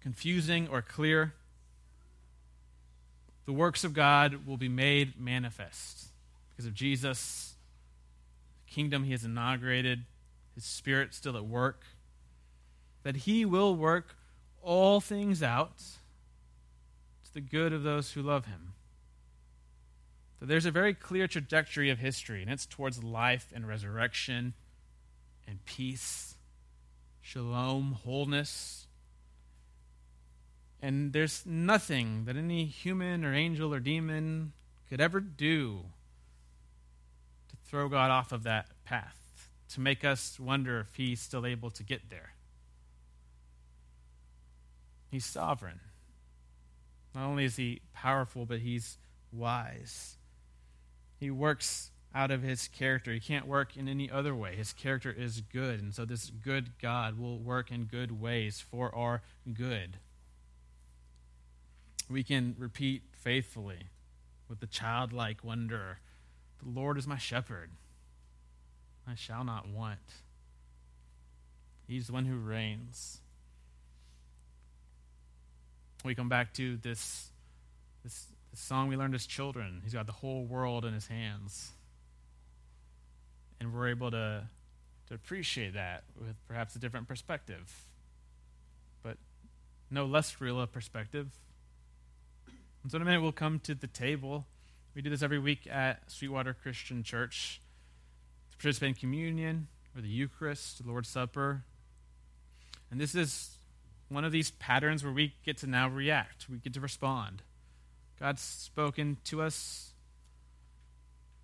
confusing 0.00 0.68
or 0.68 0.82
clear, 0.82 1.34
the 3.46 3.52
works 3.52 3.84
of 3.84 3.92
God 3.92 4.46
will 4.46 4.56
be 4.56 4.68
made 4.68 5.20
manifest. 5.20 6.08
Because 6.50 6.66
of 6.66 6.74
Jesus, 6.74 7.54
the 8.66 8.72
kingdom 8.72 9.04
he 9.04 9.12
has 9.12 9.24
inaugurated, 9.24 10.04
his 10.54 10.64
spirit 10.64 11.14
still 11.14 11.36
at 11.36 11.44
work 11.44 11.84
that 13.04 13.16
he 13.16 13.44
will 13.44 13.76
work 13.76 14.16
all 14.62 15.00
things 15.00 15.42
out 15.42 15.80
the 17.34 17.40
good 17.40 17.72
of 17.72 17.82
those 17.82 18.12
who 18.12 18.22
love 18.22 18.46
him. 18.46 18.72
So 20.40 20.46
there's 20.46 20.66
a 20.66 20.70
very 20.70 20.94
clear 20.94 21.26
trajectory 21.26 21.90
of 21.90 21.98
history, 21.98 22.42
and 22.42 22.50
it's 22.50 22.66
towards 22.66 23.04
life 23.04 23.52
and 23.54 23.68
resurrection 23.68 24.54
and 25.46 25.64
peace, 25.64 26.34
shalom, 27.20 27.98
wholeness. 28.04 28.86
And 30.80 31.12
there's 31.12 31.44
nothing 31.46 32.24
that 32.24 32.36
any 32.36 32.66
human 32.66 33.24
or 33.24 33.34
angel 33.34 33.72
or 33.72 33.80
demon 33.80 34.52
could 34.88 35.00
ever 35.00 35.20
do 35.20 35.80
to 37.48 37.56
throw 37.66 37.88
God 37.88 38.10
off 38.10 38.32
of 38.32 38.42
that 38.42 38.68
path, 38.84 39.48
to 39.70 39.80
make 39.80 40.04
us 40.04 40.38
wonder 40.38 40.80
if 40.80 40.94
he's 40.96 41.20
still 41.20 41.46
able 41.46 41.70
to 41.70 41.82
get 41.82 42.10
there. 42.10 42.34
He's 45.10 45.24
sovereign. 45.24 45.80
Not 47.14 47.26
only 47.26 47.44
is 47.44 47.56
he 47.56 47.80
powerful, 47.92 48.44
but 48.44 48.60
he's 48.60 48.98
wise. 49.32 50.16
He 51.18 51.30
works 51.30 51.90
out 52.14 52.30
of 52.30 52.42
his 52.42 52.68
character. 52.68 53.12
He 53.12 53.20
can't 53.20 53.46
work 53.46 53.76
in 53.76 53.88
any 53.88 54.10
other 54.10 54.34
way. 54.34 54.56
His 54.56 54.72
character 54.72 55.12
is 55.12 55.40
good. 55.40 55.80
And 55.80 55.94
so, 55.94 56.04
this 56.04 56.30
good 56.30 56.78
God 56.80 57.18
will 57.18 57.38
work 57.38 57.70
in 57.70 57.84
good 57.84 58.20
ways 58.20 58.60
for 58.60 58.94
our 58.94 59.22
good. 59.52 59.98
We 62.10 62.22
can 62.22 62.54
repeat 62.58 63.02
faithfully 63.12 63.88
with 64.48 64.60
the 64.60 64.66
childlike 64.66 65.42
wonder 65.42 65.98
The 66.62 66.68
Lord 66.68 66.98
is 66.98 67.06
my 67.06 67.18
shepherd. 67.18 67.70
I 69.06 69.14
shall 69.14 69.44
not 69.44 69.68
want. 69.68 69.98
He's 71.86 72.06
the 72.06 72.12
one 72.12 72.24
who 72.24 72.36
reigns 72.36 73.20
we 76.04 76.14
come 76.14 76.28
back 76.28 76.52
to 76.54 76.76
this, 76.76 77.30
this, 78.02 78.26
this 78.50 78.60
song 78.60 78.88
we 78.88 78.96
learned 78.96 79.14
as 79.14 79.26
children. 79.26 79.80
He's 79.82 79.94
got 79.94 80.06
the 80.06 80.12
whole 80.12 80.44
world 80.44 80.84
in 80.84 80.92
his 80.92 81.06
hands. 81.06 81.72
And 83.58 83.72
we're 83.72 83.88
able 83.88 84.10
to, 84.10 84.42
to 85.08 85.14
appreciate 85.14 85.74
that 85.74 86.04
with 86.20 86.36
perhaps 86.46 86.76
a 86.76 86.78
different 86.78 87.08
perspective, 87.08 87.86
but 89.02 89.16
no 89.90 90.04
less 90.04 90.40
real 90.40 90.60
a 90.60 90.66
perspective. 90.66 91.30
And 92.82 92.92
so 92.92 92.96
in 92.96 93.02
a 93.02 93.04
minute, 93.06 93.22
we'll 93.22 93.32
come 93.32 93.58
to 93.60 93.74
the 93.74 93.86
table. 93.86 94.46
We 94.94 95.00
do 95.00 95.08
this 95.08 95.22
every 95.22 95.38
week 95.38 95.66
at 95.70 96.10
Sweetwater 96.10 96.52
Christian 96.52 97.02
Church 97.02 97.62
to 98.50 98.58
participate 98.58 98.90
in 98.90 98.94
communion 98.94 99.68
or 99.96 100.02
the 100.02 100.08
Eucharist, 100.08 100.84
the 100.84 100.90
Lord's 100.90 101.08
Supper. 101.08 101.64
And 102.90 103.00
this 103.00 103.14
is 103.14 103.56
one 104.08 104.24
of 104.24 104.32
these 104.32 104.50
patterns 104.52 105.02
where 105.02 105.12
we 105.12 105.34
get 105.44 105.58
to 105.58 105.66
now 105.66 105.88
react, 105.88 106.48
we 106.48 106.58
get 106.58 106.74
to 106.74 106.80
respond. 106.80 107.42
God's 108.18 108.42
spoken 108.42 109.18
to 109.24 109.42
us, 109.42 109.92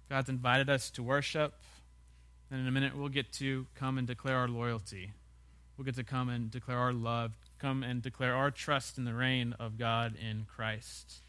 God's 0.08 0.28
invited 0.28 0.68
us 0.68 0.90
to 0.90 1.02
worship, 1.02 1.54
and 2.50 2.60
in 2.60 2.66
a 2.66 2.70
minute 2.70 2.96
we'll 2.96 3.08
get 3.08 3.32
to 3.34 3.66
come 3.74 3.98
and 3.98 4.06
declare 4.06 4.36
our 4.36 4.48
loyalty. 4.48 5.12
We'll 5.76 5.84
get 5.84 5.96
to 5.96 6.04
come 6.04 6.28
and 6.28 6.50
declare 6.50 6.78
our 6.78 6.92
love, 6.92 7.32
come 7.58 7.82
and 7.82 8.02
declare 8.02 8.34
our 8.34 8.50
trust 8.50 8.98
in 8.98 9.04
the 9.04 9.14
reign 9.14 9.54
of 9.58 9.78
God 9.78 10.14
in 10.16 10.46
Christ. 10.54 11.20